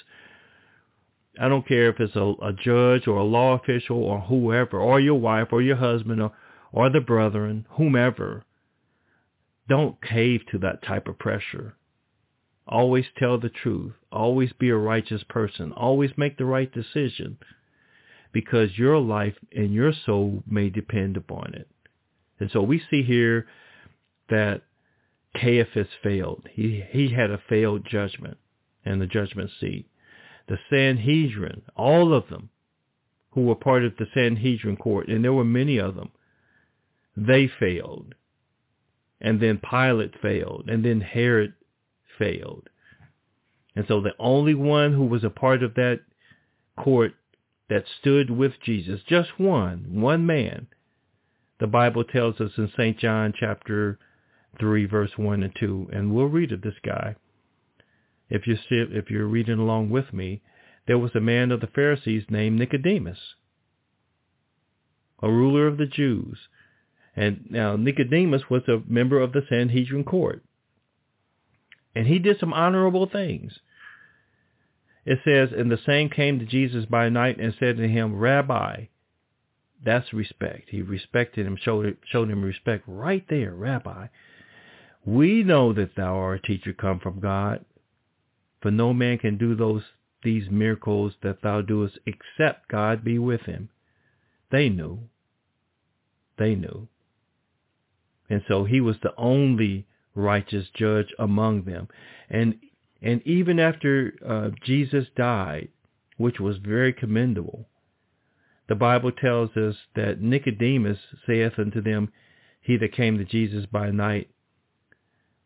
[1.41, 5.01] I don't care if it's a, a judge or a law official or whoever, or
[5.01, 6.33] your wife or your husband or,
[6.73, 8.45] or the brethren, whomever.
[9.69, 11.75] Don't cave to that type of pressure.
[12.73, 13.93] Always tell the truth.
[14.11, 15.73] Always be a righteous person.
[15.73, 17.37] Always make the right decision
[18.33, 21.69] because your life and your soul may depend upon it.
[22.41, 23.47] And so we see here
[24.31, 24.63] that
[25.37, 26.49] Caiaphas failed.
[26.51, 28.39] He, he had a failed judgment
[28.87, 29.87] in the judgment seat
[30.49, 32.49] the Sanhedrin, all of them
[33.33, 36.11] who were part of the Sanhedrin court, and there were many of them,
[37.17, 38.15] they failed.
[39.21, 41.55] And then Pilate failed, and then Herod
[42.23, 42.69] failed.
[43.75, 46.01] And so the only one who was a part of that
[46.77, 47.15] court
[47.69, 50.67] that stood with Jesus, just one, one man,
[51.59, 52.99] the Bible tells us in St.
[52.99, 53.99] John chapter
[54.61, 55.89] 3, verse 1 and 2.
[55.93, 57.17] And we'll read of this guy.
[58.29, 60.43] If you're, if you're reading along with me,
[60.87, 63.19] there was a man of the Pharisees named Nicodemus,
[65.23, 66.39] a ruler of the Jews.
[67.15, 70.43] And now Nicodemus was a member of the Sanhedrin court.
[71.95, 73.53] And he did some honorable things.
[75.05, 78.87] It says, And the same came to Jesus by night and said to him, Rabbi,
[79.85, 80.71] that's respect.
[80.71, 84.07] He respected him, showed, showed him respect right there, Rabbi.
[85.05, 87.65] We know that thou art a teacher come from God,
[88.61, 89.83] for no man can do those
[90.23, 93.69] these miracles that thou doest except God be with him.
[94.53, 95.01] They knew.
[96.39, 96.87] They knew.
[98.31, 101.89] And so he was the only righteous judge among them.
[102.31, 102.57] And
[103.01, 105.69] and even after uh, Jesus died,
[106.17, 107.67] which was very commendable,
[108.69, 112.13] the Bible tells us that Nicodemus saith unto them,
[112.61, 114.31] He that came to Jesus by night,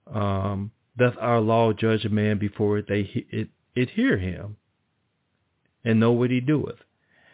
[0.06, 4.56] um, doth our law judge a man before they it, it hear him,
[5.84, 6.78] and know what he doeth?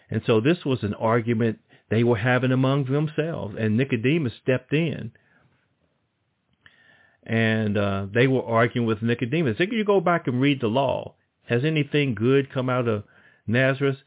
[0.08, 1.58] And so this was an argument
[1.90, 5.12] they were having among themselves, and Nicodemus stepped in
[7.24, 9.56] and uh, they were arguing with Nicodemus.
[9.58, 11.14] If you go back and read the law,
[11.46, 13.04] has anything good come out of
[13.46, 13.98] Nazareth?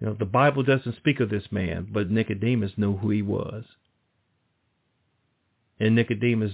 [0.00, 3.64] You know, the Bible doesn't speak of this man, but Nicodemus knew who he was.
[5.78, 6.52] And Nicodemus,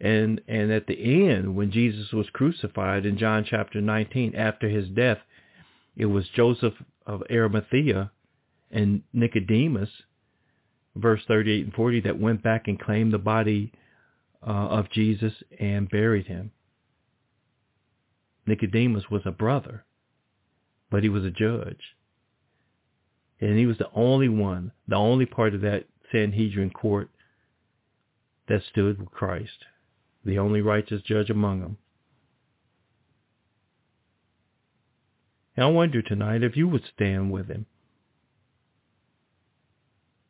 [0.00, 4.88] and and at the end, when Jesus was crucified in John chapter 19, after his
[4.88, 5.18] death,
[5.96, 6.74] it was Joseph
[7.06, 8.10] of Arimathea
[8.70, 9.90] and Nicodemus,
[10.96, 13.72] verse 38 and 40, that went back and claimed the body
[14.46, 16.50] uh, of Jesus and buried him.
[18.46, 19.84] Nicodemus was a brother,
[20.90, 21.96] but he was a judge.
[23.40, 27.10] And he was the only one, the only part of that Sanhedrin court
[28.48, 29.64] that stood with Christ,
[30.24, 31.78] the only righteous judge among them.
[35.56, 37.66] And I wonder tonight if you would stand with him.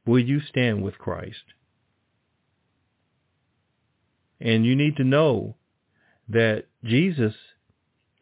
[0.05, 1.55] Will you stand with Christ?
[4.43, 5.55] And you need to know
[6.29, 7.35] that Jesus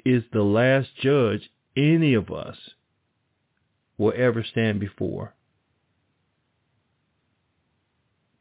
[0.05, 2.57] is the last judge any of us
[3.97, 5.35] will ever stand before.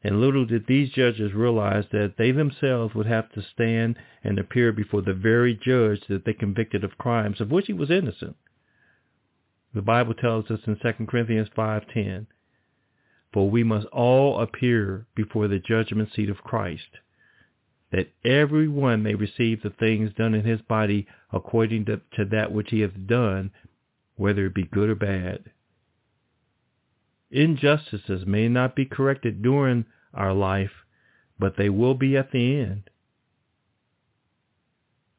[0.02, 4.72] And little did these judges realize that they themselves would have to stand and appear
[4.72, 8.36] before the very judge that they convicted of crimes of which he was innocent.
[9.72, 12.26] The Bible tells us in 2 Corinthians 5.10,
[13.32, 16.98] For we must all appear before the judgment seat of Christ,
[17.92, 22.52] that every one may receive the things done in his body according to, to that
[22.52, 23.50] which he hath done,
[24.16, 25.44] whether it be good or bad.
[27.30, 29.84] Injustices may not be corrected during
[30.14, 30.70] our life,
[31.38, 32.90] but they will be at the end.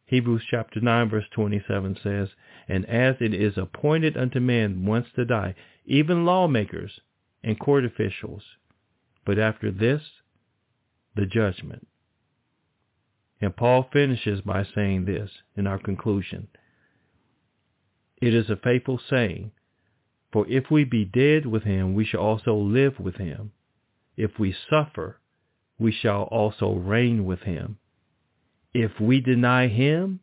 [0.06, 2.30] Hebrews chapter 9 verse 27 says,
[2.68, 7.00] And as it is appointed unto men once to die, even lawmakers
[7.44, 8.44] and court officials,
[9.26, 10.02] but after this,
[11.16, 11.88] the judgment.
[13.42, 16.48] And Paul finishes by saying this in our conclusion.
[18.22, 19.52] It is a faithful saying,
[20.32, 23.52] for if we be dead with him, we shall also live with him.
[24.16, 25.20] If we suffer,
[25.80, 27.80] we shall also reign with him.
[28.74, 30.20] If we deny him,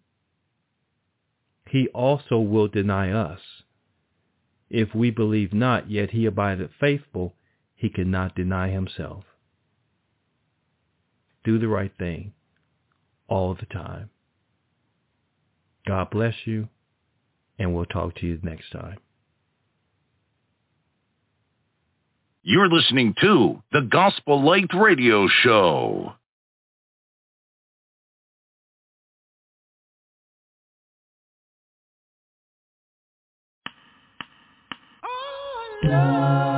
[1.68, 3.40] he also will deny us.
[4.70, 7.34] If we believe not, yet he abideth faithful,
[7.74, 9.24] he cannot deny himself.
[11.44, 12.32] Do the right thing
[13.28, 14.10] all the time.
[15.86, 16.68] God bless you,
[17.58, 18.98] and we'll talk to you next time.
[22.42, 26.12] You're listening to the Gospel Light Radio Show.
[35.04, 36.57] Oh, Love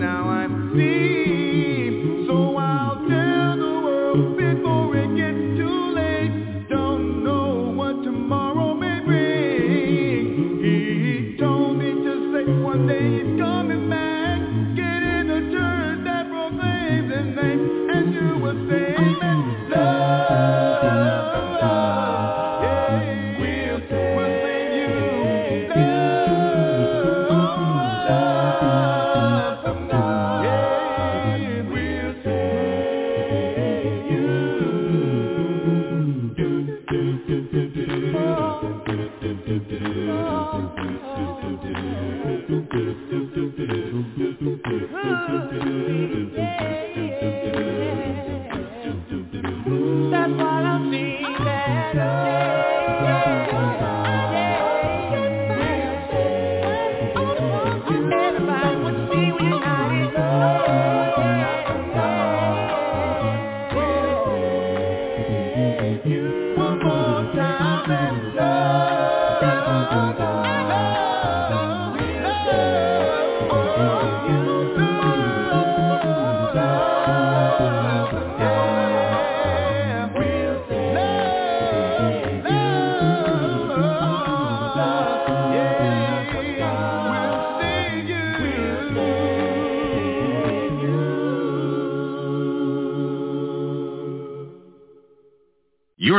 [0.00, 1.09] now I'm feeling.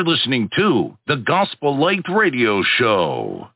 [0.01, 3.49] You're listening to the Gospel Light Radio Show.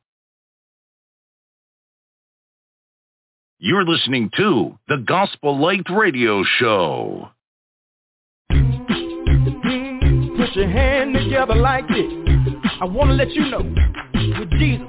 [3.57, 7.29] You're listening to the Gospel Light Radio Show.
[8.51, 8.59] Put
[10.53, 12.13] your hand together like this.
[12.79, 13.63] I want to let you know,
[14.39, 14.85] with Jesus,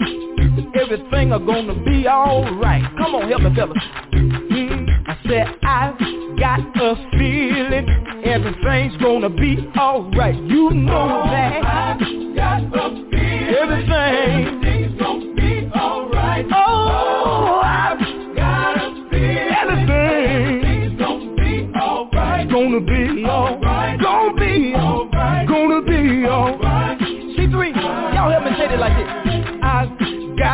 [0.78, 2.84] everything are to be alright.
[2.98, 3.78] Come on, help me, fellas.
[4.12, 7.88] Mm, I said, I've got a feeling
[8.24, 10.34] everything's gonna be alright.
[10.42, 11.64] You know that.
[11.64, 12.00] I've
[12.36, 13.92] got a feeling everything.
[13.92, 16.46] everything's gonna be alright.
[16.52, 17.98] Oh, I've
[18.36, 22.48] got a feeling everything's gonna be alright.
[22.50, 23.05] Gonna be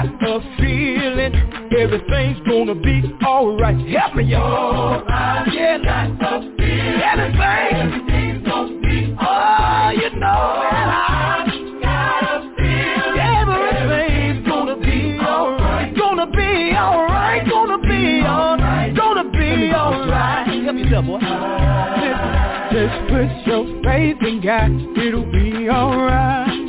[0.03, 1.35] got a feeling
[1.79, 3.79] everything's gonna be alright.
[3.89, 5.05] Help me, y'all.
[5.53, 7.39] Yeah, got a feeling everything.
[7.39, 9.97] Everything's gonna be alright.
[9.97, 11.23] Oh, you know that I.
[22.03, 24.99] Just, just put your faith in God.
[24.99, 26.62] It'll be alright.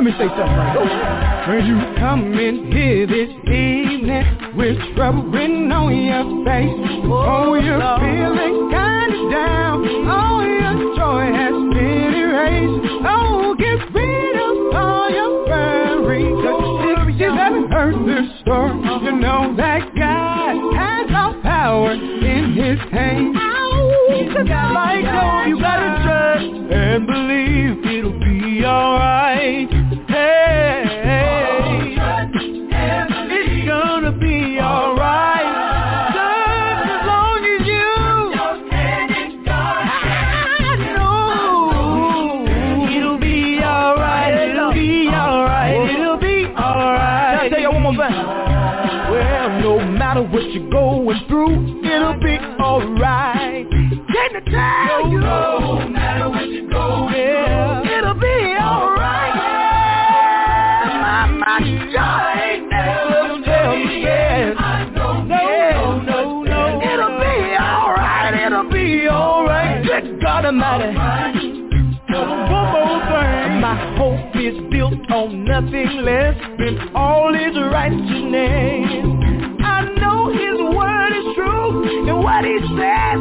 [0.00, 5.92] Let me say something right you come in here this evening with trouble written on
[5.92, 13.04] your face, oh, you're feeling kinda down, all your joy has been erased.
[13.04, 16.32] Oh, get rid of all your worries.
[16.96, 22.80] If you haven't heard this story, you know that God has all power in His
[22.90, 23.36] hands.
[24.48, 24.99] Like
[75.80, 78.90] on nothing less than all His righteousness.
[79.64, 83.18] I know His word is true, and what He says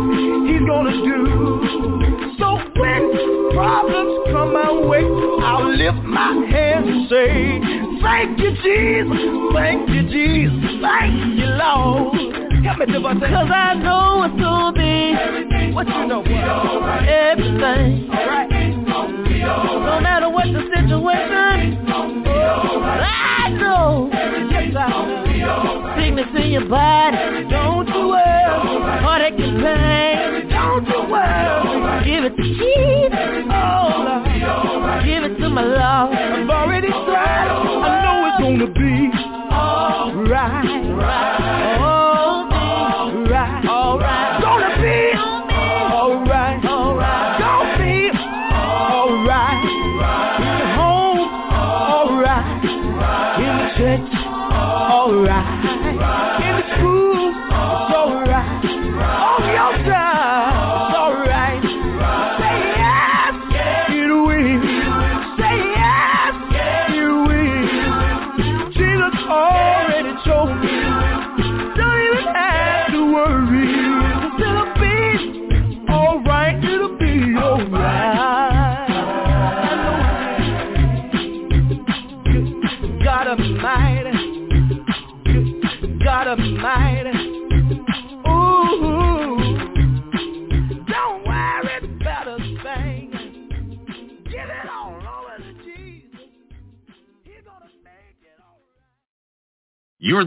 [0.48, 2.36] He's gonna do.
[2.40, 5.04] So when problems come my way,
[5.44, 7.60] I'll lift my hands and say,
[8.02, 9.54] Thank you, Jesus.
[9.54, 10.82] Thank you, Jesus.
[10.82, 12.40] Thank you, Lord.
[12.64, 15.74] Help me Cause I know it's gonna be everything.
[15.74, 16.24] What you know?
[16.24, 17.08] Right.
[17.08, 18.10] Everything.
[18.10, 18.50] Right.
[18.90, 21.49] No matter what the situation,
[22.84, 24.10] I know.
[26.36, 27.18] In your body,
[27.50, 29.02] don't you worry.
[29.02, 29.38] Heartache
[30.50, 32.06] don't you worry.
[32.06, 33.20] Give it to Jesus.
[35.06, 36.16] Give it to my Lord.
[36.16, 37.39] I've already tried.